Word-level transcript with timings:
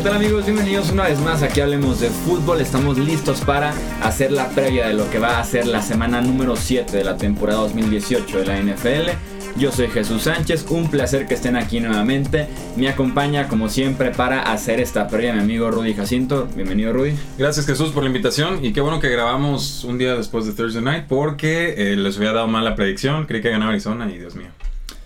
¿Qué 0.00 0.04
tal 0.04 0.16
amigos? 0.16 0.46
Bienvenidos 0.46 0.90
una 0.90 1.08
vez 1.08 1.20
más 1.20 1.42
aquí 1.42 1.60
Hablemos 1.60 2.00
de 2.00 2.08
Fútbol. 2.08 2.62
Estamos 2.62 2.96
listos 2.96 3.42
para 3.42 3.74
hacer 4.02 4.32
la 4.32 4.48
previa 4.48 4.88
de 4.88 4.94
lo 4.94 5.10
que 5.10 5.18
va 5.18 5.38
a 5.38 5.44
ser 5.44 5.66
la 5.66 5.82
semana 5.82 6.22
número 6.22 6.56
7 6.56 6.96
de 6.96 7.04
la 7.04 7.18
temporada 7.18 7.60
2018 7.60 8.38
de 8.38 8.46
la 8.46 8.62
NFL. 8.62 9.10
Yo 9.58 9.70
soy 9.70 9.88
Jesús 9.88 10.22
Sánchez, 10.22 10.64
un 10.70 10.88
placer 10.90 11.26
que 11.26 11.34
estén 11.34 11.54
aquí 11.54 11.80
nuevamente. 11.80 12.48
Me 12.76 12.88
acompaña 12.88 13.46
como 13.46 13.68
siempre 13.68 14.10
para 14.10 14.50
hacer 14.50 14.80
esta 14.80 15.06
previa 15.06 15.34
mi 15.34 15.40
amigo 15.40 15.70
Rudy 15.70 15.92
Jacinto. 15.92 16.48
Bienvenido 16.56 16.94
Rudy. 16.94 17.12
Gracias 17.36 17.66
Jesús 17.66 17.90
por 17.90 18.02
la 18.02 18.08
invitación 18.08 18.64
y 18.64 18.72
qué 18.72 18.80
bueno 18.80 19.00
que 19.00 19.10
grabamos 19.10 19.84
un 19.84 19.98
día 19.98 20.14
después 20.14 20.46
de 20.46 20.52
Thursday 20.52 20.82
Night 20.82 21.04
porque 21.08 21.74
eh, 21.76 21.96
les 21.96 22.16
había 22.16 22.32
dado 22.32 22.46
mal 22.46 22.64
la 22.64 22.74
predicción, 22.74 23.26
creí 23.26 23.42
que 23.42 23.50
ganaba 23.50 23.72
Arizona 23.72 24.10
y 24.10 24.16
Dios 24.16 24.34
mío. 24.34 24.48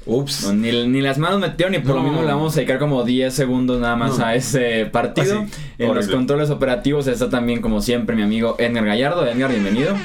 Ups. 0.07 0.53
ni, 0.53 1.01
las 1.01 1.19
manos 1.19 1.41
metió 1.41 1.71
ni 1.71 1.79
por 1.79 1.97
lo 1.97 2.03
mismo 2.03 2.23
le 2.23 2.29
vamos 2.29 2.53
a 2.53 2.57
dedicar 2.57 2.79
como 2.79 3.05
10 3.05 3.33
segundos 3.33 3.81
nada 3.81 3.97
más 3.97 4.21
a 4.21 4.35
ese 4.35 4.87
partido. 4.87 5.45
Ah, 5.47 5.57
en 5.79 5.95
los 5.95 6.09
controles 6.09 6.51
operativos 6.51 7.07
está 7.07 7.31
también 7.31 7.61
como 7.61 7.81
siempre 7.81 8.15
mi 8.15 8.23
amigo 8.23 8.57
Edgar 8.59 8.85
Gallardo. 8.85 9.27
Edgar, 9.27 9.51
bienvenido. 9.51 9.97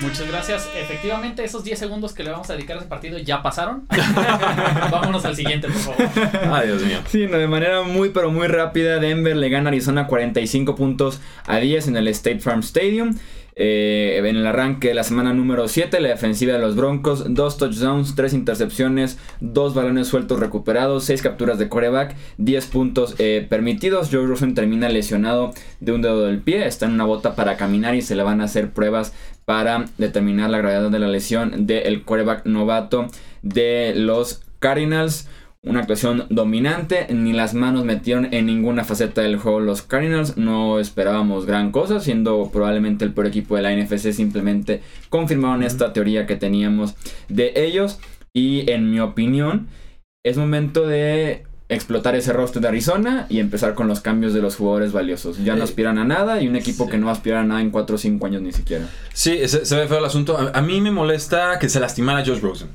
Muchas 0.00 0.26
gracias. 0.28 0.68
Efectivamente, 0.76 1.44
esos 1.44 1.62
10 1.62 1.78
segundos 1.78 2.12
que 2.12 2.24
le 2.24 2.30
vamos 2.30 2.50
a 2.50 2.54
dedicar 2.54 2.76
a 2.76 2.80
ese 2.80 2.88
partido 2.88 3.18
ya 3.18 3.42
pasaron. 3.42 3.86
Vámonos 4.90 5.24
al 5.24 5.36
siguiente, 5.36 5.68
por 5.68 5.76
favor. 5.76 6.52
Ay, 6.52 6.66
Dios 6.66 6.82
mío. 6.82 6.98
Sí, 7.08 7.26
de 7.26 7.46
manera 7.46 7.82
muy, 7.82 8.10
pero 8.10 8.30
muy 8.30 8.48
rápida, 8.48 8.98
Denver 8.98 9.36
le 9.36 9.48
gana 9.48 9.68
a 9.68 9.72
Arizona 9.72 10.06
45 10.06 10.74
puntos 10.74 11.20
a 11.46 11.58
10 11.58 11.88
en 11.88 11.96
el 11.96 12.08
State 12.08 12.40
Farm 12.40 12.60
Stadium. 12.60 13.16
Eh, 13.56 14.20
en 14.24 14.36
el 14.36 14.46
arranque 14.46 14.88
de 14.88 14.94
la 14.94 15.04
semana 15.04 15.32
número 15.32 15.68
7, 15.68 16.00
la 16.00 16.08
defensiva 16.08 16.54
de 16.54 16.58
los 16.58 16.74
Broncos, 16.74 17.24
2 17.28 17.56
touchdowns, 17.56 18.16
3 18.16 18.34
intercepciones, 18.34 19.18
2 19.40 19.74
balones 19.74 20.08
sueltos 20.08 20.40
recuperados, 20.40 21.04
6 21.04 21.22
capturas 21.22 21.58
de 21.58 21.68
coreback, 21.68 22.16
10 22.38 22.66
puntos 22.66 23.14
eh, 23.18 23.46
permitidos. 23.48 24.08
Joe 24.10 24.26
Rosen 24.26 24.54
termina 24.54 24.88
lesionado 24.88 25.52
de 25.80 25.92
un 25.92 26.02
dedo 26.02 26.26
del 26.26 26.40
pie, 26.40 26.66
está 26.66 26.86
en 26.86 26.92
una 26.92 27.04
bota 27.04 27.36
para 27.36 27.56
caminar 27.56 27.94
y 27.94 28.02
se 28.02 28.16
le 28.16 28.24
van 28.24 28.40
a 28.40 28.44
hacer 28.44 28.72
pruebas 28.72 29.14
para 29.44 29.84
determinar 29.98 30.50
la 30.50 30.58
gravedad 30.58 30.90
de 30.90 30.98
la 30.98 31.08
lesión 31.08 31.66
del 31.66 32.04
coreback 32.04 32.46
novato 32.46 33.08
de 33.42 33.92
los 33.94 34.42
Cardinals 34.58 35.28
una 35.64 35.80
actuación 35.80 36.26
dominante, 36.30 37.06
ni 37.12 37.32
las 37.32 37.54
manos 37.54 37.84
metieron 37.84 38.32
en 38.32 38.46
ninguna 38.46 38.84
faceta 38.84 39.22
del 39.22 39.36
juego 39.38 39.60
los 39.60 39.82
Cardinals, 39.82 40.36
no 40.36 40.78
esperábamos 40.78 41.46
gran 41.46 41.70
cosa, 41.70 42.00
siendo 42.00 42.50
probablemente 42.52 43.04
el 43.04 43.12
peor 43.12 43.26
equipo 43.26 43.56
de 43.56 43.62
la 43.62 43.74
NFC, 43.74 44.12
simplemente 44.12 44.82
confirmaron 45.08 45.62
esta 45.62 45.92
teoría 45.92 46.26
que 46.26 46.36
teníamos 46.36 46.94
de 47.28 47.52
ellos 47.56 47.98
y 48.34 48.70
en 48.70 48.90
mi 48.90 49.00
opinión 49.00 49.68
es 50.24 50.36
momento 50.36 50.86
de 50.86 51.44
explotar 51.74 52.14
ese 52.14 52.32
rostro 52.32 52.60
de 52.60 52.68
Arizona 52.68 53.26
y 53.28 53.40
empezar 53.40 53.74
con 53.74 53.88
los 53.88 54.00
cambios 54.00 54.32
de 54.32 54.40
los 54.40 54.56
jugadores 54.56 54.92
valiosos. 54.92 55.38
Ya 55.44 55.54
no 55.54 55.60
eh, 55.60 55.64
aspiran 55.64 55.98
a 55.98 56.04
nada 56.04 56.40
y 56.40 56.48
un 56.48 56.56
equipo 56.56 56.88
que 56.88 56.98
no 56.98 57.10
aspira 57.10 57.40
a 57.40 57.44
nada 57.44 57.60
en 57.60 57.70
4 57.70 57.96
o 57.96 57.98
5 57.98 58.26
años 58.26 58.42
ni 58.42 58.52
siquiera. 58.52 58.86
Sí, 59.12 59.46
se, 59.46 59.76
ve 59.76 59.86
feo 59.86 59.98
el 59.98 60.04
asunto. 60.04 60.36
A, 60.52 60.60
mí 60.60 60.80
me 60.80 60.90
molesta 60.90 61.58
que 61.58 61.68
se 61.68 61.80
lastimara 61.80 62.24
Josh 62.24 62.40
Rosen. 62.40 62.68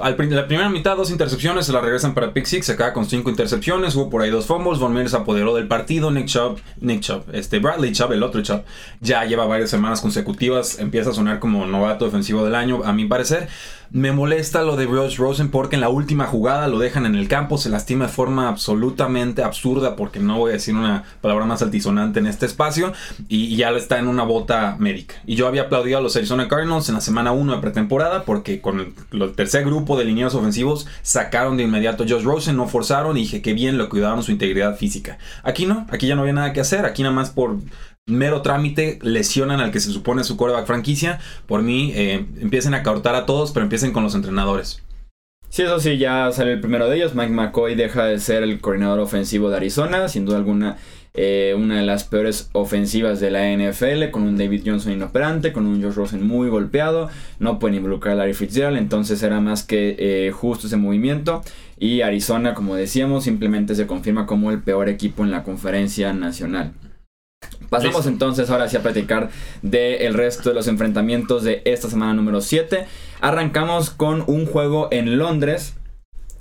Al, 0.00 0.16
la 0.30 0.46
primera 0.46 0.68
mitad, 0.68 0.96
dos 0.96 1.10
intercepciones, 1.10 1.66
se 1.66 1.72
la 1.72 1.80
regresan 1.80 2.14
para 2.14 2.32
Pick 2.32 2.46
Six, 2.46 2.66
se 2.66 2.72
acaba 2.72 2.92
con 2.92 3.06
cinco 3.06 3.30
intercepciones, 3.30 3.94
hubo 3.94 4.08
por 4.10 4.22
ahí 4.22 4.30
dos 4.30 4.46
fumbles, 4.46 4.78
Von 4.78 4.92
Miller 4.92 5.10
se 5.10 5.16
apoderó 5.16 5.54
del 5.54 5.68
partido, 5.68 6.10
Nick 6.10 6.26
Chubb, 6.26 6.58
Nick 6.80 7.00
Chubb, 7.00 7.24
este, 7.32 7.58
Bradley 7.58 7.92
Chubb, 7.92 8.12
el 8.12 8.22
otro 8.22 8.42
Chubb, 8.42 8.62
ya 9.00 9.24
lleva 9.24 9.46
varias 9.46 9.70
semanas 9.70 10.00
consecutivas, 10.00 10.78
empieza 10.78 11.10
a 11.10 11.14
sonar 11.14 11.38
como 11.38 11.66
novato 11.66 12.04
defensivo 12.04 12.44
del 12.44 12.54
año, 12.54 12.82
a 12.84 12.92
mi 12.92 13.06
parecer. 13.06 13.48
Me 13.90 14.10
molesta 14.10 14.62
lo 14.62 14.76
de 14.76 14.86
Josh 14.86 15.18
Rosen 15.18 15.50
porque 15.50 15.76
en 15.76 15.82
la 15.82 15.90
última 15.90 16.24
jugada 16.24 16.66
lo 16.66 16.78
dejan 16.78 17.04
en 17.04 17.14
el 17.14 17.28
campo, 17.28 17.58
se 17.58 17.68
lastima 17.68 18.06
de 18.06 18.12
forma 18.12 18.41
absolutamente 18.48 19.42
absurda, 19.42 19.96
porque 19.96 20.20
no 20.20 20.38
voy 20.38 20.50
a 20.50 20.54
decir 20.54 20.74
una 20.74 21.04
palabra 21.20 21.46
más 21.46 21.62
altisonante 21.62 22.20
en 22.20 22.26
este 22.26 22.46
espacio, 22.46 22.92
y, 23.28 23.56
ya 23.56 23.70
está 23.70 23.98
en 23.98 24.08
una 24.08 24.24
bota 24.24 24.76
médica. 24.78 25.16
Y 25.26 25.34
yo 25.34 25.46
había 25.46 25.62
aplaudido 25.62 25.98
a 25.98 26.00
los 26.00 26.16
Arizona 26.16 26.48
Cardinals 26.48 26.88
en 26.88 26.94
la 26.94 27.00
semana 27.00 27.32
1 27.32 27.54
de 27.54 27.60
pretemporada 27.60 28.24
porque 28.24 28.60
con 28.60 28.80
el, 28.80 29.32
tercer 29.34 29.64
grupo 29.64 29.96
de 29.96 30.04
lineados 30.04 30.34
ofensivos 30.34 30.86
sacaron 31.02 31.56
de 31.56 31.64
inmediato 31.64 32.04
a 32.04 32.08
Josh 32.08 32.22
Rosen, 32.22 32.56
no 32.56 32.68
forzaron 32.68 33.16
y 33.16 33.20
dije 33.20 33.42
que 33.42 33.52
bien 33.52 33.78
lo 33.78 33.88
cuidaron 33.88 34.22
su 34.22 34.32
integridad 34.32 34.76
física. 34.76 35.18
Aquí 35.42 35.66
no, 35.66 35.86
aquí 35.90 36.06
ya 36.06 36.14
no 36.14 36.22
había 36.22 36.34
nada 36.34 36.52
que 36.52 36.60
hacer, 36.60 36.84
aquí 36.84 37.02
nada 37.02 37.14
más 37.14 37.30
por 37.30 37.56
mero 38.06 38.42
trámite 38.42 38.98
lesionan 39.02 39.60
al 39.60 39.70
que 39.70 39.80
se 39.80 39.92
supone 39.92 40.24
su 40.24 40.36
coreback 40.36 40.66
franquicia. 40.66 41.20
Por 41.46 41.62
mí, 41.62 41.92
eh, 41.94 42.26
empiecen 42.40 42.74
a 42.74 42.82
cortar 42.82 43.14
a 43.14 43.26
todos, 43.26 43.52
pero 43.52 43.64
empiecen 43.64 43.92
con 43.92 44.02
los 44.02 44.14
entrenadores. 44.14 44.82
Sí, 45.52 45.64
eso 45.64 45.78
sí, 45.80 45.98
ya 45.98 46.32
sale 46.32 46.54
el 46.54 46.60
primero 46.60 46.88
de 46.88 46.96
ellos. 46.96 47.14
Mike 47.14 47.30
McCoy 47.30 47.74
deja 47.74 48.06
de 48.06 48.18
ser 48.20 48.42
el 48.42 48.58
coordinador 48.58 49.00
ofensivo 49.00 49.50
de 49.50 49.58
Arizona, 49.58 50.08
sin 50.08 50.24
duda 50.24 50.38
alguna. 50.38 50.78
Eh, 51.12 51.54
una 51.54 51.76
de 51.76 51.84
las 51.84 52.04
peores 52.04 52.48
ofensivas 52.52 53.20
de 53.20 53.30
la 53.30 53.52
NFL, 53.52 54.10
con 54.10 54.22
un 54.22 54.38
David 54.38 54.62
Johnson 54.64 54.94
inoperante, 54.94 55.52
con 55.52 55.66
un 55.66 55.82
Josh 55.82 55.92
Rosen 55.92 56.26
muy 56.26 56.48
golpeado, 56.48 57.10
no 57.38 57.58
pueden 57.58 57.76
involucrar 57.76 58.14
a 58.14 58.16
Larry 58.20 58.32
Fitzgerald, 58.32 58.78
entonces 58.78 59.22
era 59.22 59.42
más 59.42 59.62
que 59.62 59.94
eh, 59.98 60.30
justo 60.30 60.68
ese 60.68 60.78
movimiento. 60.78 61.42
Y 61.78 62.00
Arizona, 62.00 62.54
como 62.54 62.74
decíamos, 62.74 63.24
simplemente 63.24 63.74
se 63.74 63.86
confirma 63.86 64.24
como 64.24 64.52
el 64.52 64.62
peor 64.62 64.88
equipo 64.88 65.22
en 65.22 65.30
la 65.30 65.42
conferencia 65.42 66.14
nacional. 66.14 66.72
Pasamos 67.72 68.06
entonces 68.06 68.50
ahora 68.50 68.68
sí 68.68 68.76
a 68.76 68.82
platicar 68.82 69.30
del 69.62 70.12
resto 70.12 70.50
de 70.50 70.54
los 70.54 70.68
enfrentamientos 70.68 71.42
de 71.42 71.62
esta 71.64 71.88
semana 71.88 72.12
número 72.12 72.42
7. 72.42 72.84
Arrancamos 73.22 73.88
con 73.88 74.22
un 74.26 74.44
juego 74.44 74.88
en 74.90 75.16
Londres. 75.16 75.72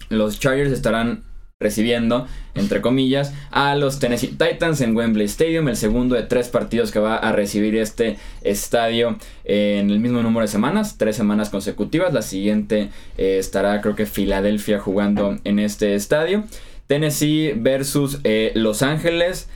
Los 0.10 0.42
Chargers 0.42 0.74
estarán 0.74 1.24
recibiendo, 1.58 2.28
entre 2.54 2.82
comillas, 2.82 3.34
a 3.50 3.76
los 3.76 4.00
Tennessee 4.00 4.36
Titans 4.36 4.82
en 4.82 4.94
Wembley 4.94 5.26
Stadium, 5.28 5.70
el 5.70 5.78
segundo 5.78 6.16
de 6.16 6.24
tres 6.24 6.50
partidos 6.50 6.92
que 6.92 7.00
va 7.00 7.16
a 7.16 7.32
recibir 7.32 7.78
este 7.78 8.18
estadio 8.42 9.16
en 9.46 9.90
el 9.90 10.02
mismo 10.02 10.22
número 10.22 10.42
de 10.42 10.52
semanas, 10.52 10.98
tres 10.98 11.16
semanas 11.16 11.50
consecutivas. 11.50 12.14
La 12.14 12.24
siguiente 12.24 12.90
eh, 13.18 13.38
estará, 13.40 13.80
creo 13.80 13.96
que 13.96 14.06
Filadelfia 14.06 14.80
jugando 14.80 15.38
en 15.46 15.60
este 15.60 15.96
estadio. 15.96 16.44
Tennessee 16.88 17.54
versus 17.56 18.20
eh, 18.26 18.52
Los 18.54 18.82
Ángeles. 18.82 19.48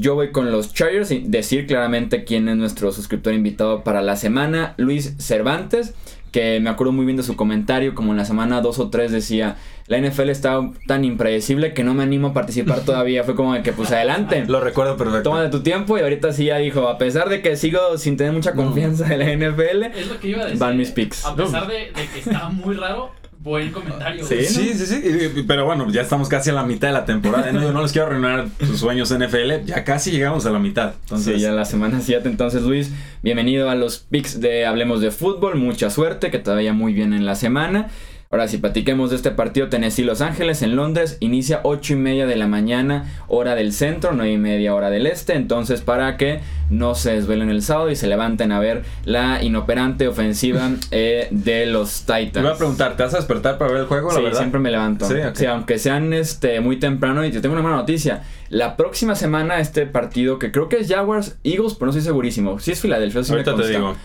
Yo 0.00 0.14
voy 0.14 0.30
con 0.30 0.52
los 0.52 0.72
Chargers 0.74 1.10
y 1.10 1.24
decir 1.26 1.66
claramente 1.66 2.22
quién 2.22 2.48
es 2.48 2.56
nuestro 2.56 2.92
suscriptor 2.92 3.34
invitado 3.34 3.82
para 3.82 4.00
la 4.00 4.14
semana, 4.14 4.74
Luis 4.76 5.16
Cervantes, 5.18 5.92
que 6.30 6.60
me 6.60 6.70
acuerdo 6.70 6.92
muy 6.92 7.04
bien 7.04 7.16
de 7.16 7.24
su 7.24 7.34
comentario, 7.34 7.96
como 7.96 8.12
en 8.12 8.18
la 8.18 8.24
semana 8.24 8.60
2 8.60 8.78
o 8.78 8.90
3 8.90 9.10
decía, 9.10 9.56
la 9.88 9.98
NFL 9.98 10.28
está 10.28 10.60
tan 10.86 11.04
impredecible 11.04 11.74
que 11.74 11.82
no 11.82 11.94
me 11.94 12.04
animo 12.04 12.28
a 12.28 12.32
participar 12.32 12.80
todavía. 12.84 13.24
Fue 13.24 13.34
como 13.34 13.54
de 13.54 13.62
que, 13.62 13.72
pues 13.72 13.90
adelante. 13.90 14.44
Lo 14.48 14.60
recuerdo 14.60 14.96
perfecto. 14.96 15.22
Toma 15.24 15.42
de 15.42 15.48
tu 15.48 15.64
tiempo 15.64 15.98
y 15.98 16.02
ahorita 16.02 16.32
sí 16.32 16.44
ya 16.44 16.58
dijo, 16.58 16.86
a 16.88 16.96
pesar 16.96 17.28
de 17.28 17.42
que 17.42 17.56
sigo 17.56 17.98
sin 17.98 18.16
tener 18.16 18.32
mucha 18.32 18.52
confianza 18.52 19.12
en 19.12 19.18
la 19.18 19.50
NFL, 19.50 19.82
es 19.98 20.06
lo 20.06 20.20
que 20.20 20.28
iba 20.28 20.42
a 20.42 20.44
decir. 20.44 20.60
van 20.60 20.76
mis 20.76 20.92
picks. 20.92 21.24
A 21.24 21.34
pesar 21.34 21.66
de, 21.66 21.74
de 21.90 22.08
que 22.14 22.20
está 22.20 22.50
muy 22.50 22.76
raro, 22.76 23.10
Buen 23.40 23.70
comentario. 23.70 24.24
Sí, 24.24 24.44
sí, 24.44 24.74
sí, 24.74 24.86
sí, 24.86 25.44
Pero 25.46 25.64
bueno, 25.64 25.88
ya 25.90 26.02
estamos 26.02 26.28
casi 26.28 26.50
a 26.50 26.54
la 26.54 26.64
mitad 26.64 26.88
de 26.88 26.94
la 26.94 27.04
temporada. 27.04 27.52
No, 27.52 27.72
no 27.72 27.82
les 27.82 27.92
quiero 27.92 28.08
arruinar 28.08 28.48
sus 28.58 28.80
sueños 28.80 29.16
NFL. 29.16 29.64
Ya 29.64 29.84
casi 29.84 30.10
llegamos 30.10 30.44
a 30.46 30.50
la 30.50 30.58
mitad. 30.58 30.94
Entonces... 31.02 31.36
Sí, 31.36 31.40
ya 31.40 31.52
la 31.52 31.64
semana 31.64 32.00
7. 32.00 32.28
Entonces, 32.28 32.62
Luis, 32.62 32.90
bienvenido 33.22 33.70
a 33.70 33.76
los 33.76 33.98
picks 33.98 34.40
de 34.40 34.66
Hablemos 34.66 35.00
de 35.00 35.12
Fútbol. 35.12 35.54
Mucha 35.54 35.88
suerte, 35.88 36.32
que 36.32 36.40
te 36.40 36.50
vaya 36.50 36.72
muy 36.72 36.92
bien 36.92 37.12
en 37.12 37.26
la 37.26 37.36
semana. 37.36 37.88
Ahora, 38.30 38.46
si 38.46 38.58
platiquemos 38.58 39.08
de 39.08 39.16
este 39.16 39.30
partido 39.30 39.70
Tennessee-Los 39.70 40.20
Ángeles 40.20 40.60
en 40.60 40.76
Londres, 40.76 41.16
inicia 41.20 41.60
8 41.62 41.94
y 41.94 41.96
media 41.96 42.26
de 42.26 42.36
la 42.36 42.46
mañana, 42.46 43.06
hora 43.26 43.54
del 43.54 43.72
centro, 43.72 44.12
9 44.12 44.30
y 44.30 44.36
media 44.36 44.74
hora 44.74 44.90
del 44.90 45.06
este. 45.06 45.32
Entonces, 45.32 45.80
para 45.80 46.18
que 46.18 46.40
no 46.68 46.94
se 46.94 47.12
desvelen 47.12 47.48
el 47.48 47.62
sábado 47.62 47.90
y 47.90 47.96
se 47.96 48.06
levanten 48.06 48.52
a 48.52 48.60
ver 48.60 48.82
la 49.06 49.42
inoperante 49.42 50.06
ofensiva 50.06 50.72
eh, 50.90 51.28
de 51.30 51.64
los 51.64 52.02
Titans. 52.02 52.34
Me 52.34 52.42
voy 52.42 52.52
a 52.52 52.56
preguntar, 52.56 52.98
¿te 52.98 53.02
vas 53.02 53.14
a 53.14 53.16
despertar 53.16 53.56
para 53.56 53.72
ver 53.72 53.80
el 53.80 53.86
juego? 53.86 54.10
Sí, 54.10 54.20
siempre 54.34 54.60
me 54.60 54.70
levanto. 54.70 55.08
Sí, 55.34 55.46
aunque 55.46 55.78
sean 55.78 56.12
este, 56.12 56.60
muy 56.60 56.78
temprano. 56.78 57.24
Y 57.24 57.30
te 57.30 57.40
tengo 57.40 57.54
una 57.54 57.62
mala 57.62 57.76
noticia. 57.76 58.24
La 58.50 58.76
próxima 58.76 59.14
semana, 59.14 59.58
este 59.58 59.86
partido, 59.86 60.38
que 60.38 60.52
creo 60.52 60.68
que 60.68 60.80
es 60.80 60.88
Jaguars 60.88 61.38
Eagles, 61.44 61.72
pero 61.74 61.86
no 61.86 61.90
estoy 61.92 62.04
segurísimo. 62.04 62.58
Si 62.58 62.72
es 62.72 62.80
Filadelfia, 62.82 63.24
sí 63.24 63.32
Ahorita 63.32 63.56
te 63.56 63.68
digo. 63.68 63.96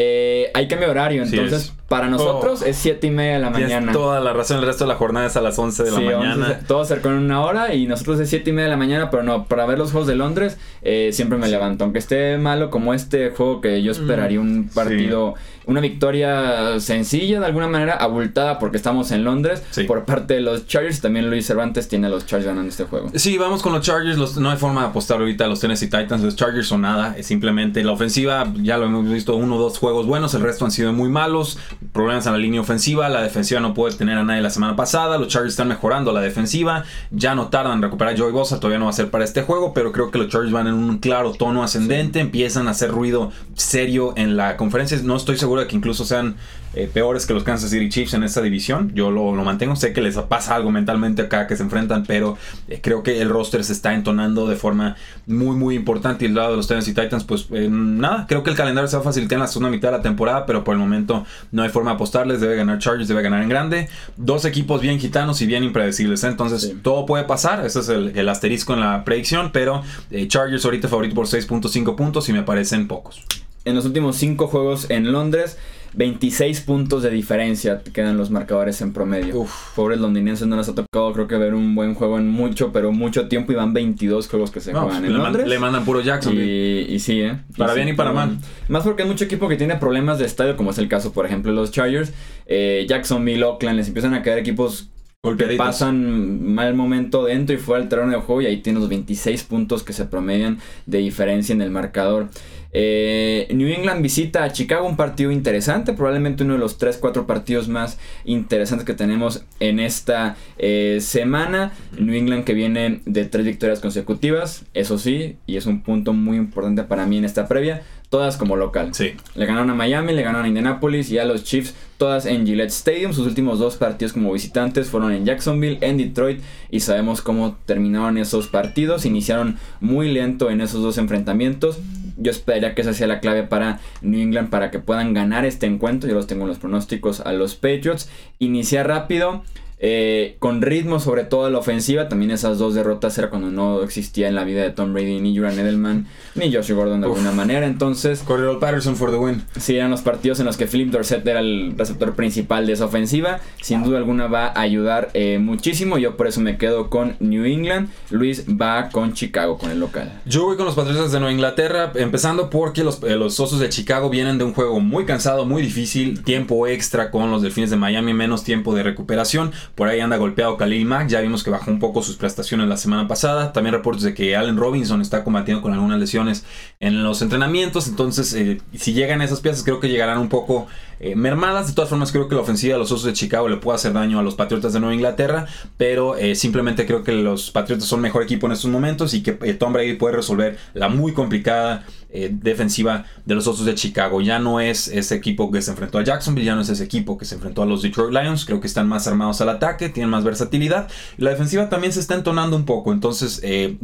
Eh, 0.00 0.52
hay 0.54 0.68
cambio 0.68 0.86
de 0.86 0.92
horario, 0.92 1.24
entonces 1.24 1.72
para 1.88 2.06
nosotros 2.06 2.62
oh. 2.62 2.66
es 2.66 2.76
7 2.76 3.08
y 3.08 3.10
media 3.10 3.32
de 3.32 3.38
la 3.40 3.50
mañana. 3.50 3.90
toda 3.90 4.20
la 4.20 4.32
razón, 4.32 4.58
el 4.58 4.66
resto 4.66 4.84
de 4.84 4.88
la 4.88 4.94
jornada 4.94 5.26
es 5.26 5.36
a 5.36 5.40
las 5.40 5.58
11 5.58 5.82
de 5.82 5.90
la 5.90 6.00
mañana. 6.00 6.60
todo 6.68 6.84
cerca 6.84 7.08
en 7.08 7.16
una 7.16 7.42
hora 7.42 7.74
y 7.74 7.88
nosotros 7.88 8.20
es 8.20 8.30
7 8.30 8.48
y 8.48 8.52
media 8.52 8.66
de 8.66 8.70
la 8.70 8.76
mañana, 8.76 9.10
pero 9.10 9.24
no, 9.24 9.46
para 9.46 9.66
ver 9.66 9.76
los 9.76 9.90
juegos 9.90 10.06
de 10.06 10.14
Londres 10.14 10.56
eh, 10.82 11.10
siempre 11.12 11.36
me 11.36 11.48
levanto. 11.48 11.82
Aunque 11.82 11.98
esté 11.98 12.38
malo 12.38 12.70
como 12.70 12.94
este 12.94 13.30
juego 13.30 13.60
que 13.60 13.82
yo 13.82 13.90
esperaría 13.90 14.38
un 14.38 14.70
partido 14.72 15.34
una 15.68 15.80
victoria 15.80 16.80
sencilla 16.80 17.38
de 17.40 17.46
alguna 17.46 17.68
manera, 17.68 17.94
abultada 17.94 18.58
porque 18.58 18.76
estamos 18.76 19.10
en 19.12 19.22
Londres 19.24 19.62
Sí. 19.70 19.84
por 19.84 20.04
parte 20.04 20.34
de 20.34 20.40
los 20.40 20.66
Chargers. 20.66 21.00
También 21.00 21.28
Luis 21.30 21.46
Cervantes 21.46 21.88
tiene 21.88 22.06
a 22.08 22.10
los 22.10 22.26
Chargers 22.26 22.46
ganando 22.46 22.68
este 22.70 22.84
juego. 22.84 23.10
Sí, 23.14 23.38
vamos 23.38 23.62
con 23.62 23.72
los 23.72 23.82
Chargers. 23.84 24.18
los- 24.18 24.36
no 24.38 24.50
hay 24.50 24.56
forma 24.56 24.80
de 24.82 24.88
apostar 24.88 25.20
ahorita 25.20 25.44
a 25.44 25.48
los 25.48 25.60
Tennessee 25.60 25.86
Titans. 25.88 26.22
Los 26.22 26.34
Chargers 26.36 26.66
son 26.66 26.80
nada. 26.82 27.14
Es 27.16 27.26
simplemente 27.26 27.84
la 27.84 27.92
ofensiva. 27.92 28.52
Ya 28.62 28.78
lo 28.78 28.86
hemos 28.86 29.08
visto 29.08 29.36
uno 29.36 29.56
o 29.56 29.58
dos 29.58 29.78
juegos 29.78 30.06
buenos. 30.06 30.34
El 30.34 30.42
resto 30.42 30.64
han 30.64 30.70
sido 30.70 30.92
muy 30.92 31.08
malos. 31.08 31.58
Problemas 31.92 32.26
en 32.26 32.32
la 32.32 32.38
línea 32.38 32.60
ofensiva. 32.60 33.08
La 33.08 33.22
defensiva 33.22 33.60
no 33.60 33.74
puede 33.74 33.94
tener 33.94 34.16
a 34.18 34.24
nadie 34.24 34.40
la 34.42 34.50
semana 34.50 34.74
pasada. 34.76 35.18
Los 35.18 35.28
Chargers 35.28 35.52
están 35.52 35.68
mejorando 35.68 36.12
la 36.12 36.20
defensiva. 36.20 36.84
Ya 37.10 37.34
no 37.34 37.48
tardan 37.48 37.74
en 37.74 37.82
recuperar 37.82 38.14
a 38.14 38.16
Joey 38.18 38.32
Bosa. 38.32 38.56
Todavía 38.58 38.78
no 38.78 38.86
va 38.86 38.90
a 38.90 38.94
ser 38.94 39.10
para 39.10 39.24
este 39.24 39.42
juego. 39.42 39.72
Pero 39.74 39.92
creo 39.92 40.10
que 40.10 40.18
los 40.18 40.28
Chargers 40.28 40.52
van 40.52 40.66
en 40.68 40.74
un 40.74 40.98
claro 40.98 41.32
tono 41.32 41.62
ascendente. 41.62 42.20
Empiezan 42.20 42.68
a 42.68 42.70
hacer 42.70 42.90
ruido 42.90 43.30
serio 43.54 44.14
en 44.16 44.36
la 44.36 44.56
conferencia. 44.56 44.98
No 45.02 45.16
estoy 45.16 45.36
seguro 45.36 45.57
de 45.60 45.66
que 45.66 45.76
incluso 45.76 46.04
sean 46.04 46.36
eh, 46.74 46.88
peores 46.92 47.24
que 47.26 47.32
los 47.34 47.44
Kansas 47.44 47.70
City 47.70 47.88
Chiefs 47.88 48.14
en 48.14 48.22
esta 48.22 48.40
división. 48.42 48.92
Yo 48.94 49.10
lo, 49.10 49.34
lo 49.34 49.42
mantengo. 49.44 49.74
Sé 49.76 49.92
que 49.92 50.00
les 50.02 50.16
pasa 50.18 50.54
algo 50.54 50.70
mentalmente 50.70 51.22
acá 51.22 51.46
que 51.46 51.56
se 51.56 51.62
enfrentan, 51.62 52.04
pero 52.06 52.36
eh, 52.68 52.80
creo 52.82 53.02
que 53.02 53.20
el 53.22 53.28
roster 53.30 53.64
se 53.64 53.72
está 53.72 53.94
entonando 53.94 54.46
de 54.46 54.56
forma 54.56 54.96
muy, 55.26 55.56
muy 55.56 55.74
importante. 55.74 56.24
Y 56.24 56.28
el 56.28 56.34
lado 56.34 56.50
de 56.50 56.56
los 56.58 56.68
Tennessee 56.68 56.94
Titans, 56.94 57.24
pues 57.24 57.46
eh, 57.52 57.68
nada. 57.70 58.26
Creo 58.28 58.42
que 58.42 58.50
el 58.50 58.56
calendario 58.56 58.88
se 58.88 58.96
va 58.96 59.00
a 59.00 59.04
facilitar 59.04 59.36
en 59.36 59.40
la 59.40 59.46
segunda 59.48 59.70
mitad 59.70 59.90
de 59.90 59.96
la 59.98 60.02
temporada, 60.02 60.46
pero 60.46 60.62
por 60.64 60.74
el 60.74 60.78
momento 60.80 61.24
no 61.52 61.62
hay 61.62 61.70
forma 61.70 61.90
de 61.90 61.94
apostarles. 61.96 62.40
Debe 62.40 62.56
ganar 62.56 62.78
Chargers, 62.78 63.08
debe 63.08 63.22
ganar 63.22 63.42
en 63.42 63.48
grande. 63.48 63.88
Dos 64.16 64.44
equipos 64.44 64.80
bien 64.80 65.00
gitanos 65.00 65.40
y 65.40 65.46
bien 65.46 65.64
impredecibles. 65.64 66.22
Entonces, 66.24 66.62
Sí. 66.62 66.78
todo 66.82 67.06
puede 67.06 67.24
pasar. 67.24 67.64
Ese 67.64 67.80
es 67.80 67.88
el, 67.88 68.16
el 68.16 68.28
asterisco 68.28 68.74
en 68.74 68.80
la 68.80 69.04
predicción, 69.04 69.50
pero 69.52 69.82
Chargers 70.28 70.64
ahorita 70.64 70.88
favorito 70.88 71.14
por 71.14 71.26
6.5 71.26 71.96
puntos 71.96 72.28
y 72.28 72.32
me 72.32 72.42
parecen 72.42 72.88
pocos. 72.88 73.22
En 73.68 73.74
los 73.74 73.84
últimos 73.84 74.16
cinco 74.16 74.46
juegos 74.46 74.88
en 74.90 75.12
Londres, 75.12 75.58
26 75.94 76.60
puntos 76.62 77.02
de 77.02 77.10
diferencia 77.10 77.82
quedan 77.92 78.16
los 78.16 78.30
marcadores 78.30 78.80
en 78.82 78.92
promedio. 78.92 79.40
Uf. 79.40 79.74
Pobres 79.74 79.98
londinenses 80.00 80.46
no 80.46 80.56
les 80.56 80.68
ha 80.68 80.74
tocado, 80.74 81.12
creo 81.12 81.26
que 81.28 81.36
ver 81.36 81.54
un 81.54 81.74
buen 81.74 81.94
juego 81.94 82.18
en 82.18 82.28
mucho, 82.28 82.72
pero 82.72 82.92
mucho 82.92 83.28
tiempo 83.28 83.52
y 83.52 83.54
van 83.54 83.72
22 83.72 84.28
juegos 84.28 84.50
que 84.50 84.60
se 84.60 84.72
No, 84.72 84.82
juegan 84.82 85.02
le, 85.02 85.08
en 85.08 85.14
man- 85.14 85.22
Londres. 85.24 85.48
le 85.48 85.58
mandan 85.58 85.84
puro 85.84 86.00
Jackson. 86.00 86.34
Y, 86.36 86.40
y 86.40 86.98
sí, 86.98 87.20
¿eh? 87.20 87.38
Para 87.56 87.72
sí, 87.72 87.78
bien 87.80 87.88
y 87.88 87.92
para 87.94 88.12
mal. 88.12 88.38
Más 88.68 88.84
porque 88.84 89.02
hay 89.02 89.08
mucho 89.08 89.24
equipo 89.24 89.48
que 89.48 89.56
tiene 89.56 89.76
problemas 89.76 90.18
de 90.18 90.26
estadio, 90.26 90.56
como 90.56 90.70
es 90.70 90.78
el 90.78 90.88
caso, 90.88 91.12
por 91.12 91.26
ejemplo, 91.26 91.52
los 91.52 91.70
Chargers. 91.70 92.12
Eh, 92.46 92.86
Jacksonville, 92.88 93.42
Oakland, 93.44 93.76
les 93.76 93.88
empiezan 93.88 94.14
a 94.14 94.22
caer 94.22 94.38
equipos 94.38 94.90
que 95.20 95.56
pasan 95.56 96.54
mal 96.54 96.74
momento 96.74 97.24
dentro 97.24 97.52
y 97.52 97.58
fuera 97.58 97.80
del 97.80 97.88
terreno 97.88 98.12
de 98.12 98.18
juego 98.18 98.42
y 98.42 98.46
ahí 98.46 98.58
tienes 98.58 98.80
los 98.80 98.88
26 98.88 99.42
puntos 99.42 99.82
que 99.82 99.92
se 99.92 100.04
promedian 100.04 100.60
de 100.86 100.98
diferencia 100.98 101.52
en 101.52 101.60
el 101.60 101.72
marcador. 101.72 102.28
Eh, 102.70 103.48
New 103.52 103.66
England 103.66 104.00
visita 104.00 104.44
a 104.44 104.52
Chicago, 104.52 104.86
un 104.86 104.96
partido 104.96 105.32
interesante, 105.32 105.92
probablemente 105.92 106.44
uno 106.44 106.52
de 106.52 106.60
los 106.60 106.78
3-4 106.78 107.26
partidos 107.26 107.66
más 107.66 107.98
interesantes 108.24 108.86
que 108.86 108.94
tenemos 108.94 109.44
en 109.58 109.80
esta 109.80 110.36
eh, 110.56 110.98
semana. 111.00 111.72
New 111.98 112.14
England 112.14 112.44
que 112.44 112.54
viene 112.54 113.00
de 113.04 113.24
tres 113.24 113.44
victorias 113.44 113.80
consecutivas, 113.80 114.66
eso 114.72 114.98
sí, 114.98 115.36
y 115.46 115.56
es 115.56 115.66
un 115.66 115.82
punto 115.82 116.12
muy 116.12 116.36
importante 116.36 116.84
para 116.84 117.06
mí 117.06 117.18
en 117.18 117.24
esta 117.24 117.48
previa, 117.48 117.82
todas 118.10 118.36
como 118.36 118.56
local. 118.56 118.94
Sí. 118.94 119.12
Le 119.34 119.46
ganaron 119.46 119.70
a 119.70 119.74
Miami, 119.74 120.14
le 120.14 120.22
ganaron 120.22 120.46
a 120.46 120.48
Indianapolis 120.48 121.10
y 121.10 121.18
a 121.18 121.24
los 121.24 121.44
Chiefs, 121.44 121.74
todas 121.98 122.26
en 122.26 122.46
Gillette 122.46 122.70
Stadium. 122.70 123.12
Sus 123.12 123.26
últimos 123.26 123.58
dos 123.58 123.76
partidos 123.76 124.12
como 124.12 124.32
visitantes 124.32 124.88
fueron 124.88 125.12
en 125.12 125.24
Jacksonville, 125.24 125.78
en 125.80 125.98
Detroit 125.98 126.40
y 126.70 126.80
sabemos 126.80 127.20
cómo 127.20 127.56
terminaron 127.66 128.18
esos 128.18 128.48
partidos. 128.48 129.04
Iniciaron 129.04 129.58
muy 129.80 130.10
lento 130.12 130.50
en 130.50 130.60
esos 130.60 130.82
dos 130.82 130.98
enfrentamientos. 130.98 131.78
Yo 132.16 132.30
esperaría 132.30 132.74
que 132.74 132.82
esa 132.82 132.94
sea 132.94 133.06
la 133.06 133.20
clave 133.20 133.44
para 133.44 133.80
New 134.02 134.20
England 134.20 134.50
para 134.50 134.70
que 134.70 134.78
puedan 134.78 135.14
ganar 135.14 135.44
este 135.44 135.66
encuentro. 135.66 136.08
Yo 136.08 136.16
los 136.16 136.26
tengo 136.26 136.42
en 136.42 136.48
los 136.48 136.58
pronósticos 136.58 137.20
a 137.20 137.32
los 137.32 137.54
Patriots. 137.54 138.10
Iniciar 138.38 138.88
rápido. 138.88 139.44
Eh, 139.80 140.36
con 140.38 140.62
ritmo, 140.62 141.00
sobre 141.00 141.24
todo 141.24 141.46
en 141.46 141.52
la 141.52 141.58
ofensiva. 141.58 142.08
También 142.08 142.30
esas 142.30 142.58
dos 142.58 142.74
derrotas 142.74 143.16
era 143.18 143.30
cuando 143.30 143.50
no 143.50 143.82
existía 143.82 144.28
en 144.28 144.34
la 144.34 144.44
vida 144.44 144.62
de 144.62 144.70
Tom 144.70 144.92
Brady 144.92 145.20
ni 145.20 145.36
Julian 145.36 145.58
Edelman 145.58 146.06
ni 146.34 146.52
Josh 146.52 146.72
Gordon 146.72 147.00
de 147.00 147.06
Uf. 147.06 147.16
alguna 147.16 147.32
manera. 147.32 147.66
Entonces, 147.66 148.22
Cordero 148.24 148.58
Patterson 148.58 148.96
for 148.96 149.10
the 149.10 149.16
win. 149.16 149.42
Sí, 149.58 149.76
eran 149.76 149.90
los 149.90 150.02
partidos 150.02 150.40
en 150.40 150.46
los 150.46 150.56
que 150.56 150.66
Philip 150.66 150.90
Dorset 150.90 151.26
era 151.26 151.40
el 151.40 151.74
receptor 151.76 152.14
principal 152.14 152.66
de 152.66 152.72
esa 152.72 152.86
ofensiva. 152.86 153.40
Sin 153.62 153.82
duda 153.82 153.98
alguna 153.98 154.26
va 154.26 154.46
a 154.46 154.60
ayudar 154.60 155.10
eh, 155.14 155.38
muchísimo. 155.38 155.98
Yo 155.98 156.16
por 156.16 156.26
eso 156.26 156.40
me 156.40 156.56
quedo 156.56 156.90
con 156.90 157.16
New 157.20 157.44
England. 157.44 157.88
Luis 158.10 158.44
va 158.48 158.88
con 158.90 159.12
Chicago, 159.12 159.58
con 159.58 159.70
el 159.70 159.80
local. 159.80 160.20
Yo 160.26 160.44
voy 160.44 160.56
con 160.56 160.66
los 160.66 160.74
Patriotas 160.74 161.12
de 161.12 161.18
Nueva 161.18 161.32
Inglaterra, 161.32 161.92
empezando 161.94 162.50
porque 162.50 162.84
los, 162.84 163.02
eh, 163.02 163.16
los 163.16 163.38
Osos 163.40 163.60
de 163.60 163.68
Chicago 163.68 164.10
vienen 164.10 164.38
de 164.38 164.44
un 164.44 164.54
juego 164.54 164.80
muy 164.80 165.04
cansado, 165.04 165.44
muy 165.44 165.62
difícil, 165.62 166.22
tiempo 166.22 166.66
extra 166.66 167.10
con 167.10 167.30
los 167.30 167.42
Delfines 167.42 167.70
de 167.70 167.76
Miami, 167.76 168.12
menos 168.14 168.44
tiempo 168.44 168.74
de 168.74 168.82
recuperación. 168.82 169.52
Por 169.74 169.88
ahí 169.88 170.00
anda 170.00 170.16
golpeado 170.16 170.56
Khalil 170.56 170.84
Mack, 170.86 171.08
ya 171.08 171.20
vimos 171.20 171.44
que 171.44 171.50
bajó 171.50 171.70
un 171.70 171.78
poco 171.78 172.02
sus 172.02 172.16
prestaciones 172.16 172.68
la 172.68 172.76
semana 172.76 173.08
pasada. 173.08 173.52
También 173.52 173.74
reportes 173.74 174.02
de 174.02 174.14
que 174.14 174.36
Allen 174.36 174.56
Robinson 174.56 175.00
está 175.00 175.24
combatiendo 175.24 175.62
con 175.62 175.72
algunas 175.72 175.98
lesiones 175.98 176.44
en 176.80 177.02
los 177.02 177.22
entrenamientos. 177.22 177.88
Entonces, 177.88 178.32
eh, 178.34 178.60
si 178.76 178.92
llegan 178.92 179.22
esas 179.22 179.40
piezas, 179.40 179.62
creo 179.64 179.80
que 179.80 179.88
llegarán 179.88 180.18
un 180.18 180.28
poco 180.28 180.66
eh, 181.00 181.14
mermadas. 181.14 181.68
De 181.68 181.72
todas 181.72 181.88
formas, 181.88 182.12
creo 182.12 182.28
que 182.28 182.34
la 182.34 182.40
ofensiva 182.40 182.74
de 182.74 182.78
los 182.78 182.90
Osos 182.92 183.04
de 183.04 183.12
Chicago 183.12 183.48
le 183.48 183.56
puede 183.56 183.76
hacer 183.76 183.92
daño 183.92 184.18
a 184.18 184.22
los 184.22 184.34
Patriotas 184.34 184.72
de 184.72 184.80
Nueva 184.80 184.94
Inglaterra, 184.94 185.46
pero 185.76 186.16
eh, 186.16 186.34
simplemente 186.34 186.86
creo 186.86 187.02
que 187.02 187.12
los 187.12 187.50
Patriotas 187.50 187.86
son 187.86 188.00
mejor 188.00 188.22
equipo 188.22 188.46
en 188.46 188.52
estos 188.52 188.70
momentos 188.70 189.14
y 189.14 189.22
que 189.22 189.38
eh, 189.42 189.54
Tom 189.54 189.72
Brady 189.72 189.94
puede 189.94 190.16
resolver 190.16 190.58
la 190.74 190.88
muy 190.88 191.12
complicada 191.12 191.84
defensiva 192.30 193.04
de 193.26 193.34
los 193.34 193.46
Osos 193.46 193.66
de 193.66 193.74
Chicago. 193.74 194.22
Ya 194.22 194.38
no 194.38 194.60
es 194.60 194.88
ese 194.88 195.14
equipo 195.14 195.50
que 195.50 195.60
se 195.60 195.72
enfrentó 195.72 195.98
a 195.98 196.04
Jacksonville, 196.04 196.46
ya 196.46 196.54
no 196.54 196.62
es 196.62 196.70
ese 196.70 196.82
equipo 196.82 197.18
que 197.18 197.26
se 197.26 197.34
enfrentó 197.34 197.62
a 197.62 197.66
los 197.66 197.82
Detroit 197.82 198.14
Lions. 198.14 198.46
Creo 198.46 198.62
que 198.62 198.66
están 198.66 198.88
más 198.88 199.06
armados 199.06 199.42
al 199.42 199.50
ataque, 199.50 199.90
tienen 199.90 200.08
más 200.08 200.24
versatilidad. 200.24 200.88
La 201.18 201.28
defensiva 201.28 201.68
también 201.68 201.92
se 201.92 202.00
está 202.00 202.14
entonando 202.14 202.56
un 202.56 202.64
poco. 202.64 202.94
Entonces, 202.94 203.40
eh, 203.42 203.76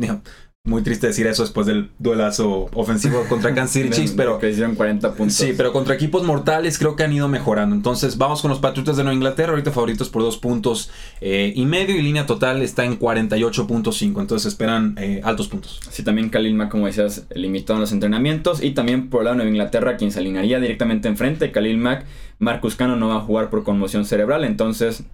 muy 0.67 0.81
triste 0.81 1.07
decir 1.07 1.27
eso 1.27 1.43
después 1.43 1.67
del 1.67 1.91
duelazo 1.99 2.71
ofensivo 2.73 3.23
contra 3.29 3.55
Kansas 3.55 3.73
City 3.73 3.91
Chiefs, 3.91 4.15
pero 4.17 4.39
Que 4.39 4.49
hicieron 4.49 4.75
40 4.75 5.13
puntos. 5.13 5.37
Sí, 5.37 5.53
pero 5.55 5.75
contra 5.75 5.95
equipos 5.95 6.23
mortales 6.23 6.79
creo 6.79 6.97
que 6.97 7.03
han 7.03 7.13
ido 7.13 7.29
mejorando. 7.29 7.77
Entonces 7.77 8.17
vamos 8.17 8.41
con 8.41 8.49
los 8.49 8.61
Patriotas 8.61 8.97
de 8.97 9.03
Nueva 9.03 9.15
Inglaterra, 9.15 9.51
ahorita 9.51 9.73
favoritos 9.73 10.09
por 10.09 10.23
dos 10.23 10.39
puntos 10.39 10.91
eh, 11.21 11.53
y 11.55 11.67
medio 11.67 11.97
y 11.97 12.01
línea 12.01 12.25
total 12.25 12.63
está 12.63 12.87
en 12.87 12.99
48.5. 12.99 14.21
Entonces 14.21 14.47
esperan 14.47 14.95
eh, 14.99 15.21
altos 15.23 15.49
puntos. 15.49 15.81
Sí, 15.91 16.03
también 16.03 16.31
Khalil 16.31 16.55
Mack, 16.55 16.71
como 16.71 16.87
decías, 16.87 17.27
limitado 17.35 17.75
en 17.75 17.81
los 17.83 17.93
entrenamientos. 17.93 18.63
Y 18.63 18.71
también 18.71 19.11
por 19.11 19.21
el 19.21 19.25
lado 19.27 19.35
de 19.35 19.45
Nueva 19.45 19.51
Inglaterra, 19.51 19.97
quien 19.99 20.13
se 20.13 20.21
alinearía 20.21 20.61
directamente 20.61 21.09
enfrente. 21.09 21.53
Khalil 21.53 21.77
Mack, 21.77 22.07
Marcus 22.39 22.75
Cano 22.75 22.97
no 22.97 23.09
va 23.09 23.17
a 23.17 23.21
jugar 23.21 23.51
por 23.51 23.65
conmoción 23.65 24.07
cerebral. 24.07 24.45
Entonces 24.45 25.05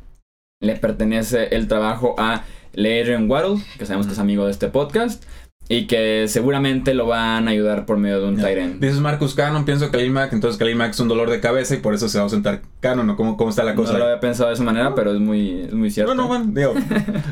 le 0.60 0.76
pertenece 0.76 1.48
el 1.56 1.68
trabajo 1.68 2.14
a 2.18 2.44
Leadrian 2.74 3.28
Waddle, 3.30 3.62
que 3.78 3.86
sabemos 3.86 4.06
que 4.06 4.12
es 4.12 4.18
amigo 4.18 4.44
de 4.44 4.52
este 4.52 4.68
podcast. 4.68 5.24
Y 5.72 5.86
que 5.86 6.26
seguramente 6.26 6.94
lo 6.94 7.06
van 7.06 7.46
a 7.46 7.52
ayudar 7.52 7.86
por 7.86 7.96
medio 7.96 8.20
de 8.20 8.26
un 8.26 8.40
end. 8.40 8.80
Dices 8.80 8.98
Marcus 8.98 9.36
Cannon, 9.36 9.64
pienso 9.64 9.92
Khalil 9.92 10.10
Mack, 10.10 10.32
entonces 10.32 10.58
Khalil 10.58 10.74
Mack 10.74 10.90
es 10.90 10.98
un 10.98 11.06
dolor 11.06 11.30
de 11.30 11.38
cabeza 11.38 11.76
y 11.76 11.78
por 11.78 11.94
eso 11.94 12.08
se 12.08 12.18
va 12.18 12.22
a 12.22 12.24
ausentar 12.24 12.62
Cannon, 12.80 13.06
¿no? 13.06 13.14
¿Cómo, 13.14 13.36
cómo 13.36 13.50
está 13.50 13.62
la 13.62 13.76
cosa? 13.76 13.92
No 13.92 14.00
lo 14.00 14.06
había 14.06 14.18
pensado 14.18 14.48
de 14.48 14.54
esa 14.54 14.64
manera, 14.64 14.96
pero 14.96 15.12
es 15.14 15.20
muy, 15.20 15.60
es 15.60 15.72
muy 15.72 15.92
cierto. 15.92 16.12
Bueno, 16.12 16.26
bueno, 16.26 16.46
digo, 16.48 16.74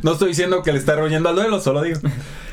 no 0.05 0.13
estoy 0.13 0.29
diciendo 0.29 0.63
que 0.63 0.71
le 0.71 0.79
está 0.79 0.95
roñando 0.95 1.31
al 1.31 1.35
duelo, 1.35 1.59
solo 1.59 1.83
digo. 1.83 1.99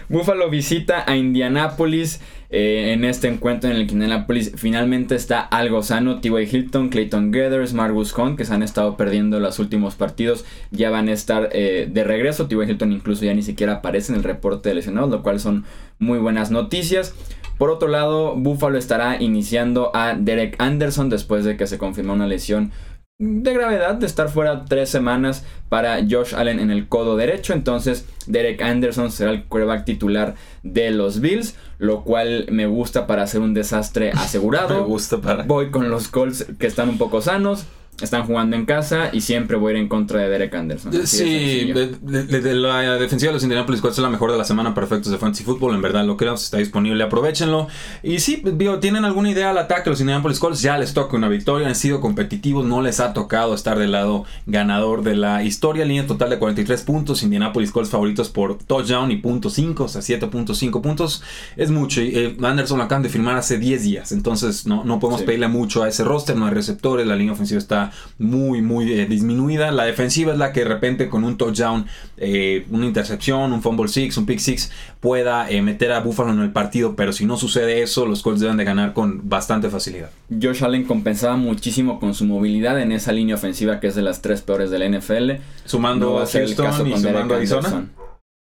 Buffalo 0.09 0.49
visita 0.49 1.03
a 1.07 1.15
Indianapolis 1.15 2.21
eh, 2.49 2.93
en 2.93 3.03
este 3.03 3.27
encuentro 3.27 3.69
en 3.69 3.77
el 3.77 3.87
que 3.87 3.93
Indianapolis 3.93 4.53
finalmente 4.55 5.15
está 5.15 5.41
algo 5.41 5.83
sano. 5.83 6.21
T.Y. 6.21 6.47
Hilton, 6.51 6.89
Clayton 6.89 7.31
Gathers, 7.31 7.73
Margus 7.73 8.15
Hunt, 8.17 8.37
que 8.37 8.45
se 8.45 8.53
han 8.53 8.63
estado 8.63 8.97
perdiendo 8.97 9.39
los 9.39 9.59
últimos 9.59 9.95
partidos, 9.95 10.45
ya 10.71 10.89
van 10.89 11.09
a 11.09 11.13
estar 11.13 11.49
eh, 11.53 11.89
de 11.91 12.03
regreso. 12.03 12.47
T.Y. 12.47 12.69
Hilton 12.69 12.91
incluso 12.91 13.25
ya 13.25 13.33
ni 13.33 13.41
siquiera 13.41 13.73
aparece 13.73 14.11
en 14.11 14.19
el 14.19 14.23
reporte 14.23 14.69
de 14.69 14.75
lesionados, 14.75 15.09
lo 15.09 15.23
cual 15.23 15.39
son 15.39 15.65
muy 15.99 16.19
buenas 16.19 16.51
noticias. 16.51 17.15
Por 17.57 17.69
otro 17.69 17.87
lado, 17.87 18.35
Buffalo 18.35 18.77
estará 18.77 19.21
iniciando 19.21 19.91
a 19.95 20.13
Derek 20.13 20.55
Anderson 20.59 21.09
después 21.09 21.45
de 21.45 21.55
que 21.55 21.67
se 21.67 21.77
confirmó 21.77 22.13
una 22.13 22.27
lesión 22.27 22.71
de 23.17 23.53
gravedad 23.53 23.95
de 23.95 24.05
estar 24.05 24.27
fuera 24.27 24.65
tres 24.65 24.89
semanas 24.89 25.45
para 25.69 25.99
Josh 26.09 26.35
Allen 26.35 26.59
en 26.59 26.69
el 26.69 26.89
codo 26.89 27.15
derecho. 27.15 27.53
Entonces, 27.53 28.05
Derek 28.27 28.61
Anderson 28.61 29.09
será 29.11 29.31
el 29.31 29.45
quarterback 29.45 29.85
titular 29.85 30.35
de 30.63 30.91
los 30.91 31.21
Bills, 31.21 31.55
lo 31.77 32.03
cual 32.03 32.47
me 32.51 32.67
gusta 32.67 33.07
para 33.07 33.23
hacer 33.23 33.39
un 33.39 33.53
desastre 33.53 34.11
Me 34.13 34.19
asegurado. 34.19 34.83
gusta 34.85 35.21
para. 35.21 35.43
Voy 35.43 35.71
con 35.71 35.89
los 35.89 36.09
Colts 36.09 36.45
que 36.59 36.67
están 36.67 36.89
un 36.89 36.97
poco 36.97 37.21
sanos. 37.21 37.65
Están 38.01 38.25
jugando 38.25 38.55
en 38.55 38.65
casa 38.65 39.09
y 39.13 39.21
siempre 39.21 39.55
voy 39.55 39.69
a 39.69 39.75
ir 39.75 39.81
en 39.81 39.87
contra 39.87 40.19
de 40.19 40.29
Derek 40.29 40.53
Anderson. 40.53 40.91
sí, 41.07 41.71
de, 41.71 42.53
la 42.55 42.97
defensiva 42.97 43.29
de 43.29 43.35
los 43.35 43.43
Indianapolis 43.43 43.81
Colts 43.81 43.97
es 43.97 44.03
la 44.03 44.09
mejor 44.09 44.31
de 44.31 44.37
la 44.37 44.43
semana 44.43 44.73
para 44.73 44.85
efectos 44.85 45.11
de 45.11 45.17
fantasy 45.17 45.43
football. 45.43 45.75
En 45.75 45.81
verdad 45.81 46.05
lo 46.05 46.17
creo, 46.17 46.33
está 46.33 46.57
disponible, 46.57 47.01
aprovechenlo. 47.03 47.67
Y 48.03 48.19
sí, 48.19 48.43
tienen 48.81 49.05
alguna 49.05 49.31
idea 49.31 49.51
al 49.51 49.57
ataque 49.57 49.89
los 49.89 50.01
Indianapolis 50.01 50.39
Colts, 50.39 50.61
ya 50.61 50.77
les 50.77 50.93
toca 50.93 51.15
una 51.15 51.29
victoria, 51.29 51.67
han 51.67 51.75
sido 51.75 52.01
competitivos, 52.01 52.65
no 52.65 52.81
les 52.81 52.99
ha 52.99 53.13
tocado 53.13 53.55
estar 53.55 53.79
del 53.79 53.93
lado 53.93 54.25
ganador 54.45 55.03
de 55.03 55.15
la 55.15 55.43
historia. 55.43 55.85
Línea 55.85 56.05
total 56.05 56.29
de 56.31 56.39
43 56.39 56.81
puntos, 56.81 57.23
Indianapolis 57.23 57.71
Colts 57.71 57.89
favoritos 57.89 58.29
por 58.29 58.57
touchdown 58.57 59.11
y 59.11 59.17
punto 59.17 59.49
5, 59.49 59.83
o 59.83 59.87
sea, 59.87 60.01
7.5 60.01 60.81
puntos. 60.81 61.23
Es 61.55 61.71
mucho. 61.71 62.01
Y, 62.01 62.11
eh, 62.13 62.37
Anderson 62.41 62.77
lo 62.77 62.83
acaban 62.83 63.03
de 63.03 63.09
firmar 63.09 63.37
hace 63.37 63.57
10 63.57 63.83
días, 63.83 64.11
entonces 64.11 64.65
no, 64.65 64.83
no 64.83 64.99
podemos 64.99 65.21
pedirle 65.21 65.47
mucho 65.47 65.83
a 65.83 65.87
ese 65.87 66.03
roster, 66.03 66.35
no 66.35 66.45
hay 66.45 66.53
receptores, 66.53 67.07
la 67.07 67.15
línea 67.15 67.33
ofensiva 67.33 67.59
está 67.59 67.84
muy, 68.17 68.61
muy 68.61 68.91
eh, 68.91 69.05
disminuida. 69.05 69.71
La 69.71 69.85
defensiva 69.85 70.33
es 70.33 70.37
la 70.37 70.53
que 70.53 70.61
de 70.61 70.67
repente 70.67 71.09
con 71.09 71.23
un 71.23 71.37
touchdown, 71.37 71.85
eh, 72.17 72.65
una 72.69 72.85
intercepción, 72.85 73.53
un 73.53 73.61
fumble 73.61 73.87
six, 73.87 74.17
un 74.17 74.25
pick 74.25 74.39
six, 74.39 74.71
pueda 74.99 75.49
eh, 75.49 75.61
meter 75.61 75.91
a 75.91 75.99
Buffalo 75.99 76.31
en 76.31 76.39
el 76.39 76.51
partido. 76.51 76.95
Pero 76.95 77.13
si 77.13 77.25
no 77.25 77.37
sucede 77.37 77.81
eso, 77.81 78.05
los 78.05 78.21
Colts 78.21 78.41
deben 78.41 78.57
de 78.57 78.63
ganar 78.63 78.93
con 78.93 79.27
bastante 79.29 79.69
facilidad. 79.69 80.09
Josh 80.41 80.63
Allen 80.63 80.83
compensaba 80.83 81.35
muchísimo 81.35 81.99
con 81.99 82.13
su 82.13 82.25
movilidad 82.25 82.79
en 82.81 82.91
esa 82.91 83.11
línea 83.11 83.35
ofensiva 83.35 83.79
que 83.79 83.87
es 83.87 83.95
de 83.95 84.01
las 84.01 84.21
tres 84.21 84.41
peores 84.41 84.69
de 84.69 84.79
la 84.79 84.89
NFL. 84.89 85.31
Sumando 85.65 86.19
a 86.19 86.25
Houston 86.25 86.87
y 86.87 86.97
sumando 86.97 87.33
a 87.33 87.37
Arizona. 87.37 87.87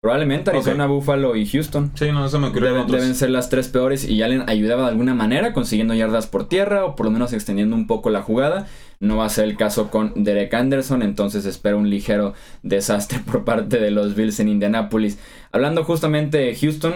Probablemente 0.03 0.51
Arizona, 0.51 0.87
Buffalo 0.87 1.37
y 1.37 1.45
Houston. 1.47 1.93
Sí, 1.95 2.11
no, 2.11 2.25
eso 2.25 2.39
me 2.39 2.49
deben, 2.49 2.87
deben 2.87 3.15
ser 3.15 3.29
las 3.29 3.51
tres 3.51 3.69
peores 3.69 4.09
y 4.09 4.23
Allen 4.23 4.49
ayudaba 4.49 4.85
de 4.85 4.89
alguna 4.89 5.15
manera 5.15 5.53
consiguiendo 5.53 5.93
yardas 5.93 6.27
por 6.27 6.49
tierra 6.49 6.87
o 6.87 6.97
por 6.97 7.05
lo 7.05 7.13
menos 7.13 7.35
extendiendo 7.35 7.77
un 7.77 7.87
poco 7.87 8.09
la 8.09 8.23
jugada. 8.23 8.67
No 8.99 9.19
va 9.19 9.27
a 9.27 9.29
ser 9.29 9.45
el 9.45 9.59
caso 9.59 9.91
con 9.91 10.25
Derek 10.25 10.55
Anderson, 10.55 11.03
entonces 11.03 11.45
espero 11.45 11.77
un 11.77 11.91
ligero 11.91 12.33
desastre 12.63 13.19
por 13.27 13.45
parte 13.45 13.79
de 13.79 13.91
los 13.91 14.15
Bills 14.15 14.41
en 14.41 14.49
Indianapolis. 14.49 15.19
Hablando 15.53 15.85
justamente 15.85 16.39
de 16.39 16.55
Houston, 16.55 16.95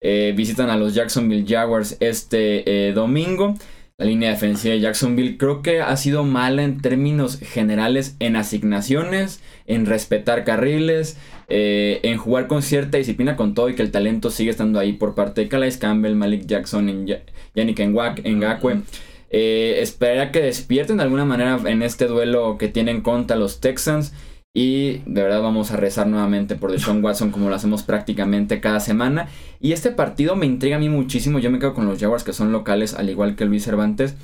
eh, 0.00 0.32
visitan 0.36 0.70
a 0.70 0.76
los 0.76 0.94
Jacksonville 0.94 1.46
Jaguars 1.48 1.96
este 1.98 2.88
eh, 2.88 2.92
domingo. 2.92 3.54
La 3.96 4.06
línea 4.06 4.30
defensiva 4.30 4.74
de 4.74 4.80
Jacksonville 4.80 5.38
creo 5.38 5.62
que 5.62 5.80
ha 5.80 5.96
sido 5.96 6.24
mala 6.24 6.64
en 6.64 6.80
términos 6.80 7.38
generales 7.38 8.16
en 8.18 8.34
asignaciones, 8.34 9.40
en 9.68 9.86
respetar 9.86 10.42
carriles, 10.42 11.16
eh, 11.46 12.00
en 12.02 12.18
jugar 12.18 12.48
con 12.48 12.62
cierta 12.62 12.98
disciplina 12.98 13.36
con 13.36 13.54
todo 13.54 13.68
y 13.68 13.76
que 13.76 13.82
el 13.82 13.92
talento 13.92 14.30
sigue 14.32 14.50
estando 14.50 14.80
ahí 14.80 14.94
por 14.94 15.14
parte 15.14 15.42
de 15.42 15.48
Calais 15.48 15.76
Campbell, 15.76 16.16
Malik 16.16 16.44
Jackson, 16.44 16.88
en 16.88 17.06
Yannick 17.54 17.78
Ngakwe. 17.78 18.80
Eh, 19.30 19.76
esperaría 19.80 20.32
que 20.32 20.40
despierten 20.40 20.96
de 20.96 21.04
alguna 21.04 21.24
manera 21.24 21.60
en 21.64 21.82
este 21.82 22.06
duelo 22.06 22.58
que 22.58 22.66
tienen 22.66 23.00
contra 23.00 23.36
los 23.36 23.60
Texans. 23.60 24.12
Y 24.56 24.98
de 25.06 25.22
verdad 25.22 25.42
vamos 25.42 25.72
a 25.72 25.76
rezar 25.76 26.06
nuevamente 26.06 26.54
por 26.54 26.70
Deshaun 26.70 27.04
Watson 27.04 27.32
como 27.32 27.48
lo 27.48 27.56
hacemos 27.56 27.82
prácticamente 27.82 28.60
cada 28.60 28.78
semana. 28.78 29.26
Y 29.60 29.72
este 29.72 29.90
partido 29.90 30.36
me 30.36 30.46
intriga 30.46 30.76
a 30.76 30.78
mí 30.78 30.88
muchísimo. 30.88 31.40
Yo 31.40 31.50
me 31.50 31.58
quedo 31.58 31.74
con 31.74 31.86
los 31.86 31.98
Jaguars 31.98 32.22
que 32.22 32.32
son 32.32 32.52
locales, 32.52 32.94
al 32.94 33.10
igual 33.10 33.34
que 33.34 33.46
Luis 33.46 33.64
Cervantes. 33.64 34.14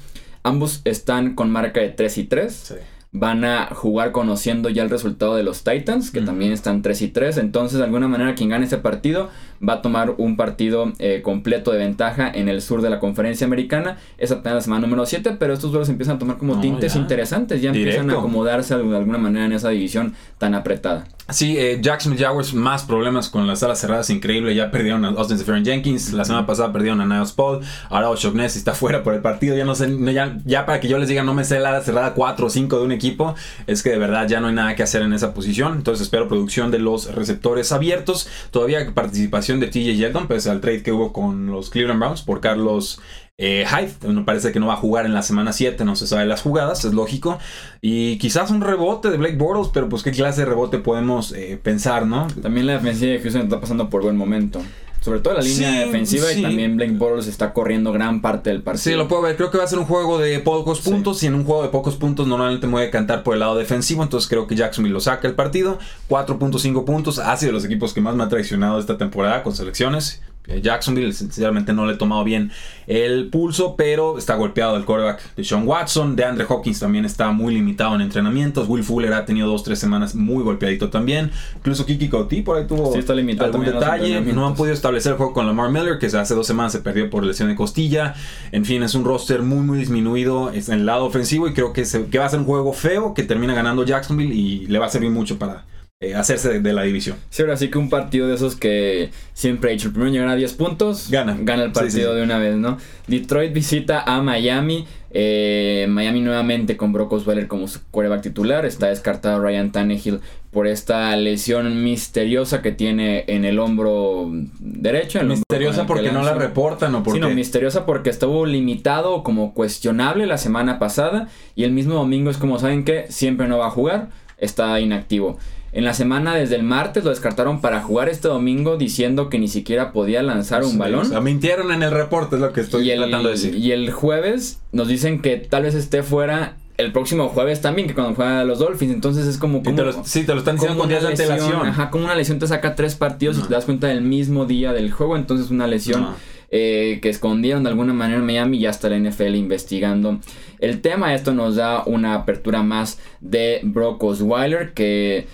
Ambos 0.45 0.83
están 0.85 1.35
con 1.35 1.51
marca 1.51 1.81
de 1.81 1.89
3 1.89 2.19
y 2.19 2.25
3 2.25 2.75
van 3.13 3.45
a 3.45 3.67
jugar 3.75 4.13
conociendo 4.13 4.69
ya 4.69 4.83
el 4.83 4.91
resultado 4.91 5.35
de 5.35 5.43
los 5.43 5.65
Titans, 5.65 6.11
que 6.11 6.21
también 6.21 6.53
están 6.53 6.83
3 6.83 7.03
y 7.03 7.09
3. 7.09 7.39
Entonces, 7.39 7.79
de 7.79 7.85
alguna 7.85 8.09
manera, 8.09 8.35
quien 8.35 8.51
gane 8.51 8.67
ese 8.67 8.79
partido 8.79 9.31
va 9.67 9.75
a 9.75 9.83
tomar 9.83 10.15
un 10.17 10.37
partido 10.37 10.93
eh, 10.99 11.21
completo 11.23 11.71
de 11.71 11.79
ventaja 11.79 12.31
en 12.33 12.49
el 12.49 12.63
sur 12.63 12.83
de 12.83 12.91
la 12.91 12.99
conferencia 12.99 13.47
americana. 13.47 13.99
Es 14.19 14.33
apenas 14.33 14.55
la 14.55 14.61
semana 14.63 14.87
número 14.87 15.05
7, 15.07 15.37
pero 15.39 15.53
estos 15.53 15.71
duelos 15.71 15.89
empiezan 15.89 16.17
a 16.17 16.19
tomar 16.19 16.39
como 16.39 16.61
tintes 16.61 16.97
interesantes. 16.97 17.61
Ya 17.61 17.71
empiezan 17.71 18.11
a 18.11 18.15
acomodarse 18.15 18.77
de 18.77 18.97
alguna 18.97 19.19
manera 19.19 19.47
en 19.47 19.53
esa 19.53 19.71
división 19.71 20.15
tan 20.39 20.55
apretada. 20.55 21.07
Sí, 21.29 21.57
eh, 21.57 21.79
Jacksonville 21.81 22.25
Jaguars 22.25 22.55
más 22.55 22.83
problemas 22.83 23.29
con 23.29 23.47
las 23.47 23.61
salas 23.61 23.79
cerradas, 23.79 24.11
increíble. 24.11 24.55
Ya 24.55 24.71
perdieron 24.71 25.05
a 25.05 25.09
Austin 25.11 25.39
Seferian 25.39 25.65
Jenkins, 25.65 26.13
la 26.13 26.25
semana 26.25 26.45
pasada 26.45 26.73
perdieron 26.73 27.01
a 27.01 27.07
Niles 27.07 27.33
Paul. 27.33 27.61
Ahora 27.89 28.11
O'Shaughnessy 28.11 28.59
está 28.59 28.75
fuera 28.75 29.05
por 29.05 29.15
el 29.15 29.21
partido. 29.21 29.57
Ya 29.57 29.65
no 29.65 29.77
sé, 29.77 29.97
ya, 30.13 30.39
ya, 30.45 30.67
para 30.67 30.81
que 30.81 30.89
yo 30.89 30.99
les 30.99 31.09
diga 31.09 31.23
no 31.23 31.35
me 31.35 31.45
sé 31.45 31.61
la 31.61 31.81
cerrada 31.83 32.15
4 32.15 32.47
o 32.47 32.51
5 32.51 32.79
de 32.79 32.85
un 32.85 32.93
equipo, 32.93 33.37
es 33.69 33.83
que 33.83 33.91
de 33.91 33.99
verdad 33.99 34.27
ya 34.27 34.41
no 34.41 34.49
hay 34.49 34.55
nada 34.55 34.75
que 34.75 34.83
hacer 34.83 35.03
en 35.03 35.13
esa 35.13 35.33
posición. 35.33 35.75
Entonces 35.75 36.03
espero 36.03 36.27
producción 36.27 36.73
de 36.73 36.81
los 36.81 37.15
receptores 37.15 37.71
abiertos. 37.71 38.29
Todavía 38.51 38.93
participación 38.93 39.50
de 39.59 39.67
TJ 39.67 39.97
Yeldon, 39.97 40.29
pese 40.29 40.51
al 40.51 40.61
trade 40.61 40.83
que 40.83 40.93
hubo 40.93 41.13
con 41.13 41.47
los 41.47 41.71
Cleveland 41.71 41.99
Browns 41.99 42.23
por 42.23 42.41
Carlos 42.41 43.01
eh, 43.43 43.65
Hyde, 43.67 44.13
me 44.13 44.23
parece 44.23 44.53
que 44.53 44.61
no 44.61 44.67
va 44.67 44.75
a 44.75 44.77
jugar 44.77 45.07
en 45.07 45.15
la 45.15 45.23
semana 45.23 45.55
7, 45.55 45.83
no 45.87 45.97
se 45.97 46.07
sabe 46.07 46.27
las 46.27 46.43
jugadas, 46.43 46.85
es 46.85 46.93
lógico. 46.93 47.39
Y 47.81 48.19
quizás 48.19 48.51
un 48.51 48.61
rebote 48.61 49.11
de 49.11 49.17
Blake 49.17 49.37
Bortles, 49.37 49.71
pero 49.73 49.89
pues 49.89 50.03
qué 50.03 50.11
clase 50.11 50.43
de 50.43 50.47
rebote 50.47 50.79
podemos 50.79 51.33
eh, 51.33 51.59
pensar, 51.61 52.07
¿no? 52.07 52.27
También 52.43 52.67
la 52.67 52.75
defensiva 52.75 53.13
de 53.13 53.21
Houston 53.21 53.43
está 53.43 53.59
pasando 53.59 53.89
por 53.89 54.03
buen 54.03 54.19
momento. 54.19 54.61
Sobre 55.01 55.21
todo 55.21 55.35
la 55.35 55.41
línea 55.41 55.87
defensiva 55.87 56.31
y 56.31 56.43
también 56.43 56.77
Blake 56.77 56.93
Bortles 56.93 57.27
está 57.27 57.55
corriendo 57.55 57.91
gran 57.91 58.21
parte 58.21 58.51
del 58.51 58.63
partido. 58.63 58.83
Sí, 58.83 58.95
lo 58.95 59.09
puedo 59.09 59.23
ver. 59.23 59.37
Creo 59.37 59.51
que 59.51 59.57
va 59.57 59.65
a 59.65 59.67
ser 59.67 59.79
un 59.79 59.87
juego 59.87 60.19
de 60.19 60.39
pocos 60.41 60.81
puntos 60.81 61.23
y 61.23 61.27
en 61.27 61.35
un 61.35 61.45
juego 61.45 61.63
de 61.63 61.71
pocos 61.71 61.97
puntos 61.97 62.27
normalmente 62.27 62.67
me 62.67 62.75
voy 62.75 62.83
a 62.83 62.91
cantar 62.91 63.23
por 63.23 63.33
el 63.35 63.41
lado 63.41 63.57
defensivo. 63.57 64.03
Entonces 64.03 64.29
creo 64.29 64.47
que 64.47 64.57
Jacksonville 64.57 64.93
lo 64.93 65.01
saca 65.01 65.27
el 65.27 65.35
partido. 65.35 65.79
4.5 66.11 66.85
puntos. 66.85 67.19
Ha 67.19 67.35
sido 67.39 67.49
de 67.49 67.55
los 67.55 67.65
equipos 67.65 67.95
que 67.95 68.03
más 68.03 68.15
me 68.15 68.25
ha 68.25 68.29
traicionado 68.29 68.79
esta 68.79 68.99
temporada 68.99 69.43
con 69.43 69.55
selecciones. 69.55 70.21
Jacksonville 70.63 71.13
sinceramente 71.13 71.73
no 71.73 71.87
le 71.87 71.95
he 71.95 71.97
tomado 71.97 72.25
bien 72.25 72.51
el 72.87 73.29
pulso, 73.29 73.77
pero 73.77 74.19
está 74.19 74.35
golpeado 74.35 74.77
el 74.77 74.85
quarterback 74.85 75.35
de 75.37 75.45
Sean 75.45 75.67
Watson. 75.67 76.17
De 76.17 76.25
Andre 76.25 76.45
Hopkins 76.49 76.81
también 76.81 77.05
está 77.05 77.31
muy 77.31 77.55
limitado 77.55 77.95
en 77.95 78.01
entrenamientos. 78.01 78.69
Will 78.69 78.83
Fuller 78.83 79.13
ha 79.13 79.25
tenido 79.25 79.49
dos, 79.49 79.63
tres 79.63 79.79
semanas 79.79 80.15
muy 80.15 80.43
golpeadito 80.43 80.91
también. 80.91 81.31
Incluso 81.57 81.87
Kiki 81.87 82.09
Couty 82.09 82.43
por 82.43 82.59
ahí 82.59 82.67
tuvo 82.67 82.95
está 82.97 83.15
limitado 83.15 83.51
algún 83.51 83.65
detalle. 83.65 84.21
No 84.33 84.47
han 84.47 84.55
podido 84.55 84.75
establecer 84.75 85.13
el 85.13 85.19
juego 85.19 85.33
con 85.33 85.47
Lamar 85.47 85.71
Miller, 85.71 85.99
que 85.99 86.07
hace 86.07 86.35
dos 86.35 86.47
semanas 86.47 86.73
se 86.73 86.81
perdió 86.81 87.09
por 87.11 87.25
lesión 87.25 87.49
de 87.49 87.55
costilla. 87.55 88.15
En 88.53 88.65
fin, 88.65 88.83
es 88.83 88.95
un 88.95 89.05
roster 89.05 89.43
muy, 89.43 89.65
muy 89.65 89.79
disminuido 89.79 90.53
en 90.53 90.73
el 90.73 90.87
lado 90.87 91.05
ofensivo 91.05 91.47
y 91.49 91.55
creo 91.55 91.73
que, 91.73 91.85
que 92.11 92.19
va 92.19 92.27
a 92.27 92.29
ser 92.29 92.41
un 92.41 92.47
juego 92.47 92.73
feo 92.73 93.15
que 93.15 93.23
termina 93.23 93.55
ganando 93.55 93.85
Jacksonville 93.85 94.35
y 94.35 94.67
le 94.67 94.79
va 94.79 94.87
a 94.87 94.91
servir 94.91 95.11
mucho 95.11 95.39
para 95.39 95.65
eh, 96.03 96.15
hacerse 96.15 96.61
de, 96.61 96.73
la 96.73 96.85
división. 96.85 97.19
Sí, 97.29 97.43
ahora 97.43 97.59
sí 97.59 97.69
que 97.69 97.77
un 97.77 97.91
partido 97.91 98.27
de 98.27 98.35
esos 98.35 98.57
que 98.57 99.11
siempre 99.35 99.69
he 99.69 99.75
dicho, 99.75 99.89
el 99.89 99.93
primero 99.93 100.11
llegar 100.11 100.31
a 100.31 100.35
10 100.35 100.55
puntos, 100.55 101.11
gana, 101.11 101.37
gana 101.39 101.65
el 101.65 101.73
partido 101.73 102.15
de 102.15 102.23
una 102.23 102.39
vez, 102.39 102.57
¿no? 102.57 102.79
Detroit 103.07 103.53
visita 103.53 104.03
a 104.07 104.23
Miami. 104.23 104.87
Eh, 105.11 105.87
Miami 105.91 106.23
nuevamente 106.23 106.79
con 106.79 106.95
Brock 106.95 107.13
Osweiler 107.13 107.49
como 107.49 107.69
su 107.69 107.81
quarterback 107.91 108.23
titular. 108.23 108.65
Está 108.65 108.87
descartado 108.87 109.43
Ryan 109.43 109.73
Tannehill 109.73 110.21
por 110.51 110.67
esta 110.67 111.15
lesión 111.17 111.85
misteriosa 111.85 112.63
que 112.63 112.73
tiene 112.73 113.27
en 113.27 113.45
el 113.45 113.59
hombro 113.59 114.31
derecho. 114.59 115.23
misteriosa 115.23 115.87
porque 115.87 116.13
no 116.13 116.23
la 116.23 116.33
reportan 116.33 116.95
o 116.95 117.03
porque... 117.03 117.21
Sí, 117.21 117.21
no, 117.21 117.29
misteriosa 117.29 117.85
porque 117.85 118.09
estuvo 118.09 118.47
limitado 118.47 119.23
como 119.23 119.53
cuestionable 119.53 120.25
la 120.27 120.39
semana 120.39 120.79
pasada 120.79 121.29
y 121.55 121.65
el 121.65 121.73
mismo 121.73 121.97
domingo 121.97 122.31
es 122.31 122.39
como 122.39 122.59
saben 122.59 122.87
que 122.87 123.05
siempre 123.11 123.49
no 123.49 123.59
va 123.59 123.67
a 123.67 123.71
jugar, 123.71 124.09
está 124.39 124.81
inactivo. 124.81 125.39
En 125.73 125.85
la 125.85 125.95
semana 125.95 126.35
desde 126.35 126.57
el 126.57 126.65
martes 126.65 127.05
lo 127.05 127.11
descartaron 127.11 127.61
para 127.61 127.81
jugar 127.81 128.09
este 128.09 128.27
domingo 128.27 128.77
diciendo 128.77 129.29
que 129.31 129.39
ni 129.39 129.47
siquiera 129.47 129.93
podía 129.93 130.23
lanzar 130.23 130.65
un 130.65 130.79
balón. 130.79 131.03
O 131.03 131.05
sea, 131.05 131.21
mintieron 131.21 131.71
en 131.71 131.83
el 131.83 131.93
reporte, 131.93 132.37
es 132.37 132.43
lo 132.43 132.53
que 132.53 132.61
estoy 132.61 132.89
tratando 132.89 133.29
de 133.29 133.35
decir. 133.35 133.55
Y 133.55 133.71
el 133.73 133.91
jueves 133.93 134.61
nos 134.73 134.89
dicen 134.89 135.23
que 135.23 135.37
tal 135.37 135.63
vez 135.63 135.75
esté 135.75 136.03
fuera 136.03 136.57
el 136.81 136.93
próximo 136.93 137.29
jueves 137.29 137.61
también, 137.61 137.87
que 137.87 137.95
cuando 137.95 138.15
juega 138.15 138.41
a 138.41 138.45
los 138.45 138.59
Dolphins. 138.59 138.93
Entonces 138.93 139.27
es 139.27 139.39
como. 139.39 139.63
como 139.63 140.05
sí, 140.05 140.25
te 140.25 140.33
lo 140.33 140.39
están 140.39 140.57
diciendo 140.57 140.79
con 140.79 140.89
días 140.89 141.03
de 141.03 141.09
antelación. 141.09 141.67
Ajá, 141.67 141.91
como 141.91 142.05
una 142.05 142.15
lesión 142.15 142.39
te 142.39 142.47
saca 142.47 142.75
tres 142.75 142.95
partidos 142.97 143.39
y 143.39 143.43
te 143.43 143.55
das 143.55 143.65
cuenta 143.65 143.87
del 143.89 144.03
mismo 144.03 144.47
día 144.47 144.73
del 144.73 144.91
juego. 144.91 145.17
Entonces, 145.17 145.51
una 145.51 145.67
lesión. 145.67 146.09
Eh, 146.53 146.99
que 147.01 147.09
escondieron 147.11 147.63
de 147.63 147.69
alguna 147.69 147.93
manera 147.93 148.19
en 148.19 148.27
Miami 148.27 148.57
y 148.57 148.63
ya 148.63 148.71
está 148.71 148.89
la 148.89 148.99
NFL 148.99 149.37
investigando 149.37 150.19
el 150.59 150.81
tema. 150.81 151.15
Esto 151.15 151.33
nos 151.33 151.55
da 151.55 151.85
una 151.87 152.15
apertura 152.15 152.65
más 152.65 152.99
de 153.21 153.61
Brock 153.63 154.03
Osweiler 154.03 154.73
que 154.73 155.29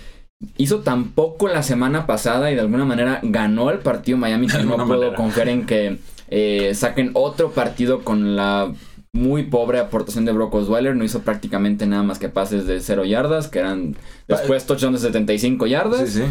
hizo 0.57 0.79
tan 0.79 1.11
poco 1.11 1.47
la 1.47 1.63
semana 1.63 2.05
pasada 2.05 2.51
y 2.51 2.55
de 2.55 2.61
alguna 2.61 2.85
manera 2.85 3.19
ganó 3.23 3.71
el 3.71 3.79
partido 3.79 4.17
Miami 4.17 4.47
que 4.47 4.63
no 4.63 4.77
puedo 4.85 5.15
confiar 5.15 5.49
en 5.49 5.65
que 5.65 5.97
eh, 6.29 6.73
saquen 6.75 7.11
otro 7.13 7.51
partido 7.51 8.03
con 8.03 8.35
la 8.35 8.71
muy 9.13 9.43
pobre 9.43 9.79
aportación 9.79 10.25
de 10.25 10.31
Brock 10.31 10.53
Osweiler. 10.53 10.95
No 10.95 11.03
hizo 11.03 11.21
prácticamente 11.21 11.85
nada 11.87 12.03
más 12.03 12.19
que 12.19 12.29
pases 12.29 12.67
de 12.67 12.79
0 12.79 13.05
yardas, 13.05 13.47
que 13.47 13.59
eran 13.59 13.95
después 14.27 14.65
touchdown 14.65 14.93
de 14.93 14.99
75 14.99 15.67
yardas. 15.67 16.09
Sí, 16.09 16.21
sí. 16.21 16.23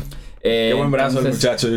Eh, 0.43 0.69
Qué 0.71 0.75
buen 0.79 0.93
brazo 0.93 1.19
el 1.21 1.33
muchacho, 1.33 1.69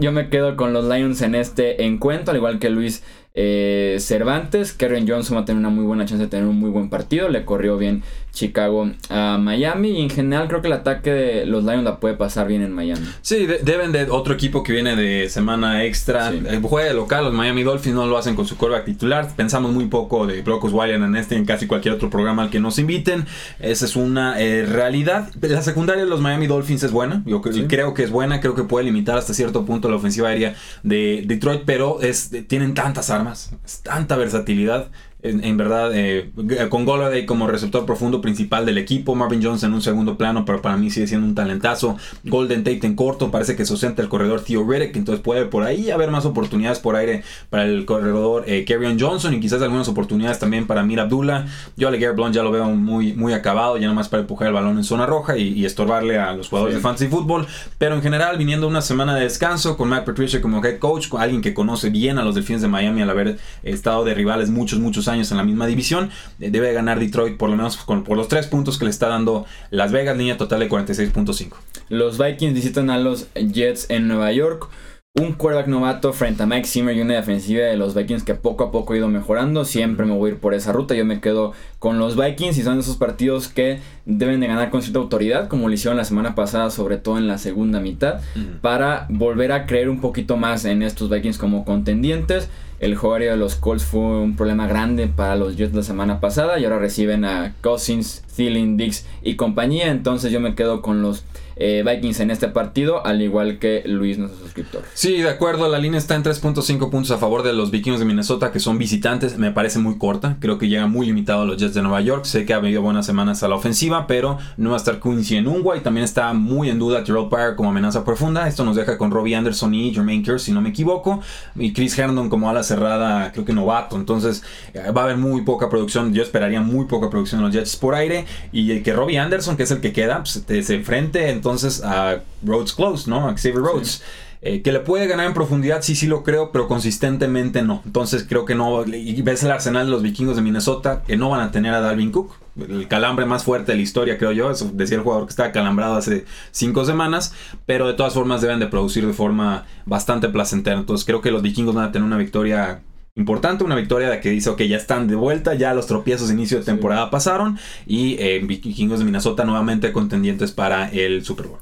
yo, 0.00 0.12
me, 0.12 0.30
quedo 0.30 0.56
con 0.56 0.72
los 0.72 0.86
Lions 0.86 1.20
en 1.20 1.34
este 1.34 1.84
encuentro, 1.84 2.30
al 2.30 2.38
igual 2.38 2.58
que 2.58 2.70
Luis 2.70 3.02
eh, 3.34 3.96
Cervantes. 4.00 4.72
Karen 4.72 5.06
Johnson 5.06 5.36
va 5.36 5.42
a 5.42 5.44
tener 5.44 5.58
una 5.58 5.68
muy 5.68 5.84
buena 5.84 6.06
chance 6.06 6.24
de 6.24 6.30
tener 6.30 6.46
un 6.46 6.58
muy 6.58 6.70
buen 6.70 6.88
partido. 6.88 7.28
Le 7.28 7.44
corrió 7.44 7.76
bien 7.76 8.02
Chicago 8.34 8.90
a 9.08 9.38
Miami. 9.38 9.90
Y 9.90 10.02
en 10.02 10.10
general 10.10 10.48
creo 10.48 10.60
que 10.60 10.66
el 10.66 10.74
ataque 10.74 11.10
de 11.10 11.46
los 11.46 11.64
Lions 11.64 11.84
la 11.84 12.00
puede 12.00 12.14
pasar 12.14 12.48
bien 12.48 12.62
en 12.62 12.72
Miami. 12.72 13.06
Sí, 13.22 13.46
deben 13.62 13.92
de 13.92 14.10
otro 14.10 14.34
equipo 14.34 14.62
que 14.62 14.72
viene 14.72 14.96
de 14.96 15.30
semana 15.30 15.84
extra. 15.84 16.28
El 16.28 16.60
juega 16.60 16.88
de 16.88 16.94
local, 16.94 17.24
los 17.24 17.32
Miami 17.32 17.62
Dolphins 17.62 17.94
no 17.94 18.06
lo 18.06 18.18
hacen 18.18 18.34
con 18.34 18.46
su 18.46 18.56
quarterback 18.56 18.84
titular. 18.84 19.30
Pensamos 19.36 19.72
muy 19.72 19.86
poco 19.86 20.26
de 20.26 20.42
Brock 20.42 20.64
Osweiler 20.64 21.00
en 21.00 21.16
este 21.16 21.36
y 21.36 21.38
en 21.38 21.46
casi 21.46 21.66
cualquier 21.66 21.94
otro 21.94 22.10
programa 22.10 22.42
al 22.42 22.50
que 22.50 22.60
nos 22.60 22.78
inviten. 22.78 23.26
Esa 23.60 23.84
es 23.84 23.96
una 23.96 24.40
eh, 24.40 24.66
realidad. 24.66 25.30
La 25.40 25.62
secundaria 25.62 26.04
de 26.04 26.10
los 26.10 26.20
Miami 26.20 26.46
Dolphins 26.46 26.82
es 26.82 26.90
buena. 26.90 27.22
Yo 27.26 27.40
creo 27.40 27.94
que 27.94 28.02
es 28.02 28.10
buena. 28.10 28.40
Creo 28.40 28.54
que 28.54 28.64
puede 28.64 28.84
limitar 28.84 29.16
hasta 29.16 29.32
cierto 29.32 29.64
punto 29.64 29.88
la 29.88 29.96
ofensiva 29.96 30.28
aérea 30.28 30.54
de 30.82 31.22
Detroit. 31.26 31.62
Pero 31.64 32.00
es, 32.00 32.30
tienen 32.48 32.74
tantas 32.74 33.10
armas, 33.10 33.52
tanta 33.82 34.16
versatilidad 34.16 34.90
en, 35.24 35.56
verdad, 35.56 35.90
eh, 35.94 36.30
con 36.68 36.84
Golladay 36.84 37.24
como 37.24 37.46
receptor 37.46 37.86
profundo 37.86 38.20
principal 38.20 38.66
del 38.66 38.76
equipo, 38.76 39.14
Marvin 39.14 39.42
Jones 39.42 39.62
en 39.62 39.72
un 39.72 39.80
segundo 39.80 40.18
plano, 40.18 40.44
pero 40.44 40.60
para 40.60 40.76
mí 40.76 40.90
sigue 40.90 41.06
siendo 41.06 41.26
un 41.26 41.34
talentazo. 41.34 41.96
Golden 42.24 42.62
Tate 42.62 42.86
en 42.86 42.94
corto, 42.94 43.30
parece 43.30 43.56
que 43.56 43.64
se 43.64 43.72
ausenta 43.72 44.02
el 44.02 44.10
corredor 44.10 44.42
Theo 44.42 44.70
Riddick, 44.70 44.94
entonces 44.96 45.22
puede 45.22 45.46
por 45.46 45.62
ahí 45.62 45.90
haber 45.90 46.10
más 46.10 46.26
oportunidades 46.26 46.78
por 46.78 46.94
aire 46.96 47.24
para 47.48 47.64
el 47.64 47.86
corredor 47.86 48.44
eh, 48.46 48.66
Johnson 49.00 49.32
y 49.32 49.40
quizás 49.40 49.62
algunas 49.62 49.88
oportunidades 49.88 50.38
también 50.38 50.66
para 50.66 50.82
Mir 50.82 51.00
Abdullah. 51.00 51.46
Yo 51.78 51.88
a 51.88 51.90
Leguer 51.90 52.12
Blunt 52.12 52.34
ya 52.34 52.42
lo 52.42 52.50
veo 52.50 52.66
muy, 52.66 53.14
muy 53.14 53.32
acabado, 53.32 53.78
ya 53.78 53.88
nomás 53.88 54.10
para 54.10 54.20
empujar 54.20 54.48
el 54.48 54.54
balón 54.54 54.76
en 54.76 54.84
zona 54.84 55.06
roja 55.06 55.38
y, 55.38 55.64
estorbarle 55.64 56.18
a 56.18 56.34
los 56.34 56.50
jugadores 56.50 56.74
de 56.74 56.82
fantasy 56.82 57.08
football, 57.08 57.46
pero 57.78 57.94
en 57.94 58.02
general 58.02 58.36
viniendo 58.36 58.68
una 58.68 58.82
semana 58.82 59.14
de 59.14 59.22
descanso 59.22 59.78
con 59.78 59.88
Matt 59.88 60.04
Patricia 60.04 60.42
como 60.42 60.62
head 60.62 60.78
coach, 60.78 61.08
con 61.08 61.22
alguien 61.22 61.40
que 61.40 61.54
conoce 61.54 61.88
bien 61.88 62.18
a 62.18 62.22
los 62.22 62.34
Delfines 62.34 62.60
de 62.60 62.68
Miami 62.68 63.00
al 63.00 63.08
haber 63.08 63.38
estado 63.62 64.04
de 64.04 64.12
rivales 64.12 64.50
muchos, 64.50 64.78
muchos 64.78 65.08
años 65.08 65.13
en 65.14 65.36
la 65.36 65.44
misma 65.44 65.66
división. 65.66 66.10
Eh, 66.40 66.50
debe 66.50 66.72
ganar 66.72 66.98
Detroit 66.98 67.36
por 67.36 67.50
lo 67.50 67.56
menos 67.56 67.76
por 67.76 68.16
los 68.16 68.28
tres 68.28 68.46
puntos 68.46 68.78
que 68.78 68.84
le 68.84 68.90
está 68.90 69.08
dando 69.08 69.46
Las 69.70 69.92
Vegas, 69.92 70.16
línea 70.16 70.36
total 70.36 70.60
de 70.60 70.68
46.5. 70.68 71.52
Los 71.88 72.18
Vikings 72.18 72.54
visitan 72.54 72.90
a 72.90 72.98
los 72.98 73.28
Jets 73.34 73.90
en 73.90 74.08
Nueva 74.08 74.32
York. 74.32 74.68
Un 75.16 75.34
quarterback 75.34 75.68
novato 75.68 76.12
frente 76.12 76.42
a 76.42 76.46
Mike 76.46 76.66
Zimmer 76.66 76.96
y 76.96 77.00
una 77.00 77.14
defensiva 77.14 77.62
de 77.62 77.76
los 77.76 77.94
Vikings 77.94 78.24
que 78.24 78.34
poco 78.34 78.64
a 78.64 78.72
poco 78.72 78.94
ha 78.94 78.96
ido 78.96 79.06
mejorando. 79.06 79.64
Siempre 79.64 80.06
me 80.06 80.12
voy 80.12 80.30
a 80.30 80.34
ir 80.34 80.40
por 80.40 80.54
esa 80.54 80.72
ruta. 80.72 80.96
Yo 80.96 81.04
me 81.04 81.20
quedo 81.20 81.52
con 81.78 82.00
los 82.00 82.16
Vikings 82.16 82.58
y 82.58 82.64
son 82.64 82.80
esos 82.80 82.96
partidos 82.96 83.46
que 83.46 83.78
deben 84.06 84.40
de 84.40 84.48
ganar 84.48 84.70
con 84.70 84.82
cierta 84.82 84.98
autoridad, 84.98 85.46
como 85.46 85.68
lo 85.68 85.74
hicieron 85.74 85.96
la 85.96 86.04
semana 86.04 86.34
pasada, 86.34 86.68
sobre 86.70 86.96
todo 86.96 87.16
en 87.18 87.28
la 87.28 87.38
segunda 87.38 87.78
mitad, 87.78 88.22
para 88.60 89.06
volver 89.08 89.52
a 89.52 89.66
creer 89.66 89.88
un 89.88 90.00
poquito 90.00 90.36
más 90.36 90.64
en 90.64 90.82
estos 90.82 91.08
Vikings 91.08 91.38
como 91.38 91.64
contendientes. 91.64 92.48
El 92.80 92.96
jugario 92.96 93.30
de 93.30 93.36
los 93.36 93.54
Colts 93.56 93.84
fue 93.84 94.00
un 94.00 94.36
problema 94.36 94.66
grande 94.66 95.06
para 95.08 95.36
los 95.36 95.56
Jets 95.56 95.74
la 95.74 95.82
semana 95.82 96.20
pasada 96.20 96.58
y 96.58 96.64
ahora 96.64 96.78
reciben 96.78 97.24
a 97.24 97.54
Cousins, 97.60 98.22
Thielen, 98.34 98.76
Dix 98.76 99.06
y 99.22 99.36
compañía. 99.36 99.90
Entonces 99.90 100.32
yo 100.32 100.40
me 100.40 100.54
quedo 100.54 100.82
con 100.82 101.02
los 101.02 101.24
eh, 101.56 101.84
Vikings 101.86 102.20
en 102.20 102.30
este 102.30 102.48
partido, 102.48 103.06
al 103.06 103.22
igual 103.22 103.58
que 103.58 103.82
Luis, 103.86 104.18
nuestro 104.18 104.40
suscriptor. 104.40 104.82
Sí, 104.94 105.18
de 105.18 105.28
acuerdo, 105.28 105.68
la 105.68 105.78
línea 105.78 105.98
está 105.98 106.16
en 106.16 106.24
3.5 106.24 106.90
puntos 106.90 107.10
a 107.12 107.18
favor 107.18 107.42
de 107.42 107.52
los 107.52 107.70
Vikings 107.70 108.00
de 108.00 108.04
Minnesota, 108.04 108.50
que 108.50 108.58
son 108.58 108.76
visitantes. 108.78 109.38
Me 109.38 109.52
parece 109.52 109.78
muy 109.78 109.96
corta, 109.96 110.36
creo 110.40 110.58
que 110.58 110.68
llega 110.68 110.86
muy 110.86 111.06
limitado 111.06 111.42
a 111.42 111.44
los 111.44 111.56
Jets 111.58 111.74
de 111.74 111.82
Nueva 111.82 112.00
York. 112.00 112.24
Sé 112.24 112.44
que 112.44 112.54
ha 112.54 112.56
habido 112.56 112.82
buenas 112.82 113.06
semanas 113.06 113.42
a 113.42 113.48
la 113.48 113.54
ofensiva, 113.54 114.06
pero 114.06 114.38
no 114.56 114.70
va 114.70 114.76
a 114.76 114.78
estar 114.78 115.00
Quincy 115.00 115.36
en 115.36 115.46
Ungwa 115.46 115.76
y 115.76 115.80
también 115.80 116.04
está 116.04 116.32
muy 116.32 116.70
en 116.70 116.78
duda 116.78 117.04
Terrell 117.04 117.28
Pryor 117.28 117.54
como 117.54 117.70
amenaza 117.70 118.04
profunda. 118.04 118.48
Esto 118.48 118.64
nos 118.64 118.74
deja 118.74 118.98
con 118.98 119.10
Robbie 119.10 119.36
Anderson 119.36 119.74
y 119.74 119.94
Jermaine 119.94 120.24
Kearse, 120.24 120.46
si 120.46 120.52
no 120.52 120.60
me 120.60 120.70
equivoco, 120.70 121.20
y 121.54 121.72
Chris 121.72 121.96
Herndon 121.96 122.28
como 122.28 122.50
ala 122.50 122.63
cerrada, 122.64 123.30
creo 123.30 123.44
que 123.44 123.52
novato. 123.52 123.96
Entonces 123.96 124.42
eh, 124.72 124.90
va 124.90 125.02
a 125.02 125.04
haber 125.04 125.16
muy 125.16 125.42
poca 125.42 125.68
producción. 125.68 126.12
Yo 126.12 126.22
esperaría 126.22 126.60
muy 126.60 126.86
poca 126.86 127.10
producción 127.10 127.40
en 127.40 127.46
los 127.46 127.54
Jets 127.54 127.76
por 127.76 127.94
aire 127.94 128.26
y 128.50 128.80
que 128.80 128.92
Robbie 128.92 129.18
Anderson, 129.18 129.56
que 129.56 129.62
es 129.62 129.70
el 129.70 129.80
que 129.80 129.92
queda, 129.92 130.24
pues, 130.24 130.44
se 130.66 130.74
enfrente 130.74 131.30
entonces 131.30 131.82
a 131.84 132.22
Rhodes 132.44 132.72
Close, 132.72 133.08
¿no? 133.08 133.28
A 133.28 133.36
Xavier 133.36 133.62
Rhodes. 133.62 134.02
Eh, 134.46 134.60
que 134.60 134.72
le 134.72 134.80
puede 134.80 135.06
ganar 135.06 135.26
en 135.26 135.32
profundidad, 135.32 135.80
sí, 135.80 135.94
sí 135.94 136.06
lo 136.06 136.22
creo, 136.22 136.52
pero 136.52 136.68
consistentemente 136.68 137.62
no. 137.62 137.80
Entonces 137.86 138.26
creo 138.28 138.44
que 138.44 138.54
no. 138.54 138.84
Y 138.84 139.22
ves 139.22 139.42
el 139.42 139.50
arsenal 139.50 139.86
de 139.86 139.92
los 139.92 140.02
vikingos 140.02 140.36
de 140.36 140.42
Minnesota, 140.42 141.02
que 141.06 141.16
no 141.16 141.30
van 141.30 141.40
a 141.40 141.50
tener 141.50 141.72
a 141.72 141.80
Dalvin 141.80 142.12
Cook. 142.12 142.43
El 142.56 142.88
calambre 142.88 143.26
más 143.26 143.44
fuerte 143.44 143.72
de 143.72 143.76
la 143.76 143.82
historia, 143.82 144.18
creo 144.18 144.32
yo. 144.32 144.50
Eso 144.50 144.70
decía 144.72 144.96
el 144.96 145.02
jugador 145.02 145.26
que 145.26 145.30
estaba 145.30 145.52
calambrado 145.52 145.96
hace 145.96 146.24
cinco 146.50 146.84
semanas. 146.84 147.34
Pero 147.66 147.86
de 147.86 147.94
todas 147.94 148.14
formas 148.14 148.40
deben 148.40 148.60
de 148.60 148.66
producir 148.66 149.06
de 149.06 149.12
forma 149.12 149.66
bastante 149.86 150.28
placentera. 150.28 150.78
Entonces 150.78 151.04
creo 151.04 151.20
que 151.20 151.30
los 151.30 151.42
vikingos 151.42 151.74
van 151.74 151.86
a 151.86 151.92
tener 151.92 152.06
una 152.06 152.16
victoria 152.16 152.82
importante, 153.16 153.62
una 153.64 153.76
victoria 153.76 154.10
de 154.10 154.20
que 154.20 154.30
dice, 154.30 154.50
ok, 154.50 154.62
ya 154.62 154.76
están 154.76 155.06
de 155.06 155.14
vuelta, 155.14 155.54
ya 155.54 155.72
los 155.72 155.86
tropiezos 155.86 156.28
de 156.28 156.34
inicio 156.34 156.58
de 156.58 156.64
temporada 156.64 157.10
pasaron 157.10 157.58
y 157.86 158.16
eh, 158.18 158.40
Vikingos 158.44 158.98
de 158.98 159.04
Minnesota 159.04 159.44
nuevamente 159.44 159.92
contendientes 159.92 160.50
para 160.50 160.88
el 160.90 161.24
Super 161.24 161.46
Bowl. 161.46 161.60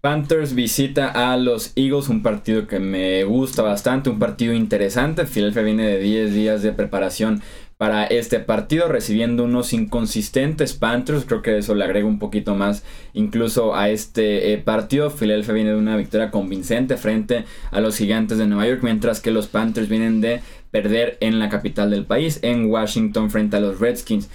Panthers 0.00 0.54
visita 0.54 1.08
a 1.08 1.36
los 1.36 1.72
Eagles, 1.74 2.08
un 2.08 2.22
partido 2.22 2.68
que 2.68 2.78
me 2.78 3.24
gusta 3.24 3.62
bastante, 3.62 4.10
un 4.10 4.20
partido 4.20 4.52
interesante. 4.52 5.26
Philadelphia 5.26 5.62
viene 5.62 5.86
de 5.88 5.98
10 5.98 6.34
días 6.34 6.62
de 6.62 6.72
preparación 6.72 7.42
para 7.78 8.04
este 8.04 8.40
partido, 8.40 8.88
recibiendo 8.88 9.44
unos 9.44 9.72
inconsistentes 9.72 10.74
Panthers. 10.74 11.24
Creo 11.24 11.42
que 11.42 11.56
eso 11.58 11.76
le 11.76 11.84
agrega 11.84 12.06
un 12.06 12.18
poquito 12.18 12.56
más 12.56 12.82
incluso 13.14 13.76
a 13.76 13.88
este 13.88 14.52
eh, 14.52 14.58
partido. 14.58 15.10
Philadelphia 15.10 15.54
viene 15.54 15.70
de 15.70 15.76
una 15.76 15.96
victoria 15.96 16.32
convincente 16.32 16.96
frente 16.96 17.44
a 17.70 17.80
los 17.80 17.96
gigantes 17.96 18.36
de 18.36 18.48
Nueva 18.48 18.66
York, 18.66 18.80
mientras 18.82 19.20
que 19.20 19.30
los 19.30 19.46
Panthers 19.46 19.88
vienen 19.88 20.20
de 20.20 20.40
perder 20.72 21.18
en 21.20 21.38
la 21.38 21.48
capital 21.48 21.90
del 21.90 22.04
país, 22.04 22.40
en 22.42 22.66
Washington, 22.66 23.30
frente 23.30 23.56
a 23.56 23.60
los 23.60 23.78
Redskins. 23.78 24.28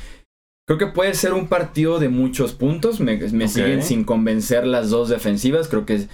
Creo 0.66 0.80
que 0.80 0.88
puede 0.88 1.14
ser 1.14 1.34
un 1.34 1.48
partido 1.48 2.00
de 2.00 2.08
muchos 2.08 2.54
puntos. 2.54 3.02
Me, 3.02 3.20
siguen 3.50 3.84
sin 3.84 4.06
convencer 4.06 4.66
las 4.66 4.90
dos 4.90 5.10
defensivas. 5.10 5.68
Creo 5.68 5.86
que 5.86 6.08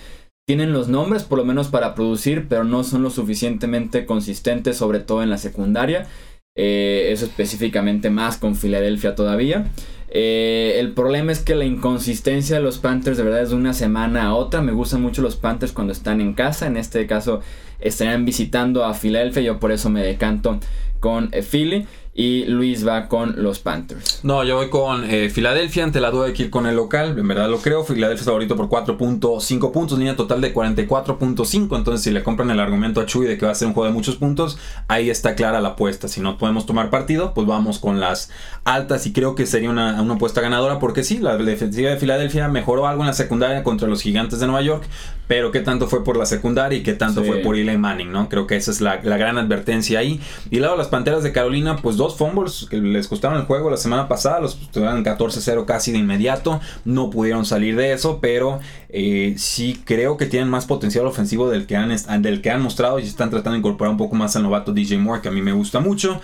tienen 0.47 0.73
los 0.73 0.87
nombres 0.87 1.23
por 1.23 1.37
lo 1.37 1.45
menos 1.45 1.67
para 1.67 1.93
producir, 1.93 2.47
pero 2.49 2.63
no 2.63 2.83
son 2.83 3.03
lo 3.03 3.11
suficientemente 3.11 4.07
consistentes, 4.07 4.77
sobre 4.77 4.99
todo 4.99 5.21
en 5.21 5.29
la 5.29 5.37
secundaria. 5.37 6.07
Eh, 6.55 7.09
eso 7.11 7.25
específicamente 7.25 8.09
más 8.09 8.37
con 8.37 8.55
Filadelfia 8.55 9.15
todavía. 9.15 9.71
Eh, 10.11 10.77
el 10.79 10.93
problema 10.93 11.31
es 11.31 11.39
que 11.39 11.55
la 11.55 11.65
inconsistencia 11.65 12.57
de 12.57 12.63
los 12.63 12.79
Panthers 12.79 13.17
de 13.17 13.23
verdad 13.23 13.43
es 13.43 13.49
de 13.49 13.55
una 13.55 13.73
semana 13.73 14.23
a 14.23 14.33
otra. 14.33 14.61
Me 14.61 14.71
gustan 14.71 15.01
mucho 15.01 15.21
los 15.21 15.35
Panthers 15.35 15.71
cuando 15.71 15.93
están 15.93 16.21
en 16.21 16.33
casa. 16.33 16.67
En 16.67 16.77
este 16.77 17.05
caso 17.07 17.41
estarían 17.79 18.25
visitando 18.25 18.83
a 18.85 18.93
Filadelfia. 18.93 19.41
Yo 19.41 19.59
por 19.59 19.71
eso 19.71 19.89
me 19.89 20.03
decanto 20.03 20.59
con 20.99 21.31
Philly. 21.31 21.87
Y 22.19 22.43
Luis 22.43 22.85
va 22.85 23.07
con 23.07 23.41
los 23.41 23.59
Panthers. 23.59 24.19
No, 24.23 24.43
yo 24.43 24.57
voy 24.57 24.69
con 24.69 25.09
eh, 25.09 25.29
Filadelfia. 25.29 25.85
Ante 25.85 26.01
la 26.01 26.11
duda 26.11 26.25
de 26.25 26.33
que 26.33 26.43
ir 26.43 26.49
con 26.49 26.67
el 26.67 26.75
local. 26.75 27.17
En 27.17 27.25
verdad 27.25 27.49
lo 27.49 27.59
creo. 27.59 27.85
Filadelfia 27.85 28.19
es 28.19 28.25
favorito 28.25 28.57
por 28.57 28.67
4.5 28.67 29.71
puntos. 29.71 29.97
Línea 29.97 30.17
total 30.17 30.41
de 30.41 30.53
44.5. 30.53 31.77
Entonces, 31.77 32.01
si 32.03 32.11
le 32.11 32.21
compran 32.21 32.51
el 32.51 32.59
argumento 32.59 32.99
a 32.99 33.05
Chuy 33.05 33.25
de 33.25 33.37
que 33.37 33.45
va 33.45 33.53
a 33.53 33.55
ser 33.55 33.69
un 33.69 33.73
juego 33.73 33.87
de 33.87 33.93
muchos 33.93 34.17
puntos, 34.17 34.57
ahí 34.89 35.09
está 35.09 35.33
clara 35.35 35.61
la 35.61 35.69
apuesta. 35.69 36.09
Si 36.09 36.19
no 36.19 36.37
podemos 36.37 36.65
tomar 36.65 36.89
partido, 36.89 37.33
pues 37.33 37.47
vamos 37.47 37.79
con 37.79 38.01
las 38.01 38.29
altas. 38.65 39.07
Y 39.07 39.13
creo 39.13 39.35
que 39.35 39.45
sería 39.45 39.69
una, 39.69 40.01
una 40.01 40.15
apuesta 40.15 40.41
ganadora. 40.41 40.77
Porque 40.77 41.05
sí, 41.05 41.19
la 41.19 41.37
defensiva 41.37 41.89
de 41.89 41.95
Filadelfia 41.95 42.49
mejoró 42.49 42.85
algo 42.85 43.01
en 43.03 43.07
la 43.07 43.13
secundaria 43.13 43.63
contra 43.63 43.87
los 43.87 44.01
gigantes 44.01 44.41
de 44.41 44.47
Nueva 44.47 44.61
York. 44.61 44.83
Pero 45.29 45.51
qué 45.51 45.61
tanto 45.61 45.87
fue 45.87 46.03
por 46.03 46.17
la 46.17 46.25
secundaria 46.25 46.79
y 46.79 46.83
qué 46.83 46.93
tanto 46.93 47.23
fue 47.23 47.37
por 47.37 47.55
Eli 47.55 47.77
Manning, 47.77 48.11
¿no? 48.11 48.27
Creo 48.27 48.45
que 48.45 48.57
esa 48.57 48.71
es 48.71 48.81
la, 48.81 48.99
la 49.03 49.15
gran 49.15 49.37
advertencia 49.37 49.99
ahí. 49.99 50.19
Y 50.49 50.59
lado 50.59 50.75
las 50.75 50.87
Panteras 50.87 51.23
de 51.23 51.31
Carolina, 51.31 51.77
pues 51.77 51.95
dos 51.95 52.08
fumbles 52.15 52.67
que 52.69 52.77
les 52.77 53.07
costaron 53.07 53.39
el 53.39 53.45
juego 53.45 53.69
la 53.69 53.77
semana 53.77 54.07
pasada, 54.07 54.39
los 54.39 54.57
tuvieron 54.71 55.03
14-0 55.03 55.65
casi 55.65 55.91
de 55.91 55.97
inmediato, 55.97 56.59
no 56.85 57.09
pudieron 57.09 57.45
salir 57.45 57.75
de 57.75 57.93
eso, 57.93 58.19
pero 58.21 58.59
eh, 58.89 59.35
sí 59.37 59.81
creo 59.85 60.17
que 60.17 60.25
tienen 60.25 60.49
más 60.49 60.65
potencial 60.65 61.05
ofensivo 61.05 61.49
del 61.49 61.65
que, 61.67 61.75
han, 61.75 62.21
del 62.21 62.41
que 62.41 62.51
han 62.51 62.61
mostrado 62.61 62.99
y 62.99 63.03
están 63.03 63.29
tratando 63.29 63.53
de 63.53 63.59
incorporar 63.59 63.91
un 63.91 63.97
poco 63.97 64.15
más 64.15 64.35
al 64.35 64.43
novato 64.43 64.73
DJ 64.73 64.97
Moore, 64.97 65.21
que 65.21 65.29
a 65.29 65.31
mí 65.31 65.41
me 65.41 65.53
gusta 65.53 65.79
mucho. 65.79 66.21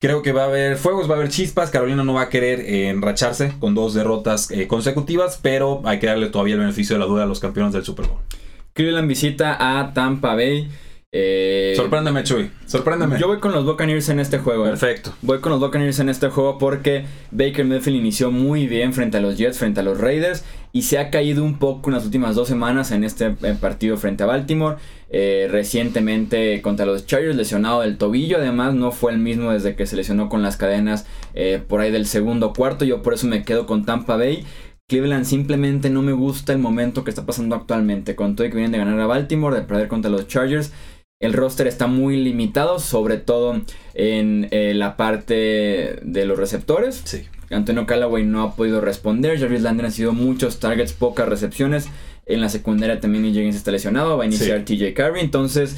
Creo 0.00 0.22
que 0.22 0.32
va 0.32 0.42
a 0.42 0.46
haber 0.46 0.76
fuegos, 0.76 1.08
va 1.08 1.14
a 1.14 1.16
haber 1.16 1.30
chispas. 1.30 1.70
Carolina 1.70 2.04
no 2.04 2.12
va 2.12 2.22
a 2.22 2.28
querer 2.28 2.60
eh, 2.60 2.90
enracharse 2.90 3.54
con 3.58 3.74
dos 3.74 3.94
derrotas 3.94 4.50
eh, 4.50 4.66
consecutivas, 4.66 5.38
pero 5.40 5.80
hay 5.84 5.98
que 5.98 6.06
darle 6.08 6.28
todavía 6.28 6.54
el 6.54 6.60
beneficio 6.60 6.96
de 6.96 7.00
la 7.00 7.06
duda 7.06 7.22
a 7.22 7.26
los 7.26 7.40
campeones 7.40 7.72
del 7.72 7.84
Super 7.84 8.06
Bowl. 8.06 8.18
Cleveland 8.74 9.08
visita 9.08 9.56
a 9.58 9.94
Tampa 9.94 10.34
Bay. 10.34 10.68
Eh, 11.16 11.74
Sorpréndeme, 11.76 12.24
Chuy. 12.24 12.50
Sorpréndeme. 12.66 13.20
Yo 13.20 13.28
voy 13.28 13.38
con 13.38 13.52
los 13.52 13.64
Buccaneers 13.64 14.08
en 14.08 14.18
este 14.18 14.38
juego. 14.38 14.66
Eh. 14.66 14.70
Perfecto. 14.70 15.14
Voy 15.22 15.38
con 15.38 15.52
los 15.52 15.60
Buccaneers 15.60 16.00
en 16.00 16.08
este 16.08 16.28
juego 16.28 16.58
porque 16.58 17.04
Baker 17.30 17.64
Mayfield 17.64 17.98
inició 17.98 18.32
muy 18.32 18.66
bien 18.66 18.92
frente 18.92 19.18
a 19.18 19.20
los 19.20 19.38
Jets, 19.38 19.56
frente 19.58 19.78
a 19.78 19.84
los 19.84 20.00
Raiders 20.00 20.44
y 20.72 20.82
se 20.82 20.98
ha 20.98 21.10
caído 21.10 21.44
un 21.44 21.60
poco 21.60 21.88
en 21.88 21.94
las 21.94 22.04
últimas 22.04 22.34
dos 22.34 22.48
semanas 22.48 22.90
en 22.90 23.04
este 23.04 23.36
eh, 23.42 23.56
partido 23.60 23.96
frente 23.96 24.24
a 24.24 24.26
Baltimore. 24.26 24.76
recientemente 25.08 26.60
contra 26.62 26.84
los 26.84 27.06
Chargers, 27.06 27.36
lesionado 27.36 27.82
del 27.82 27.96
tobillo. 27.96 28.38
Además, 28.38 28.74
no 28.74 28.90
fue 28.90 29.12
el 29.12 29.18
mismo 29.18 29.52
desde 29.52 29.76
que 29.76 29.86
se 29.86 29.94
lesionó 29.94 30.28
con 30.28 30.42
las 30.42 30.56
cadenas 30.56 31.06
por 31.68 31.80
ahí 31.80 31.92
del 31.92 32.06
segundo 32.06 32.52
cuarto. 32.52 32.84
Yo 32.84 33.02
por 33.02 33.14
eso 33.14 33.28
me 33.28 33.44
quedo 33.44 33.66
con 33.66 33.84
Tampa 33.84 34.16
Bay. 34.16 34.44
Cleveland 34.86 35.24
simplemente 35.24 35.88
no 35.88 36.02
me 36.02 36.12
gusta 36.12 36.52
el 36.52 36.58
momento 36.58 37.04
que 37.04 37.10
está 37.10 37.24
pasando 37.24 37.54
actualmente. 37.54 38.16
Con 38.16 38.34
todo 38.34 38.48
que 38.48 38.54
vienen 38.54 38.72
de 38.72 38.78
ganar 38.78 38.98
a 38.98 39.06
Baltimore, 39.06 39.56
de 39.56 39.62
perder 39.62 39.86
contra 39.86 40.10
los 40.10 40.26
Chargers. 40.26 40.72
El 41.20 41.32
roster 41.32 41.66
está 41.66 41.86
muy 41.86 42.16
limitado, 42.16 42.78
sobre 42.78 43.16
todo 43.16 43.60
en 43.94 44.48
eh, 44.50 44.72
la 44.74 44.96
parte 44.96 46.00
de 46.02 46.24
los 46.26 46.38
receptores. 46.38 47.02
Sí. 47.04 47.24
Antonio 47.50 47.86
Callaway 47.86 48.24
no 48.24 48.42
ha 48.42 48.56
podido 48.56 48.80
responder. 48.80 49.38
Jarvis 49.38 49.62
Landry 49.62 49.86
ha 49.86 49.90
sido 49.90 50.12
muchos 50.12 50.60
targets, 50.60 50.92
pocas 50.92 51.28
recepciones. 51.28 51.88
En 52.26 52.40
la 52.40 52.48
secundaria 52.48 53.00
también 53.00 53.24
Higgins 53.24 53.56
está 53.56 53.70
lesionado. 53.70 54.16
Va 54.16 54.24
a 54.24 54.26
iniciar 54.26 54.64
TJ 54.64 54.94
Carey. 54.94 55.22
Entonces, 55.22 55.76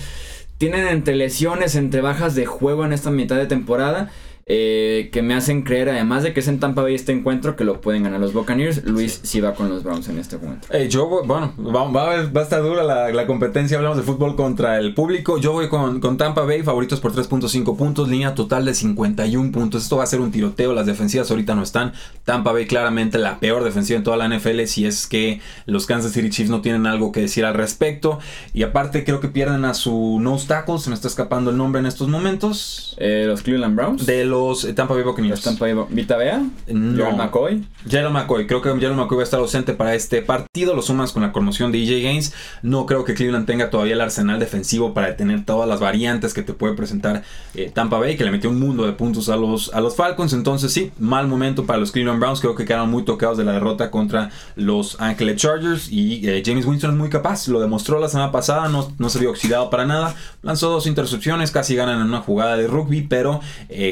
tienen 0.59 0.87
entre 0.87 1.16
lesiones, 1.16 1.75
entre 1.75 2.01
bajas 2.01 2.35
de 2.35 2.46
juego 2.46 2.85
en 2.85 2.92
esta 2.92 3.11
mitad 3.11 3.37
de 3.37 3.46
temporada. 3.46 4.11
Eh, 4.49 5.09
que 5.11 5.23
me 5.23 5.35
hacen 5.35 5.63
creer, 5.63 5.89
además 5.89 6.23
de 6.23 6.33
que 6.33 6.39
es 6.39 6.47
en 6.47 6.61
Tampa 6.61 6.81
Bay 6.81 6.95
este 6.95 7.11
encuentro, 7.11 7.57
que 7.57 7.65
lo 7.65 7.81
pueden 7.81 8.05
ganar 8.05 8.21
los 8.21 8.33
Buccaneers. 8.33 8.85
Luis 8.85 9.19
sí, 9.25 9.41
va 9.41 9.55
con 9.55 9.69
los 9.69 9.83
Browns 9.83 10.09
en 10.09 10.21
este 10.21 10.39
momento. 10.39 10.69
yo, 10.89 11.25
bueno, 11.25 11.53
va, 11.59 12.13
a 12.13 12.43
estar 12.43 12.63
dura 12.63 12.85
la, 12.85 13.27
competencia. 13.27 13.77
Hablamos 13.77 13.99
de 13.99 14.05
fútbol 14.05 14.37
contra 14.37 14.79
el 14.79 14.95
público. 14.95 15.39
Yo 15.39 15.51
voy 15.51 15.69
con, 15.69 15.99
con 15.99 16.17
Tampa 16.17 16.43
Bay, 16.43 16.63
favoritos 16.63 17.01
por 17.01 17.13
3.5 17.13 17.77
puntos, 17.77 18.09
línea 18.09 18.37
total 18.37 18.65
de 18.67 18.75
51 18.75 19.51
puntos. 19.51 19.83
Esto 19.83 19.97
va 19.97 20.05
a 20.05 20.07
ser 20.07 20.21
un 20.21 20.31
tiroteo. 20.31 20.75
Las 20.75 20.87
defensivas 20.87 21.29
ahorita 21.29 21.57
no 21.57 21.65
están. 21.65 21.93
Tampa 22.25 22.53
Bay, 22.53 22.67
claramente 22.67 23.19
la 23.19 23.41
peor 23.41 23.65
defensiva 23.65 23.97
en 23.97 24.05
toda 24.05 24.17
la 24.17 24.29
NFL. 24.29 24.63
Si 24.67 24.87
es 24.87 25.09
que 25.09 25.41
los 25.65 25.87
Kansas 25.87 26.13
City 26.13 26.31
Chiefs 26.31 26.51
no 26.51 26.61
tienen 26.61 26.87
algo 26.87 27.11
que 27.11 27.23
decir 27.23 27.45
al 27.45 27.55
respecto. 27.55 28.21
Y 28.55 28.63
aparte, 28.63 29.03
creo 29.03 29.19
que 29.19 29.27
pierden 29.27 29.65
a 29.65 29.75
su 29.75 30.21
nose 30.21 30.47
tackle. 30.47 30.79
Se 30.79 30.89
me 30.89 30.95
está 30.95 31.09
escapando 31.09 31.51
el 31.51 31.57
nombre 31.57 31.81
en 31.81 31.87
estos 31.87 32.07
momentos. 32.07 32.95
Eh, 33.01 33.25
los 33.27 33.43
Cleveland 33.43 33.75
Browns. 33.75 34.07
De 34.07 34.25
los 34.25 34.36
eh, 34.64 34.72
Tampa 34.72 34.94
Bay 34.94 35.03
Buccaneers. 35.03 35.42
Tampa 35.42 35.66
Bay 35.66 35.75
¿Vita 35.90 36.16
Bea? 36.16 36.42
No. 36.68 37.16
McCoy. 37.16 37.64
Jalen 37.88 38.12
McCoy. 38.12 38.46
Creo 38.46 38.62
que 38.62 38.68
Jalen 38.68 38.96
McCoy 38.96 39.16
va 39.16 39.22
a 39.22 39.25
estar 39.25 39.40
ausente 39.40 39.75
para 39.75 39.94
este 39.94 40.22
partido. 40.22 40.75
Lo 40.75 40.83
sumas 40.83 41.12
con 41.12 41.22
la 41.22 41.33
conmoción 41.33 41.72
de 41.72 41.83
EJ 41.83 42.03
Gaines. 42.03 42.35
No 42.62 42.87
creo 42.87 43.05
que 43.05 43.14
Cleveland 43.14 43.46
tenga 43.46 43.70
todavía 43.70 43.94
el 43.94 44.01
arsenal 44.01 44.38
defensivo 44.38 44.94
para 44.94 45.09
detener 45.09 45.44
todas 45.44 45.68
las 45.68 45.81
variantes 45.81 46.35
que 46.35 46.42
te 46.42 46.53
puede 46.53 46.75
presentar 46.75 47.22
eh, 47.55 47.70
Tampa 47.72 47.99
Bay, 47.99 48.16
que 48.16 48.25
le 48.25 48.31
metió 48.31 48.51
un 48.51 48.59
mundo 48.59 48.87
de 48.87 48.92
puntos 48.92 49.29
a 49.29 49.37
los, 49.37 49.72
a 49.75 49.81
los 49.81 49.96
Falcons. 49.96 50.33
Entonces, 50.33 50.72
sí, 50.72 50.92
mal 50.99 51.29
momento 51.29 51.66
para 51.66 51.79
los 51.79 51.92
Cleveland 51.92 52.20
Browns. 52.20 52.40
Creo 52.40 52.55
que 52.55 52.64
quedaron 52.64 52.90
muy 52.90 53.05
tocados 53.05 53.38
de 53.38 53.44
la 53.44 53.53
derrota 53.53 53.90
contra 53.90 54.31
los 54.57 55.01
Angeles 55.01 55.37
Chargers. 55.37 55.90
Y 55.90 56.29
eh, 56.29 56.42
James 56.44 56.66
Winston 56.66 56.90
es 56.92 56.96
muy 56.96 57.09
capaz. 57.09 57.49
Lo 57.49 57.61
demostró 57.61 57.99
la 58.01 58.09
semana 58.09 58.33
pasada. 58.33 58.68
No, 58.68 58.92
no 58.99 59.09
se 59.09 59.18
vio 59.18 59.31
oxidado 59.31 59.70
para 59.70 59.87
nada. 59.87 60.14
Lanzó 60.42 60.70
dos 60.70 60.87
intercepciones. 60.87 61.51
Casi 61.51 61.77
ganan 61.77 62.01
en 62.01 62.09
una 62.09 62.20
jugada 62.20 62.57
de 62.57 62.66
rugby. 62.66 63.03
Pero 63.03 63.40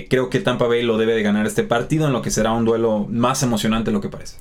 creo 0.09 0.31
que 0.31 0.34
Tampa 0.41 0.67
Bay 0.67 0.83
lo 0.83 0.99
debe 0.99 1.15
de 1.15 1.23
ganar 1.23 1.47
este 1.47 1.63
partido, 1.65 2.07
en 2.07 2.13
lo 2.13 2.23
que 2.23 2.31
será 2.31 2.53
un 2.53 2.65
duelo 2.65 3.07
más 3.09 3.43
emocionante 3.43 3.91
de 3.91 3.95
lo 3.95 4.01
que 4.01 4.09
parece. 4.09 4.37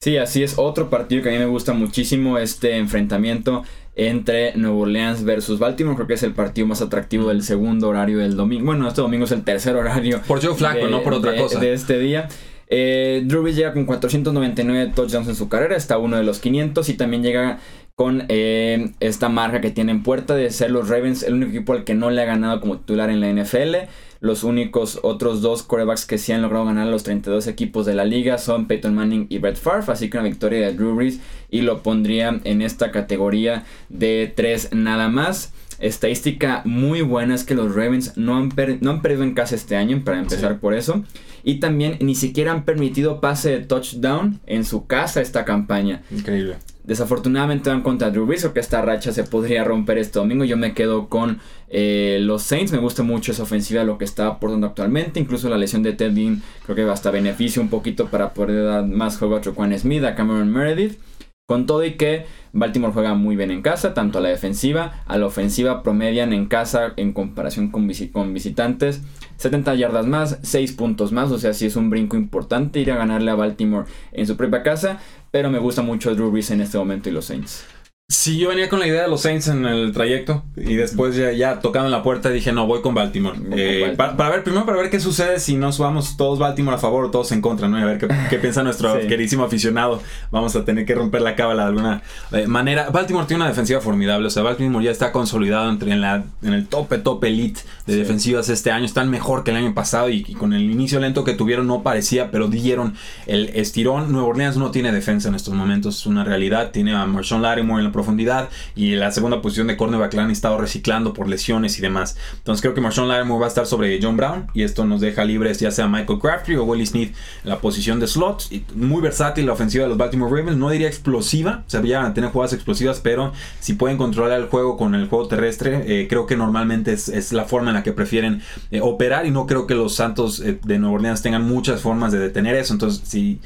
Sí, 0.00 0.16
así 0.18 0.42
es. 0.42 0.54
Otro 0.58 0.90
partido 0.90 1.22
que 1.22 1.30
a 1.30 1.32
mí 1.32 1.38
me 1.38 1.46
gusta 1.46 1.72
muchísimo, 1.72 2.38
este 2.38 2.76
enfrentamiento 2.76 3.62
entre 3.94 4.54
Nuevo 4.56 4.80
Orleans 4.80 5.24
versus 5.24 5.58
Baltimore. 5.58 5.96
Creo 5.96 6.06
que 6.06 6.14
es 6.14 6.22
el 6.22 6.34
partido 6.34 6.66
más 6.66 6.82
atractivo 6.82 7.28
del 7.28 7.42
segundo 7.42 7.88
horario 7.88 8.18
del 8.18 8.36
domingo. 8.36 8.66
Bueno, 8.66 8.86
este 8.86 9.00
domingo 9.00 9.24
es 9.24 9.32
el 9.32 9.42
tercer 9.42 9.74
horario. 9.74 10.20
Por 10.26 10.44
Joe 10.44 10.54
Flaco, 10.54 10.86
no 10.88 11.02
por 11.02 11.14
otra 11.14 11.36
cosa. 11.36 11.58
De 11.58 11.72
este 11.72 11.98
día. 11.98 12.28
Eh, 12.68 13.22
Drew 13.24 13.42
Brees 13.42 13.56
llega 13.56 13.72
con 13.72 13.86
499 13.86 14.92
touchdowns 14.94 15.28
en 15.28 15.36
su 15.36 15.48
carrera, 15.48 15.76
está 15.76 15.98
uno 15.98 16.16
de 16.16 16.24
los 16.24 16.40
500 16.40 16.88
y 16.88 16.94
también 16.94 17.22
llega 17.22 17.60
con 17.96 18.26
eh, 18.28 18.92
esta 19.00 19.30
marca 19.30 19.62
que 19.62 19.70
tiene 19.70 19.90
en 19.90 20.02
puerta 20.02 20.34
de 20.36 20.50
ser 20.50 20.70
los 20.70 20.90
Ravens 20.90 21.22
el 21.22 21.32
único 21.32 21.52
equipo 21.52 21.72
al 21.72 21.84
que 21.84 21.94
no 21.94 22.10
le 22.10 22.20
ha 22.20 22.26
ganado 22.26 22.60
como 22.60 22.76
titular 22.76 23.08
en 23.08 23.20
la 23.20 23.32
NFL. 23.32 23.88
Los 24.20 24.44
únicos 24.44 25.00
otros 25.02 25.40
dos 25.40 25.62
quarterbacks 25.62 26.04
que 26.04 26.18
sí 26.18 26.32
han 26.32 26.42
logrado 26.42 26.66
ganar 26.66 26.88
los 26.88 27.04
32 27.04 27.46
equipos 27.46 27.86
de 27.86 27.94
la 27.94 28.04
liga 28.04 28.36
son 28.36 28.66
Peyton 28.66 28.94
Manning 28.94 29.26
y 29.30 29.38
Brett 29.38 29.56
Favre, 29.56 29.90
así 29.90 30.10
que 30.10 30.18
una 30.18 30.28
victoria 30.28 30.66
de 30.66 30.74
Drew 30.74 30.94
Brees 30.94 31.20
y 31.50 31.62
lo 31.62 31.82
pondría 31.82 32.38
en 32.44 32.60
esta 32.60 32.90
categoría 32.90 33.64
de 33.88 34.30
3 34.34 34.70
nada 34.72 35.08
más. 35.08 35.54
Estadística 35.78 36.62
muy 36.64 37.02
buena 37.02 37.34
es 37.34 37.44
que 37.44 37.54
los 37.54 37.74
Ravens 37.74 38.16
no 38.16 38.36
han, 38.36 38.50
no 38.80 38.90
han 38.90 39.02
perdido 39.02 39.24
en 39.24 39.34
casa 39.34 39.54
este 39.54 39.76
año, 39.76 40.02
para 40.04 40.18
empezar 40.18 40.58
por 40.58 40.74
eso. 40.74 41.04
Y 41.44 41.60
también 41.60 41.98
ni 42.00 42.14
siquiera 42.14 42.52
han 42.52 42.64
permitido 42.64 43.20
pase 43.20 43.50
de 43.50 43.60
touchdown 43.60 44.40
en 44.46 44.64
su 44.64 44.86
casa 44.86 45.20
esta 45.20 45.44
campaña. 45.44 46.02
Increíble. 46.10 46.56
Desafortunadamente 46.86 47.68
van 47.68 47.82
contra 47.82 48.10
Drew 48.10 48.26
Brees, 48.26 48.46
que 48.46 48.60
esta 48.60 48.80
racha 48.80 49.12
se 49.12 49.24
podría 49.24 49.64
romper 49.64 49.98
este 49.98 50.20
domingo. 50.20 50.44
Yo 50.44 50.56
me 50.56 50.72
quedo 50.72 51.08
con 51.08 51.40
eh, 51.68 52.18
los 52.20 52.42
Saints. 52.42 52.70
Me 52.70 52.78
gusta 52.78 53.02
mucho 53.02 53.32
esa 53.32 53.42
ofensiva, 53.42 53.82
lo 53.82 53.98
que 53.98 54.04
está 54.04 54.28
aportando 54.28 54.68
actualmente. 54.68 55.18
Incluso 55.18 55.48
la 55.48 55.58
lesión 55.58 55.82
de 55.82 55.94
Ted 55.94 56.12
Dean 56.12 56.42
creo 56.64 56.76
que 56.76 56.82
hasta 56.82 57.10
beneficia 57.10 57.60
un 57.60 57.70
poquito 57.70 58.06
para 58.06 58.34
poder 58.34 58.64
dar 58.64 58.86
más 58.86 59.18
juego 59.18 59.36
a 59.36 59.40
Troquan 59.40 59.76
Smith, 59.76 60.04
a 60.04 60.14
Cameron 60.14 60.52
Meredith. 60.52 61.00
Con 61.48 61.66
todo 61.66 61.84
y 61.84 61.94
que 61.94 62.26
Baltimore 62.58 62.92
juega 62.92 63.14
muy 63.14 63.36
bien 63.36 63.50
en 63.50 63.62
casa, 63.62 63.92
tanto 63.94 64.18
a 64.18 64.20
la 64.22 64.30
defensiva, 64.30 65.02
a 65.06 65.18
la 65.18 65.26
ofensiva 65.26 65.82
promedian 65.82 66.32
en 66.32 66.46
casa 66.46 66.94
en 66.96 67.12
comparación 67.12 67.70
con, 67.70 67.90
con 68.12 68.34
visitantes 68.34 69.02
70 69.36 69.74
yardas 69.74 70.06
más, 70.06 70.38
6 70.42 70.72
puntos 70.72 71.12
más, 71.12 71.30
o 71.30 71.38
sea, 71.38 71.52
sí 71.52 71.66
es 71.66 71.76
un 71.76 71.90
brinco 71.90 72.16
importante 72.16 72.80
ir 72.80 72.90
a 72.90 72.96
ganarle 72.96 73.30
a 73.30 73.34
Baltimore 73.34 73.86
en 74.12 74.26
su 74.26 74.36
propia 74.36 74.62
casa, 74.62 74.98
pero 75.30 75.50
me 75.50 75.58
gusta 75.58 75.82
mucho 75.82 76.14
Drew 76.14 76.30
Brees 76.30 76.50
en 76.50 76.62
este 76.62 76.78
momento 76.78 77.08
y 77.08 77.12
los 77.12 77.26
Saints. 77.26 77.75
Sí, 78.08 78.38
yo 78.38 78.50
venía 78.50 78.68
con 78.68 78.78
la 78.78 78.86
idea 78.86 79.02
de 79.02 79.08
los 79.08 79.22
Saints 79.22 79.48
en 79.48 79.66
el 79.66 79.90
trayecto 79.90 80.44
y 80.56 80.76
después 80.76 81.16
ya, 81.16 81.32
ya 81.32 81.58
tocando 81.58 81.86
en 81.86 81.90
la 81.90 82.04
puerta 82.04 82.30
dije, 82.30 82.52
no, 82.52 82.64
voy 82.64 82.80
con 82.80 82.94
Baltimore. 82.94 83.36
Eh, 83.50 83.94
para, 83.96 84.30
ver, 84.30 84.44
primero 84.44 84.64
para 84.64 84.78
ver 84.78 84.90
qué 84.90 85.00
sucede 85.00 85.40
si 85.40 85.56
nos 85.56 85.78
vamos 85.78 86.16
todos 86.16 86.38
Baltimore 86.38 86.76
a 86.76 86.78
favor 86.78 87.06
o 87.06 87.10
todos 87.10 87.32
en 87.32 87.40
contra, 87.40 87.66
¿no? 87.66 87.80
Y 87.80 87.82
a 87.82 87.86
ver 87.86 87.98
qué, 87.98 88.38
piensa 88.38 88.62
nuestro 88.62 88.96
queridísimo 89.08 89.42
aficionado. 89.42 90.00
Vamos 90.30 90.54
a 90.54 90.64
tener 90.64 90.86
que 90.86 90.94
romper 90.94 91.20
la 91.20 91.34
cábala 91.34 91.64
de 91.64 91.68
alguna 91.70 92.02
eh, 92.30 92.46
manera. 92.46 92.90
Baltimore 92.90 93.26
tiene 93.26 93.42
una 93.42 93.48
defensiva 93.48 93.80
formidable, 93.80 94.28
o 94.28 94.30
sea, 94.30 94.44
Baltimore 94.44 94.84
ya 94.84 94.92
está 94.92 95.10
consolidado 95.10 95.68
entre 95.68 95.90
en, 95.90 96.00
la, 96.00 96.22
en 96.42 96.52
el 96.52 96.68
tope, 96.68 96.98
top 96.98 97.24
elite 97.24 97.62
de 97.88 97.96
defensivas 97.96 98.48
este 98.48 98.70
año. 98.70 98.84
Están 98.84 99.10
mejor 99.10 99.42
que 99.42 99.50
el 99.50 99.56
año 99.56 99.74
pasado 99.74 100.10
y, 100.10 100.22
con 100.34 100.52
el 100.52 100.70
inicio 100.70 101.00
lento 101.00 101.24
que 101.24 101.32
tuvieron 101.32 101.66
no 101.66 101.82
parecía, 101.82 102.30
pero 102.30 102.46
dieron 102.46 102.94
el 103.26 103.48
estirón. 103.48 104.12
Nueva 104.12 104.28
Orleans 104.28 104.56
no 104.56 104.70
tiene 104.70 104.92
defensa 104.92 105.28
en 105.28 105.34
estos 105.34 105.54
momentos, 105.54 105.98
es 105.98 106.06
una 106.06 106.22
realidad. 106.22 106.70
Tiene 106.70 106.94
a 106.94 107.04
Marshawn 107.04 107.42
Lattimore 107.42 107.80
en 107.80 107.86
la 107.86 107.95
profundidad 107.96 108.50
y 108.74 108.94
la 108.94 109.10
segunda 109.10 109.42
posición 109.42 109.66
de 109.66 109.76
cornerback 109.76 110.14
la 110.14 110.24
han 110.24 110.30
estado 110.30 110.58
reciclando 110.58 111.12
por 111.12 111.28
lesiones 111.28 111.78
y 111.78 111.82
demás. 111.82 112.16
Entonces 112.34 112.60
creo 112.60 112.74
que 112.74 112.80
Marshawn 112.80 113.08
Lattimore 113.08 113.40
va 113.40 113.46
a 113.46 113.48
estar 113.48 113.66
sobre 113.66 113.98
John 114.00 114.16
Brown 114.16 114.46
y 114.54 114.62
esto 114.62 114.84
nos 114.84 115.00
deja 115.00 115.24
libres 115.24 115.58
ya 115.58 115.70
sea 115.70 115.88
Michael 115.88 116.18
Crabtree 116.18 116.56
o 116.56 116.64
Willie 116.64 116.86
Smith 116.86 117.14
en 117.42 117.50
la 117.50 117.58
posición 117.60 117.98
de 118.00 118.06
slot. 118.06 118.46
Y 118.50 118.64
muy 118.74 119.00
versátil 119.00 119.46
la 119.46 119.52
ofensiva 119.52 119.84
de 119.84 119.88
los 119.88 119.98
Baltimore 119.98 120.30
Ravens. 120.30 120.58
No 120.58 120.70
diría 120.70 120.88
explosiva, 120.88 121.64
o 121.66 121.70
sea, 121.70 121.80
a 121.80 122.14
tener 122.14 122.30
jugadas 122.30 122.52
explosivas, 122.52 123.00
pero 123.00 123.32
si 123.60 123.74
pueden 123.74 123.96
controlar 123.96 124.40
el 124.40 124.46
juego 124.46 124.76
con 124.76 124.94
el 124.94 125.08
juego 125.08 125.28
terrestre, 125.28 125.84
eh, 125.86 126.08
creo 126.08 126.26
que 126.26 126.36
normalmente 126.36 126.92
es, 126.92 127.32
la 127.32 127.44
forma 127.44 127.70
en 127.70 127.74
la 127.74 127.82
que 127.82 127.92
prefieren 127.92 128.42
eh, 128.70 128.80
operar 128.80 129.26
y 129.26 129.30
no 129.30 129.46
creo 129.46 129.66
que 129.66 129.74
los 129.74 129.94
Santos 129.94 130.40
eh, 130.40 130.58
de 130.64 130.78
Nueva 130.78 130.96
Orleans 130.96 131.22
tengan 131.22 131.42
muchas 131.46 131.80
formas 131.80 132.12
de 132.12 132.18
detener 132.18 132.56
eso. 132.56 132.72
Entonces, 132.72 133.02
si 133.06 133.40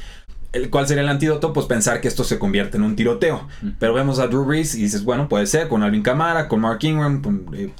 el, 0.53 0.71
¿Cuál 0.71 0.87
sería 0.87 1.03
el 1.03 1.09
antídoto? 1.09 1.53
Pues 1.53 1.67
pensar 1.67 2.01
que 2.01 2.09
esto 2.09 2.25
se 2.25 2.39
convierte 2.39 2.77
en 2.77 2.83
un 2.83 2.97
tiroteo. 2.97 3.47
Pero 3.79 3.95
vemos 3.95 4.19
a 4.19 4.27
Drew 4.27 4.45
Brees 4.45 4.75
y 4.75 4.83
dices, 4.83 5.05
bueno, 5.05 5.29
puede 5.29 5.47
ser 5.47 5.69
con 5.69 5.83
Alvin 5.83 6.03
Kamara, 6.03 6.49
con 6.49 6.61
Mark 6.61 6.79
Ingram, 6.83 7.23
eh, 7.55 7.71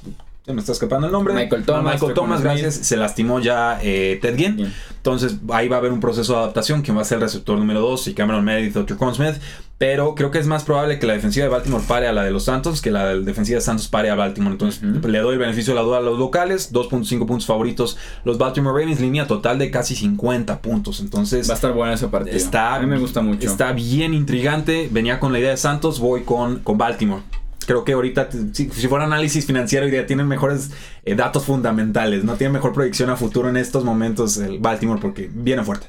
se 0.43 0.53
me 0.53 0.59
está 0.59 0.71
escapando 0.71 1.05
el 1.05 1.13
nombre. 1.13 1.35
Michael 1.35 1.63
Thomas. 1.63 1.93
Michael 1.93 2.13
Thomas, 2.15 2.41
gracias. 2.41 2.73
Se 2.73 2.97
lastimó 2.97 3.39
ya 3.39 3.77
eh, 3.83 4.17
Ted 4.23 4.35
Ginn. 4.37 4.73
Entonces 4.97 5.37
ahí 5.51 5.67
va 5.67 5.75
a 5.75 5.79
haber 5.79 5.91
un 5.91 5.99
proceso 5.99 6.33
de 6.33 6.39
adaptación. 6.39 6.81
que 6.81 6.91
va 6.91 7.03
a 7.03 7.05
ser 7.05 7.17
el 7.17 7.21
receptor 7.21 7.59
número 7.59 7.79
2? 7.81 8.07
Y 8.07 8.13
Cameron 8.15 8.43
Meredith 8.43 8.75
o 8.75 8.97
Con 8.97 9.13
Smith. 9.13 9.35
Pero 9.77 10.15
creo 10.15 10.31
que 10.31 10.39
es 10.39 10.47
más 10.47 10.63
probable 10.63 10.97
que 10.97 11.05
la 11.05 11.13
defensiva 11.13 11.43
de 11.43 11.49
Baltimore 11.49 11.83
pare 11.87 12.07
a 12.07 12.11
la 12.11 12.23
de 12.23 12.31
los 12.31 12.45
Santos 12.45 12.81
que 12.81 12.91
la 12.91 13.15
defensiva 13.15 13.57
de 13.57 13.61
Santos 13.61 13.87
pare 13.87 14.09
a 14.09 14.15
Baltimore. 14.15 14.53
Entonces 14.53 14.81
le 14.81 15.19
doy 15.19 15.33
el 15.33 15.39
beneficio 15.39 15.73
de 15.73 15.79
la 15.79 15.85
duda 15.85 15.97
a 15.99 16.01
los 16.01 16.17
locales. 16.17 16.73
2.5 16.73 17.19
puntos 17.27 17.45
favoritos. 17.45 17.97
Los 18.23 18.39
Baltimore 18.39 18.79
Ravens, 18.79 18.99
línea 18.99 19.27
total 19.27 19.59
de 19.59 19.69
casi 19.69 19.95
50 19.95 20.59
puntos. 20.61 21.01
Entonces 21.01 21.47
va 21.47 21.53
a 21.53 21.55
estar 21.55 21.73
bueno 21.73 21.93
ese 21.93 22.07
partido. 22.07 22.35
Está, 22.35 22.73
a 22.75 22.79
mí 22.79 22.87
me 22.87 22.97
gusta 22.97 23.21
mucho. 23.21 23.47
Está 23.47 23.73
bien 23.73 24.15
intrigante. 24.15 24.89
Venía 24.91 25.19
con 25.19 25.33
la 25.33 25.39
idea 25.39 25.51
de 25.51 25.57
Santos. 25.57 25.99
Voy 25.99 26.23
con, 26.23 26.59
con 26.59 26.79
Baltimore 26.79 27.21
creo 27.65 27.83
que 27.83 27.93
ahorita, 27.93 28.29
si, 28.53 28.67
fuera 28.69 29.05
análisis 29.05 29.45
financiero, 29.45 29.87
ya 29.87 30.05
tienen 30.05 30.27
mejores 30.27 30.71
eh, 31.05 31.15
datos 31.15 31.45
fundamentales, 31.45 32.23
no 32.23 32.35
tienen 32.35 32.53
mejor 32.53 32.73
proyección 32.73 33.09
a 33.09 33.15
futuro 33.15 33.49
en 33.49 33.57
estos 33.57 33.83
momentos 33.83 34.37
el 34.37 34.59
Baltimore 34.59 34.99
porque 35.01 35.29
viene 35.33 35.63
fuerte. 35.63 35.87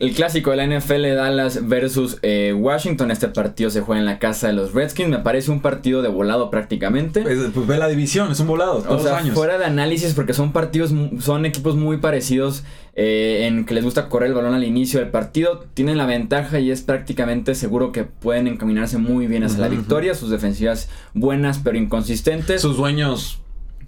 El 0.00 0.14
clásico 0.14 0.52
de 0.52 0.58
la 0.58 0.78
NFL 0.78 1.16
Dallas 1.16 1.66
versus 1.66 2.18
eh, 2.22 2.54
Washington. 2.56 3.10
Este 3.10 3.26
partido 3.26 3.68
se 3.68 3.80
juega 3.80 3.98
en 3.98 4.06
la 4.06 4.20
casa 4.20 4.46
de 4.46 4.52
los 4.52 4.72
Redskins. 4.72 5.08
Me 5.08 5.18
parece 5.18 5.50
un 5.50 5.60
partido 5.60 6.02
de 6.02 6.08
volado 6.08 6.50
prácticamente. 6.50 7.22
Pues, 7.22 7.36
pues 7.52 7.66
ve 7.66 7.78
la 7.78 7.88
división, 7.88 8.30
es 8.30 8.38
un 8.38 8.46
volado. 8.46 8.80
Todos 8.80 9.00
o 9.00 9.04
sea, 9.04 9.16
años. 9.16 9.34
fuera 9.34 9.58
de 9.58 9.64
análisis, 9.64 10.14
porque 10.14 10.34
son 10.34 10.52
partidos, 10.52 10.94
son 11.18 11.46
equipos 11.46 11.74
muy 11.74 11.96
parecidos 11.96 12.62
eh, 12.94 13.48
en 13.48 13.66
que 13.66 13.74
les 13.74 13.82
gusta 13.82 14.08
correr 14.08 14.28
el 14.28 14.34
balón 14.34 14.54
al 14.54 14.62
inicio 14.62 15.00
del 15.00 15.08
partido. 15.08 15.66
Tienen 15.74 15.98
la 15.98 16.06
ventaja 16.06 16.60
y 16.60 16.70
es 16.70 16.82
prácticamente 16.82 17.56
seguro 17.56 17.90
que 17.90 18.04
pueden 18.04 18.46
encaminarse 18.46 18.98
muy 18.98 19.26
bien 19.26 19.42
hacia 19.42 19.58
la 19.58 19.68
victoria. 19.68 20.14
Sus 20.14 20.30
defensivas 20.30 20.88
buenas 21.12 21.58
pero 21.58 21.76
inconsistentes. 21.76 22.62
Sus 22.62 22.76
dueños 22.76 23.40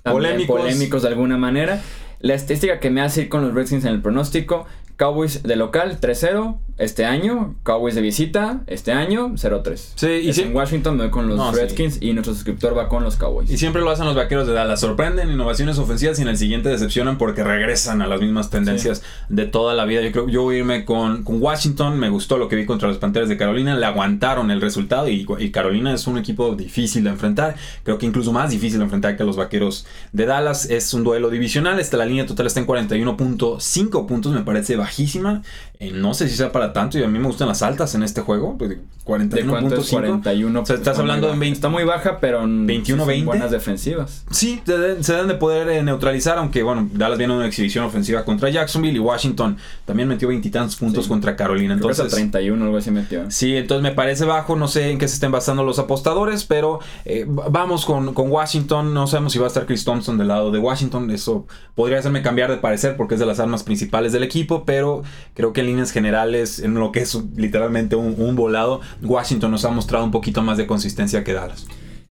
polémicos. 0.02 0.58
polémicos 0.58 1.02
de 1.02 1.08
alguna 1.08 1.38
manera. 1.38 1.80
La 2.18 2.34
estadística 2.34 2.80
que 2.80 2.90
me 2.90 3.00
hace 3.00 3.22
ir 3.22 3.28
con 3.28 3.42
los 3.42 3.54
Redskins 3.54 3.84
en 3.84 3.94
el 3.94 4.02
pronóstico 4.02 4.66
Cowboys 5.00 5.42
de 5.42 5.56
local 5.56 5.98
3-0, 5.98 6.58
este 6.80 7.04
año, 7.04 7.56
Cowboys 7.62 7.94
de 7.94 8.00
visita 8.00 8.62
este 8.66 8.92
año 8.92 9.34
0-3. 9.34 9.76
Sí, 9.94 10.06
y 10.06 10.30
Es 10.30 10.38
en 10.38 10.56
Washington 10.56 10.96
me 10.96 11.04
voy 11.04 11.10
con 11.10 11.28
los 11.28 11.36
No, 11.36 11.52
sí. 11.52 11.60
Redskins 11.60 11.98
y 12.00 12.14
nuestro 12.14 12.32
suscriptor 12.32 12.76
va 12.76 12.88
con 12.88 13.04
los 13.04 13.16
Cowboys. 13.16 13.50
Y 13.50 13.58
siempre 13.58 13.82
lo 13.82 13.90
hacen 13.90 14.06
los 14.06 14.14
vaqueros 14.14 14.46
de 14.46 14.54
Dallas. 14.54 14.80
Sorprenden 14.80 15.30
innovaciones 15.30 15.78
ofensivas 15.78 16.18
y 16.18 16.22
en 16.22 16.28
el 16.28 16.38
siguiente 16.38 16.70
decepcionan 16.70 17.18
porque 17.18 17.44
regresan 17.44 18.00
a 18.00 18.06
las 18.06 18.20
mismas 18.20 18.48
tendencias 18.48 19.02
de 19.28 19.44
toda 19.44 19.74
la 19.74 19.84
vida. 19.84 20.00
Yo 20.00 20.10
creo 20.10 20.28
yo 20.28 20.42
voy 20.42 20.56
a 20.56 20.58
irme 20.60 20.84
con, 20.86 21.22
con 21.22 21.42
Washington. 21.42 21.98
Me 21.98 22.08
gustó 22.08 22.38
lo 22.38 22.48
que 22.48 22.56
vi 22.56 22.64
contra 22.64 22.88
los 22.88 22.96
Panteras 22.96 23.28
de 23.28 23.36
Carolina. 23.36 23.76
Le 23.76 23.84
aguantaron 23.84 24.50
el 24.50 24.62
resultado 24.62 25.06
y, 25.06 25.26
y 25.38 25.50
Carolina 25.50 25.92
es 25.92 26.06
un 26.06 26.16
equipo 26.16 26.54
difícil 26.54 27.04
de 27.04 27.10
enfrentar. 27.10 27.56
Creo 27.82 27.98
que 27.98 28.06
incluso 28.06 28.32
más 28.32 28.50
difícil 28.50 28.78
de 28.78 28.84
enfrentar 28.84 29.18
que 29.18 29.24
los 29.24 29.36
vaqueros 29.36 29.86
de 30.12 30.24
Dallas. 30.24 30.70
Es 30.70 30.94
un 30.94 31.04
duelo 31.04 31.28
divisional. 31.28 31.78
Esta, 31.78 31.98
la 31.98 32.06
línea 32.06 32.24
total 32.24 32.46
está 32.46 32.60
en 32.60 32.66
41.5 32.66 34.06
puntos. 34.06 34.32
Me 34.32 34.40
parece 34.40 34.76
bajísima. 34.76 35.42
Eh, 35.78 35.92
no 35.92 36.14
sé 36.14 36.28
si 36.28 36.36
sea 36.36 36.52
para 36.52 36.69
tanto 36.72 36.98
y 36.98 37.02
a 37.02 37.08
mí 37.08 37.18
me 37.18 37.26
gustan 37.26 37.48
las 37.48 37.62
altas 37.62 37.94
en 37.94 38.02
este 38.02 38.20
juego. 38.20 38.56
pues, 38.58 38.70
¿De 38.70 38.78
cuánto 39.04 39.36
es 39.36 39.44
41.5. 39.46 39.90
41? 39.90 40.60
O 40.60 40.66
sea, 40.66 40.76
estás 40.76 40.98
hablando 40.98 41.26
de 41.26 41.32
baja. 41.32 41.40
20 41.40 41.54
Está 41.56 41.68
muy 41.68 41.84
baja, 41.84 42.18
pero 42.20 42.44
en 42.44 42.66
21, 42.66 43.02
son 43.02 43.08
20. 43.08 43.26
buenas 43.26 43.50
defensivas. 43.50 44.24
Sí, 44.30 44.62
se 44.64 44.78
deben, 44.78 45.02
se 45.04 45.12
deben 45.14 45.28
de 45.28 45.34
poder 45.34 45.68
eh, 45.68 45.82
neutralizar, 45.82 46.38
aunque 46.38 46.62
bueno, 46.62 46.88
Dallas 46.92 47.18
viene 47.18 47.34
una 47.34 47.46
exhibición 47.46 47.84
ofensiva 47.84 48.24
contra 48.24 48.48
Jacksonville 48.50 48.96
y 48.96 49.00
Washington 49.00 49.56
también 49.84 50.08
metió 50.08 50.28
veintitantos 50.28 50.76
puntos 50.76 51.04
Sí. 51.04 51.08
contra 51.10 51.34
Carolina. 51.36 51.74
Creo 51.74 51.88
que 51.88 51.92
Entonces, 51.92 52.04
hasta 52.06 52.16
31 52.16 52.64
algo 52.64 52.76
así 52.76 52.90
metió. 52.90 53.30
sí, 53.30 53.56
entonces 53.56 53.82
me 53.82 53.92
parece 53.92 54.24
bajo, 54.24 54.54
no 54.56 54.68
sé 54.68 54.90
en 54.90 54.98
qué 54.98 55.08
se 55.08 55.14
estén 55.14 55.32
basando 55.32 55.64
los 55.64 55.78
apostadores, 55.78 56.44
pero 56.44 56.78
eh, 57.04 57.24
vamos 57.28 57.84
con, 57.84 58.14
con 58.14 58.30
Washington, 58.30 58.92
no 58.94 59.06
sabemos 59.06 59.32
si 59.32 59.38
va 59.38 59.46
a 59.46 59.48
estar 59.48 59.66
Chris 59.66 59.84
Thompson 59.84 60.18
del 60.18 60.28
lado 60.28 60.50
de 60.50 60.58
Washington, 60.58 61.10
eso 61.10 61.46
podría 61.74 61.98
hacerme 61.98 62.22
cambiar 62.22 62.50
de 62.50 62.56
parecer 62.58 62.96
porque 62.96 63.14
es 63.14 63.20
de 63.20 63.26
las 63.26 63.40
armas 63.40 63.62
principales 63.62 64.12
del 64.12 64.22
equipo, 64.22 64.64
pero 64.64 65.02
creo 65.34 65.52
que 65.52 65.60
en 65.60 65.66
líneas 65.68 65.90
generales, 65.90 66.49
en 66.58 66.74
lo 66.74 66.92
que 66.92 67.00
es 67.00 67.16
literalmente 67.36 67.96
un, 67.96 68.36
volado, 68.36 68.80
Washington 69.02 69.50
nos 69.50 69.64
ha 69.64 69.70
mostrado 69.70 70.04
un 70.04 70.10
poquito 70.10 70.42
más 70.42 70.58
de 70.58 70.66
consistencia 70.66 71.24
que 71.24 71.32
Dallas. 71.32 71.66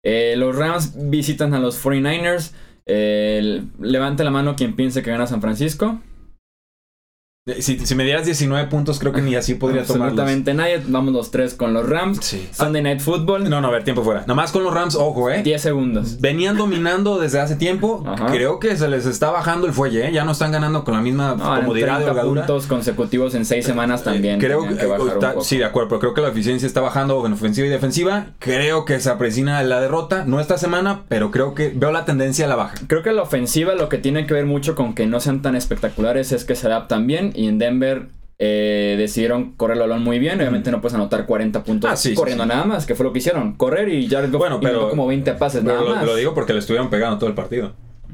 Eh, 0.03 0.35
los 0.37 0.55
Rams 0.55 0.93
visitan 0.95 1.53
a 1.53 1.59
los 1.59 1.83
49ers. 1.83 2.51
Eh, 2.85 3.63
levante 3.79 4.23
la 4.23 4.31
mano 4.31 4.55
quien 4.55 4.75
piense 4.75 5.03
que 5.03 5.11
gana 5.11 5.27
San 5.27 5.41
Francisco. 5.41 5.99
Eh, 7.51 7.61
Si, 7.61 7.79
si 7.85 7.95
me 7.95 8.03
dieras 8.03 8.25
19 8.25 8.67
puntos, 8.69 8.99
creo 8.99 9.11
que 9.13 9.21
ni 9.21 9.35
así 9.35 9.55
podría 9.55 9.83
tomarlos. 9.83 10.09
Absolutamente 10.19 10.53
nadie. 10.53 10.81
Vamos 10.87 11.13
los 11.13 11.31
tres 11.31 11.53
con 11.53 11.73
los 11.73 11.87
Rams. 11.87 12.19
Sí. 12.21 12.47
Sunday 12.51 12.81
Night 12.81 12.99
Football. 13.01 13.49
No, 13.49 13.61
no, 13.61 13.67
a 13.67 13.71
ver, 13.71 13.83
tiempo 13.83 14.03
fuera. 14.03 14.21
Nada 14.21 14.33
más 14.35 14.51
con 14.51 14.63
los 14.63 14.73
Rams, 14.73 14.95
ojo, 14.95 15.29
¿eh? 15.29 15.41
10 15.43 15.61
segundos. 15.61 16.19
Venían 16.21 16.57
dominando 16.57 17.19
desde 17.19 17.39
hace 17.39 17.55
tiempo. 17.55 18.03
Ajá. 18.07 18.27
Creo 18.27 18.59
que 18.59 18.75
se 18.77 18.87
les 18.87 19.05
está 19.05 19.29
bajando 19.31 19.67
el 19.67 19.73
fuelle, 19.73 20.07
¿eh? 20.07 20.11
Ya 20.11 20.23
no 20.25 20.31
están 20.31 20.51
ganando 20.51 20.83
con 20.83 20.93
la 20.93 21.01
misma 21.01 21.35
No, 21.35 21.43
comodidad 21.61 21.99
de 21.99 22.05
30 22.05 22.11
holgadura. 22.11 22.41
puntos 22.45 22.67
consecutivos 22.67 23.35
en 23.35 23.45
6 23.45 23.65
semanas 23.65 24.03
también. 24.03 24.39
Creo 24.39 24.61
tenían 24.63 24.77
que, 24.77 25.07
está- 25.13 25.35
sí, 25.41 25.57
de 25.57 25.65
acuerdo, 25.65 25.89
pero 25.89 25.99
creo 25.99 26.13
que 26.13 26.21
la 26.21 26.29
eficiencia 26.29 26.65
está 26.67 26.81
bajando 26.81 27.25
en 27.25 27.33
ofensiva 27.33 27.67
y 27.67 27.69
defensiva. 27.69 28.27
Creo 28.39 28.85
que 28.85 28.99
se 28.99 29.09
aprecina 29.09 29.61
la 29.63 29.79
derrota, 29.81 30.23
no 30.25 30.39
esta 30.39 30.57
semana, 30.57 31.01
pero 31.07 31.31
creo 31.31 31.53
que 31.55 31.71
veo 31.75 31.91
la 31.91 32.05
tendencia 32.05 32.45
a 32.45 32.47
la 32.47 32.55
baja. 32.55 32.75
Creo 32.87 33.03
que 33.03 33.11
la 33.11 33.21
ofensiva 33.23 33.73
lo 33.75 33.89
que 33.89 33.97
tiene 33.97 34.25
que 34.27 34.33
ver 34.33 34.45
mucho 34.45 34.75
con 34.75 34.93
que 34.93 35.05
no 35.07 35.19
sean 35.19 35.41
tan 35.41 35.55
espectaculares 35.55 36.31
es 36.31 36.45
que 36.45 36.55
se 36.55 36.67
adaptan 36.67 37.07
bien 37.07 37.31
y 37.35 37.40
en 37.47 37.57
Denver 37.59 38.07
eh, 38.39 38.95
decidieron 38.97 39.51
correr 39.53 39.77
el 39.77 39.81
balón 39.81 40.03
muy 40.03 40.17
bien. 40.19 40.39
Obviamente 40.39 40.71
no 40.71 40.81
puedes 40.81 40.95
anotar 40.95 41.25
40 41.27 41.63
puntos 41.63 41.91
Ah, 41.91 41.95
sí, 41.95 42.13
corriendo 42.15 42.43
sí. 42.43 42.49
nada 42.49 42.65
más, 42.65 42.85
que 42.87 42.95
fue 42.95 43.03
lo 43.05 43.13
que 43.13 43.19
hicieron. 43.19 43.53
Correr 43.53 43.89
y 43.89 44.07
Goff 44.09 44.31
Bueno, 44.31 44.59
pero- 44.59 44.89
como 44.89 45.05
20 45.07 45.33
pases 45.33 45.61
Pero 45.63 45.75
nada 45.75 45.87
lo, 45.89 45.95
más. 45.95 46.05
lo 46.05 46.15
digo 46.15 46.33
porque 46.33 46.53
le 46.53 46.59
estuvieron 46.59 46.89
pegando 46.89 47.17
todo 47.19 47.29
el 47.29 47.35
partido. 47.35 47.73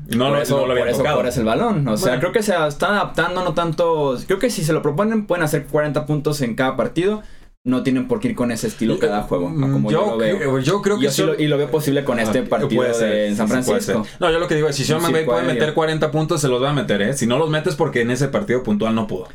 Y 0.09 0.15
no, 0.15 0.25
por 0.25 0.35
lo, 0.37 0.41
eso, 0.41 0.57
no 0.59 0.65
lo 0.67 0.71
habían 0.71 0.85
por 0.85 0.89
eso 0.89 0.97
tocado. 0.99 1.17
corres 1.17 1.37
el 1.37 1.45
balón. 1.45 1.87
O 1.87 1.97
sea, 1.97 2.07
Bueno. 2.09 2.19
creo 2.21 2.31
que 2.33 2.43
se 2.43 2.53
están 2.67 2.93
adaptando, 2.93 3.43
no 3.43 3.53
tanto. 3.53 4.17
Creo 4.27 4.39
que 4.39 4.49
si 4.49 4.63
se 4.63 4.71
lo 4.73 4.81
proponen, 4.81 5.25
pueden 5.27 5.43
hacer 5.43 5.65
40 5.65 6.05
puntos 6.05 6.41
en 6.41 6.55
cada 6.55 6.75
partido. 6.77 7.23
No 7.67 7.83
tienen 7.83 8.07
por 8.07 8.21
qué 8.21 8.29
ir 8.29 8.35
con 8.35 8.49
ese 8.51 8.67
estilo 8.67 8.97
cada 8.97 9.23
juego, 9.23 9.47
como 9.53 9.91
yo, 9.91 10.05
lo 10.11 10.17
veo. 10.17 10.37
creo- 10.37 10.59
yo 10.59 10.81
creo 10.81 10.95
Y 10.95 10.99
que 11.01 11.05
yo 11.07 11.11
sí 11.11 11.21
lo- 11.23 11.37
y 11.37 11.47
lo 11.47 11.57
veo 11.57 11.69
posible 11.69 12.05
con 12.05 12.17
este 12.17 12.39
Ah, 12.39 12.45
partido 12.49 12.93
ser, 12.93 13.11
de 13.11 13.35
San 13.35 13.47
sí, 13.47 13.53
puede 13.53 13.81
Francisco. 13.81 14.05
No, 14.21 14.31
yo 14.31 14.39
lo 14.39 14.47
que 14.47 14.55
digo 14.55 14.69
es, 14.69 14.75
si 14.77 14.85
Sean 14.85 15.01
McVay 15.01 15.25
puede 15.25 15.43
meter 15.43 15.73
40 15.73 16.09
puntos, 16.09 16.39
se 16.39 16.47
los 16.47 16.63
va 16.63 16.69
a 16.69 16.73
meter, 16.73 17.01
¿eh? 17.01 17.13
Si 17.13 17.27
no 17.27 17.37
los 17.37 17.49
metes 17.49 17.75
porque 17.75 17.99
en 18.01 18.11
ese 18.11 18.29
partido 18.29 18.63
puntual 18.63 18.95
no 18.95 19.05
pudo. 19.05 19.27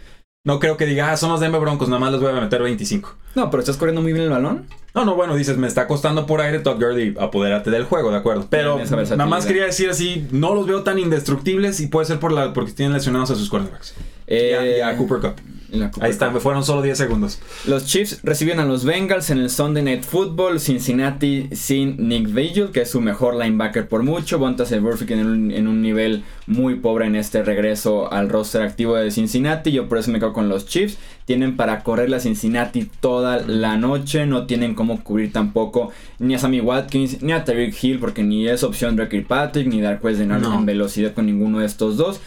No 0.46 0.58
creo 0.60 0.78
que 0.78 0.86
diga, 0.86 1.12
ah, 1.12 1.16
son 1.18 1.30
los 1.30 1.40
Denver 1.40 1.60
Broncos, 1.60 1.88
nada 1.90 2.00
más 2.00 2.10
les 2.12 2.20
voy 2.22 2.30
a 2.30 2.40
meter 2.40 2.62
25. 2.62 3.14
No, 3.34 3.50
pero 3.50 3.60
estás 3.60 3.76
corriendo 3.76 4.02
muy 4.02 4.12
bien 4.12 4.24
el 4.24 4.30
balón. 4.30 4.66
No, 4.94 5.06
no, 5.06 5.14
bueno, 5.14 5.34
dices, 5.34 5.56
me 5.56 5.66
está 5.66 5.86
costando 5.86 6.26
por 6.26 6.42
aire 6.42 6.58
Todd 6.58 6.76
Gurley, 6.76 7.14
apodérate 7.18 7.70
del 7.70 7.84
juego, 7.84 8.10
de 8.10 8.18
acuerdo. 8.18 8.46
Pero 8.50 8.78
nada 8.78 9.26
más 9.26 9.46
quería 9.46 9.64
decir 9.64 9.88
así, 9.88 10.26
no 10.32 10.54
los 10.54 10.66
veo 10.66 10.82
tan 10.82 10.98
indestructibles 10.98 11.80
y 11.80 11.86
puede 11.86 12.06
ser 12.06 12.18
por 12.18 12.30
la, 12.30 12.52
porque 12.52 12.72
tienen 12.72 12.92
lesionados 12.92 13.30
a 13.30 13.34
sus 13.36 13.48
quarterbacks. 13.48 13.94
Eh, 14.26 14.50
y 14.50 14.54
a, 14.54 14.78
y 14.78 14.80
a 14.92 14.96
Cooper 14.98 15.18
Cup. 15.18 15.34
la 15.70 15.90
Ahí 16.00 16.10
está, 16.10 16.30
me 16.30 16.40
fueron 16.40 16.62
solo 16.62 16.82
10 16.82 16.96
segundos. 16.96 17.38
Los 17.66 17.86
Chiefs 17.86 18.20
reciben 18.22 18.60
a 18.60 18.66
los 18.66 18.84
Bengals 18.84 19.30
en 19.30 19.38
el 19.38 19.48
Sunday 19.48 19.82
Night 19.82 20.04
Football. 20.04 20.60
Cincinnati 20.60 21.48
sin 21.52 22.08
Nick 22.08 22.32
Vigil, 22.32 22.70
que 22.70 22.82
es 22.82 22.90
su 22.90 23.00
mejor 23.00 23.36
linebacker 23.36 23.88
por 23.88 24.02
mucho. 24.02 24.38
Bontas 24.38 24.78
Burfict 24.78 25.10
en 25.10 25.26
un, 25.26 25.50
en 25.50 25.68
un 25.68 25.80
nivel 25.80 26.24
muy 26.46 26.74
pobre 26.76 27.06
en 27.06 27.16
este 27.16 27.42
regreso 27.42 28.12
al 28.12 28.28
roster 28.28 28.60
activo 28.60 28.94
de 28.96 29.10
Cincinnati. 29.10 29.72
Yo 29.72 29.88
por 29.88 29.96
eso 29.96 30.10
me 30.10 30.18
quedo 30.18 30.34
con 30.34 30.50
los 30.50 30.66
Chiefs. 30.66 30.98
Tienen 31.24 31.56
para 31.56 31.82
correr 31.82 32.10
la 32.10 32.20
Cincinnati 32.20 32.88
toda 33.00 33.40
la 33.40 33.76
noche. 33.76 34.26
No 34.26 34.46
tienen 34.46 34.74
cómo 34.74 35.02
cubrir 35.04 35.32
tampoco 35.32 35.92
ni 36.18 36.34
a 36.34 36.38
Sammy 36.38 36.60
Watkins 36.60 37.22
ni 37.22 37.32
a 37.32 37.44
Tyreek 37.44 37.74
Hill, 37.82 37.98
porque 37.98 38.22
ni 38.22 38.48
es 38.48 38.62
opción 38.64 38.96
Drake 38.96 39.18
Kirkpatrick 39.18 39.66
ni 39.66 39.80
Darquez 39.80 40.18
de 40.18 40.26
No. 40.26 40.54
en 40.54 40.66
velocidad 40.66 41.14
con 41.14 41.26
ninguno 41.26 41.60
de 41.60 41.66
estos 41.66 41.96
dos. 41.96 42.20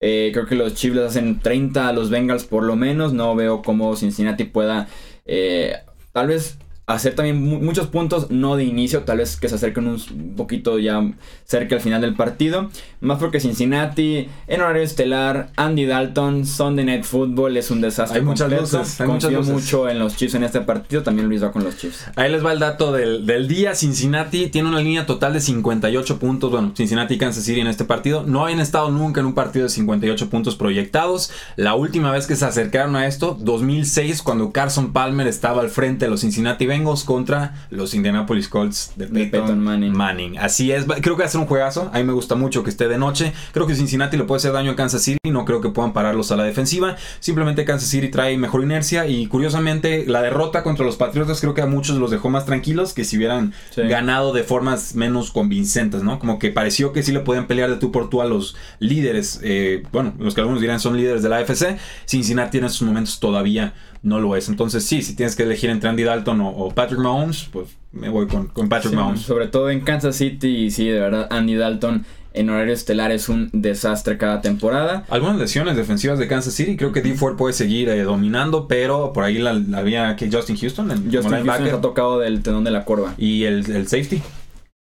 Eh, 0.00 0.30
creo 0.32 0.46
que 0.46 0.56
los 0.56 0.74
Chiefs 0.74 0.96
les 0.96 1.06
hacen 1.06 1.38
30 1.38 1.88
a 1.88 1.92
los 1.92 2.10
Bengals 2.10 2.44
por 2.44 2.64
lo 2.64 2.76
menos. 2.76 3.12
No 3.12 3.34
veo 3.36 3.62
cómo 3.62 3.94
Cincinnati 3.96 4.44
pueda 4.44 4.88
eh, 5.24 5.74
tal 6.12 6.26
vez 6.28 6.58
hacer 6.94 7.14
también 7.14 7.42
mu- 7.42 7.60
muchos 7.60 7.86
puntos, 7.88 8.30
no 8.30 8.56
de 8.56 8.64
inicio, 8.64 9.02
tal 9.02 9.18
vez 9.18 9.36
que 9.36 9.48
se 9.48 9.54
acerquen 9.56 9.86
un 9.88 10.34
poquito 10.36 10.78
ya 10.78 11.02
cerca 11.44 11.74
al 11.76 11.80
final 11.80 12.00
del 12.00 12.14
partido. 12.14 12.70
Más 13.00 13.18
porque 13.18 13.40
Cincinnati, 13.40 14.28
en 14.48 14.60
horario 14.60 14.82
estelar, 14.82 15.50
Andy 15.56 15.86
Dalton, 15.86 16.46
Sunday 16.46 16.84
Night 16.84 17.04
Football 17.04 17.56
es 17.56 17.70
un 17.70 17.80
desastre. 17.80 18.18
Hay 18.20 18.24
muchas 18.24 18.48
completo. 18.48 18.78
luces, 18.78 19.00
hay 19.00 19.06
Confío 19.06 19.30
muchas 19.30 19.46
luces. 19.48 19.64
mucho 19.72 19.88
en 19.88 19.98
los 19.98 20.16
Chiefs 20.16 20.34
en 20.34 20.44
este 20.44 20.60
partido, 20.60 21.02
también 21.02 21.28
Luis 21.28 21.42
va 21.42 21.52
con 21.52 21.64
los 21.64 21.76
Chiefs. 21.76 22.06
Ahí 22.16 22.30
les 22.30 22.44
va 22.44 22.52
el 22.52 22.58
dato 22.58 22.92
del, 22.92 23.26
del 23.26 23.48
día. 23.48 23.74
Cincinnati 23.74 24.48
tiene 24.48 24.68
una 24.68 24.80
línea 24.80 25.06
total 25.06 25.32
de 25.32 25.40
58 25.40 26.18
puntos. 26.18 26.50
Bueno, 26.50 26.72
Cincinnati 26.76 27.14
y 27.14 27.18
Kansas 27.18 27.44
City 27.44 27.60
en 27.60 27.66
este 27.66 27.84
partido. 27.84 28.24
No 28.26 28.44
habían 28.44 28.60
estado 28.60 28.90
nunca 28.90 29.20
en 29.20 29.26
un 29.26 29.34
partido 29.34 29.64
de 29.64 29.68
58 29.70 30.30
puntos 30.30 30.56
proyectados. 30.56 31.30
La 31.56 31.74
última 31.74 32.10
vez 32.12 32.26
que 32.26 32.36
se 32.36 32.44
acercaron 32.44 32.96
a 32.96 33.06
esto, 33.06 33.36
2006, 33.40 34.22
cuando 34.22 34.52
Carson 34.52 34.92
Palmer 34.92 35.26
estaba 35.26 35.60
al 35.62 35.68
frente 35.70 36.04
de 36.06 36.10
los 36.10 36.20
Cincinnati 36.20 36.66
Bengals 36.66 36.81
contra 37.04 37.54
los 37.70 37.94
Indianapolis 37.94 38.48
Colts 38.48 38.92
de 38.96 39.06
De 39.06 39.26
Peyton, 39.26 39.58
Manning. 39.60 39.96
Manning. 39.96 40.38
Así 40.38 40.72
es. 40.72 40.84
Creo 40.84 41.16
que 41.16 41.22
va 41.22 41.26
a 41.26 41.30
ser 41.30 41.40
un 41.40 41.46
juegazo. 41.46 41.90
A 41.92 41.98
mí 41.98 42.04
me 42.04 42.12
gusta 42.12 42.34
mucho 42.34 42.62
que 42.62 42.70
esté 42.70 42.88
de 42.88 42.98
noche. 42.98 43.32
Creo 43.52 43.66
que 43.66 43.74
Cincinnati 43.74 44.16
le 44.16 44.24
puede 44.24 44.38
hacer 44.38 44.52
daño 44.52 44.72
a 44.72 44.76
Kansas 44.76 45.02
City. 45.02 45.18
No 45.30 45.44
creo 45.44 45.60
que 45.60 45.70
puedan 45.70 45.92
pararlos 45.92 46.30
a 46.32 46.36
la 46.36 46.44
defensiva. 46.44 46.96
Simplemente 47.20 47.64
Kansas 47.64 47.88
City 47.88 48.08
trae 48.08 48.36
mejor 48.36 48.62
inercia. 48.62 49.06
Y 49.06 49.26
curiosamente, 49.26 50.04
la 50.06 50.22
derrota 50.22 50.62
contra 50.62 50.84
los 50.84 50.96
Patriotas 50.96 51.40
creo 51.40 51.54
que 51.54 51.62
a 51.62 51.66
muchos 51.66 51.96
los 51.98 52.10
dejó 52.10 52.28
más 52.30 52.44
tranquilos 52.46 52.92
que 52.92 53.04
si 53.04 53.16
hubieran 53.16 53.54
Sí. 53.70 53.82
ganado 53.82 54.32
de 54.32 54.42
formas 54.42 54.94
menos 54.94 55.30
convincentes, 55.30 56.02
¿no? 56.02 56.18
Como 56.18 56.38
que 56.38 56.50
pareció 56.50 56.92
que 56.92 57.02
sí 57.02 57.12
le 57.12 57.20
podían 57.20 57.46
pelear 57.46 57.70
de 57.70 57.76
tú 57.76 57.92
por 57.92 58.10
tú 58.10 58.20
a 58.22 58.26
los 58.26 58.56
líderes. 58.78 59.40
eh, 59.42 59.82
bueno, 59.92 60.14
los 60.18 60.34
que 60.34 60.40
algunos 60.40 60.60
dirán 60.60 60.80
son 60.80 60.96
líderes 60.96 61.22
de 61.22 61.28
la 61.28 61.36
AFC. 61.38 61.76
Cincinnati 62.06 62.58
en 62.58 62.64
estos 62.64 62.82
momentos 62.82 63.18
todavía 63.20 63.74
no 64.02 64.18
lo 64.20 64.34
es. 64.36 64.48
Entonces, 64.48 64.84
sí, 64.84 65.02
si 65.02 65.14
tienes 65.14 65.36
que 65.36 65.44
elegir 65.44 65.70
entre 65.70 65.88
Andy 65.88 66.02
Dalton 66.02 66.40
o, 66.40 66.48
o 66.50 66.70
Patrick 66.74 67.00
Mahomes, 67.00 67.48
pues 67.52 67.68
me 67.92 68.08
voy 68.08 68.26
con, 68.26 68.48
con 68.48 68.68
Patrick 68.68 68.90
Sí, 68.90 68.96
Mahomes. 68.96 69.20
sobre 69.20 69.46
todo 69.48 69.70
en 69.70 69.80
Kansas 69.80 70.16
City 70.16 70.48
y 70.48 70.70
sí, 70.70 70.88
de 70.88 70.98
verdad, 71.00 71.26
Andy 71.30 71.54
Dalton 71.54 72.04
en 72.34 72.48
horario 72.48 72.72
estelar 72.72 73.12
es 73.12 73.28
un 73.28 73.50
desastre 73.52 74.16
cada 74.16 74.40
temporada. 74.40 75.04
Algunas 75.10 75.36
lesiones 75.38 75.76
defensivas 75.76 76.18
de 76.18 76.26
Kansas 76.28 76.54
City. 76.54 76.78
Creo 76.78 76.90
que 76.90 77.02
D 77.02 77.12
Ford 77.14 77.36
puede 77.36 77.52
seguir 77.52 77.90
eh, 77.90 78.02
dominando, 78.04 78.66
pero 78.68 79.12
por 79.12 79.24
ahí 79.24 79.36
la, 79.38 79.52
la 79.52 79.78
había 79.78 80.16
que 80.16 80.30
Justin 80.32 80.56
Houston, 80.56 80.90
el 80.90 80.98
Justin 81.04 81.30
Houston 81.44 81.66
está 81.66 81.80
tocado 81.82 82.18
del 82.20 82.42
tenón 82.42 82.64
de 82.64 82.70
la 82.70 82.84
curva. 82.86 83.14
y 83.18 83.44
el, 83.44 83.70
el 83.70 83.86
safety. 83.86 84.22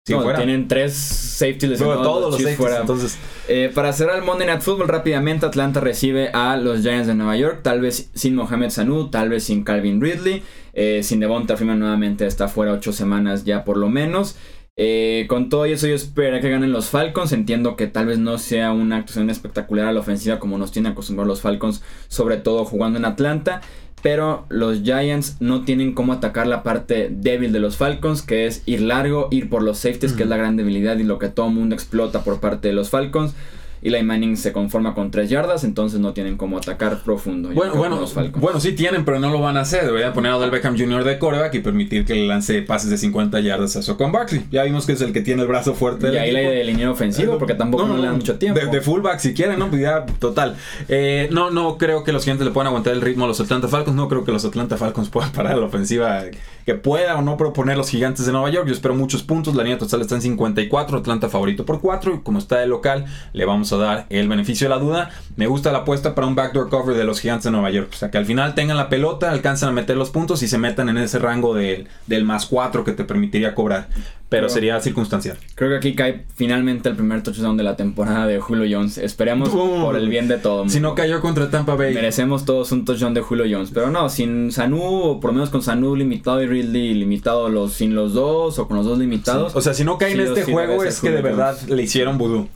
Si 0.07 0.13
No, 0.13 0.21
fuera. 0.21 0.37
tienen 0.37 0.69
tres 0.69 0.93
safety 0.93 1.67
lesionados. 1.67 2.01
todos 2.03 2.31
los 2.31 2.41
safeties, 2.41 2.79
entonces 2.79 3.17
Eh, 3.49 3.69
para 3.75 3.91
cerrar 3.91 4.17
el 4.17 4.23
Monday 4.23 4.47
Night 4.47 4.61
Football 4.61 4.87
rápidamente, 4.87 5.45
Atlanta 5.45 5.81
recibe 5.81 6.29
a 6.33 6.55
los 6.55 6.81
Giants 6.81 7.07
de 7.07 7.13
Nueva 7.15 7.35
York, 7.35 7.59
tal 7.61 7.81
vez 7.81 8.09
sin 8.13 8.35
Mohamed 8.35 8.69
Sanu, 8.69 9.09
tal 9.09 9.27
vez 9.29 9.43
sin 9.43 9.63
Calvin 9.65 9.99
Ridley, 10.01 10.43
eh, 10.73 11.01
sin 11.03 11.19
Devonta 11.19 11.57
Freeman 11.57 11.79
nuevamente 11.79 12.25
está 12.25 12.47
fuera 12.47 12.71
ocho 12.71 12.93
semanas 12.93 13.43
ya 13.43 13.65
por 13.65 13.75
lo 13.75 13.89
menos. 13.89 14.37
Eh, 14.79 15.25
con 15.27 15.49
todo 15.49 15.65
eso 15.65 15.87
yo 15.87 15.95
espero 15.95 16.39
que 16.39 16.49
ganen 16.51 16.71
los 16.71 16.87
Falcons, 16.89 17.31
entiendo 17.33 17.75
que 17.75 17.87
tal 17.87 18.05
vez 18.05 18.19
no 18.19 18.37
sea 18.37 18.71
una 18.71 18.97
actuación 18.97 19.29
espectacular 19.29 19.87
a 19.87 19.91
la 19.91 19.99
ofensiva 19.99 20.39
como 20.39 20.57
nos 20.57 20.71
tienen 20.71 20.91
acostumbrados 20.91 21.27
los 21.27 21.41
Falcons, 21.41 21.81
sobre 22.07 22.37
todo 22.37 22.63
jugando 22.63 22.99
en 22.99 23.05
Atlanta. 23.05 23.61
Pero 24.01 24.45
los 24.49 24.83
Giants 24.83 25.37
no 25.39 25.65
tienen 25.65 25.93
cómo 25.93 26.13
atacar 26.13 26.47
la 26.47 26.63
parte 26.63 27.09
débil 27.11 27.51
de 27.51 27.59
los 27.59 27.77
Falcons, 27.77 28.21
que 28.21 28.45
es 28.45 28.61
ir 28.65 28.81
largo, 28.81 29.27
ir 29.31 29.49
por 29.49 29.63
los 29.63 29.79
safeties, 29.79 30.13
que 30.13 30.23
es 30.23 30.29
la 30.29 30.37
gran 30.37 30.55
debilidad 30.55 30.97
y 30.97 31.03
lo 31.03 31.17
que 31.17 31.29
todo 31.29 31.47
el 31.47 31.53
mundo 31.53 31.75
explota 31.75 32.23
por 32.23 32.39
parte 32.39 32.67
de 32.67 32.73
los 32.73 32.89
Falcons. 32.89 33.33
Eli 33.81 34.01
Manning 34.03 34.37
se 34.37 34.51
conforma 34.51 34.93
con 34.93 35.11
3 35.11 35.29
yardas, 35.29 35.63
entonces 35.63 35.99
no 35.99 36.13
tienen 36.13 36.37
como 36.37 36.57
atacar 36.57 36.99
profundo. 37.03 37.49
Bueno, 37.53 37.75
bueno, 37.75 38.05
bueno, 38.35 38.59
sí 38.59 38.73
tienen, 38.73 39.05
pero 39.05 39.19
no 39.19 39.31
lo 39.31 39.39
van 39.39 39.57
a 39.57 39.61
hacer. 39.61 39.85
Deberían 39.85 40.13
poner 40.13 40.31
a 40.31 40.37
Odell 40.37 40.51
Beckham 40.51 40.77
Jr. 40.77 41.03
de 41.03 41.19
coreback 41.19 41.53
y 41.55 41.59
permitir 41.59 42.05
que 42.05 42.15
le 42.15 42.27
lance 42.27 42.61
pases 42.61 42.89
de 42.89 42.97
50 42.97 43.39
yardas 43.39 43.75
a 43.75 43.81
Socon 43.81 44.11
Barkley. 44.11 44.45
Ya 44.51 44.63
vimos 44.63 44.85
que 44.85 44.93
es 44.93 45.01
el 45.01 45.13
que 45.13 45.21
tiene 45.21 45.41
el 45.43 45.47
brazo 45.47 45.73
fuerte. 45.73 46.11
Y 46.13 46.17
ahí 46.17 46.31
le 46.31 46.49
de 46.49 46.63
línea 46.63 46.89
ofensivo, 46.89 47.37
porque 47.37 47.53
tampoco 47.53 47.87
no, 47.87 47.97
le 47.97 48.05
dan 48.05 48.15
mucho 48.15 48.37
tiempo. 48.37 48.59
De, 48.59 48.81
fullback 48.81 49.19
si 49.19 49.33
quieren, 49.33 49.59
¿no? 49.59 49.69
Pues 49.69 49.81
ya, 49.81 50.05
total. 50.19 50.55
Eh, 50.87 51.29
no, 51.31 51.51
no 51.51 51.77
creo 51.77 52.03
que 52.03 52.11
los 52.11 52.23
gigantes 52.23 52.45
le 52.45 52.51
puedan 52.51 52.67
aguantar 52.67 52.93
el 52.93 53.01
ritmo 53.01 53.25
a 53.25 53.27
los 53.27 53.39
Atlanta 53.39 53.67
Falcons. 53.67 53.95
No 53.95 54.07
creo 54.07 54.23
que 54.23 54.31
los 54.31 54.45
Atlanta 54.45 54.77
Falcons 54.77 55.09
puedan 55.11 55.31
parar 55.31 55.57
la 55.57 55.65
ofensiva 55.65 56.23
que 56.65 56.75
pueda 56.75 57.17
o 57.17 57.21
no 57.21 57.37
proponer 57.37 57.77
los 57.77 57.89
gigantes 57.89 58.25
de 58.25 58.31
Nueva 58.31 58.49
York. 58.49 58.67
Yo 58.67 58.73
espero 58.73 58.93
muchos 58.93 59.23
puntos. 59.23 59.55
La 59.55 59.63
línea 59.63 59.77
total 59.77 60.01
está 60.01 60.15
en 60.15 60.21
54. 60.21 60.97
Atlanta 60.97 61.29
favorito 61.29 61.65
por 61.65 61.79
4. 61.79 62.15
Y 62.15 62.19
como 62.19 62.39
está 62.39 62.57
de 62.57 62.67
local, 62.67 63.05
le 63.33 63.45
vamos 63.45 63.66
a 63.71 63.77
dar 63.77 64.05
el 64.09 64.27
beneficio 64.27 64.67
de 64.67 64.75
la 64.75 64.81
duda. 64.81 65.09
Me 65.35 65.47
gusta 65.47 65.71
la 65.71 65.79
apuesta 65.79 66.15
para 66.15 66.27
un 66.27 66.35
backdoor 66.35 66.69
cover 66.69 66.95
de 66.95 67.03
los 67.03 67.19
gigantes 67.19 67.45
de 67.45 67.51
Nueva 67.51 67.69
York. 67.69 67.89
O 67.93 67.95
sea, 67.95 68.11
que 68.11 68.17
al 68.17 68.25
final 68.25 68.55
tengan 68.55 68.77
la 68.77 68.89
pelota, 68.89 69.31
alcancen 69.31 69.69
a 69.69 69.71
meter 69.71 69.97
los 69.97 70.09
puntos 70.09 70.43
y 70.43 70.47
se 70.47 70.57
metan 70.57 70.89
en 70.89 70.97
ese 70.97 71.19
rango 71.19 71.53
del 71.53 71.87
más 72.25 72.45
4 72.45 72.83
que 72.83 72.93
te 72.93 73.03
permitiría 73.03 73.55
cobrar. 73.55 73.87
Pero 74.29 74.49
sería 74.49 74.77
circunstancial. 74.81 75.37
Creo 75.55 75.69
que 75.69 75.77
aquí 75.77 75.95
cae 75.95 76.25
finalmente 76.35 76.89
el 76.89 76.95
primer 76.95 77.23
touchdown 77.23 77.55
de 77.55 77.63
la 77.63 77.77
temporada 77.77 78.27
de 78.27 78.41
Julio 78.41 78.67
Jones. 78.69 78.97
Esperemos 78.97 79.49
por 79.49 79.95
el 79.95 80.09
bien 80.09 80.27
de 80.27 80.37
todo. 80.37 80.67
Si 80.67 80.81
no 80.81 80.95
cayó 80.95 81.21
contra 81.21 81.49
Tampa 81.49 81.75
Bay. 81.75 81.93
Merecemos 81.93 82.43
todos 82.43 82.73
un 82.73 82.83
touchdown 82.83 83.13
de 83.13 83.21
Julio 83.21 83.45
Jones. 83.49 83.71
Pero 83.73 83.89
no, 83.89 84.09
sin 84.09 84.51
Sanu, 84.51 84.83
o 84.83 85.19
por 85.21 85.29
lo 85.29 85.35
menos 85.35 85.49
con 85.49 85.61
Sanu 85.61 85.95
limitado 85.95 86.41
y 86.41 86.47
Ridley 86.47 86.93
limitado 86.93 87.47
los, 87.47 87.73
sin 87.73 87.95
los 87.95 88.13
dos, 88.13 88.59
o 88.59 88.67
con 88.67 88.75
los 88.75 88.85
dos 88.85 88.99
limitados. 88.99 89.55
O 89.55 89.61
sea, 89.61 89.73
si 89.73 89.85
no 89.85 89.97
cae 89.97 90.11
en 90.11 90.19
este 90.19 90.43
juego 90.43 90.83
es 90.83 90.99
que 90.99 91.11
de 91.11 91.21
verdad 91.21 91.57
le 91.67 91.81
hicieron 91.81 92.17
vudú. 92.17 92.49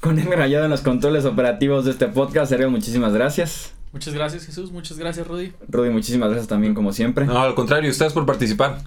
Con 0.00 0.18
el 0.18 0.26
rayado 0.30 0.64
en 0.64 0.70
los 0.70 0.82
controles 0.82 1.24
operativos 1.24 1.84
de 1.84 1.90
este 1.92 2.06
podcast, 2.08 2.50
Sergio, 2.50 2.70
muchísimas 2.70 3.12
gracias. 3.12 3.72
Muchas 3.92 4.14
gracias, 4.14 4.46
Jesús. 4.46 4.70
Muchas 4.70 4.98
gracias, 4.98 5.26
Rudy. 5.26 5.52
Rudy, 5.68 5.90
muchísimas 5.90 6.28
gracias 6.28 6.48
también, 6.48 6.74
como 6.74 6.92
siempre. 6.92 7.24
No, 7.24 7.38
al 7.38 7.54
contrario, 7.54 7.90
ustedes 7.90 8.12
por 8.12 8.26
participar. 8.26 8.78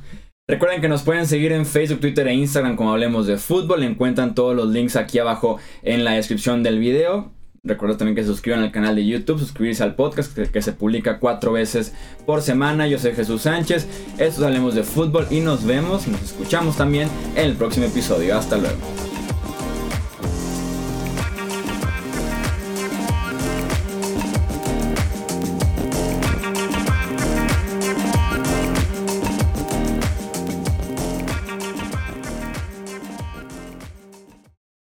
Recuerden 0.48 0.82
que 0.82 0.88
nos 0.88 1.04
pueden 1.04 1.28
seguir 1.28 1.52
en 1.52 1.66
Facebook, 1.66 2.00
Twitter 2.00 2.28
e 2.28 2.34
Instagram 2.34 2.76
como 2.76 2.92
Hablemos 2.92 3.28
de 3.28 3.38
Fútbol. 3.38 3.84
Encuentran 3.84 4.36
todos 4.36 4.56
los 4.56 4.70
links 4.70 4.96
aquí 4.96 5.20
abajo 5.20 5.60
en 5.84 6.04
la 6.04 6.12
descripción 6.12 6.64
del 6.64 6.80
video. 6.80 7.32
Recuerden 7.64 7.98
también 7.98 8.16
que 8.16 8.22
se 8.22 8.30
suscriban 8.30 8.62
al 8.62 8.72
canal 8.72 8.96
de 8.96 9.06
YouTube, 9.06 9.38
suscribirse 9.38 9.84
al 9.84 9.96
podcast 9.96 10.36
que, 10.36 10.62
se 10.62 10.72
publica 10.72 11.20
cuatro 11.20 11.52
veces 11.52 11.94
por 12.26 12.42
semana. 12.42 12.88
Yo 12.88 12.98
soy 12.98 13.14
Jesús 13.14 13.42
Sánchez, 13.42 13.88
esto 14.14 14.24
es 14.24 14.42
Hablemos 14.42 14.76
de 14.76 14.84
Fútbol 14.84 15.28
y 15.30 15.42
nos 15.42 15.66
vemos 15.66 16.08
y 16.08 16.12
nos 16.12 16.24
escuchamos 16.24 16.78
también 16.78 17.10
en 17.36 17.46
el 17.46 17.56
próximo 17.56 17.86
episodio. 17.86 18.38
Hasta 18.38 18.58
luego. 18.58 19.09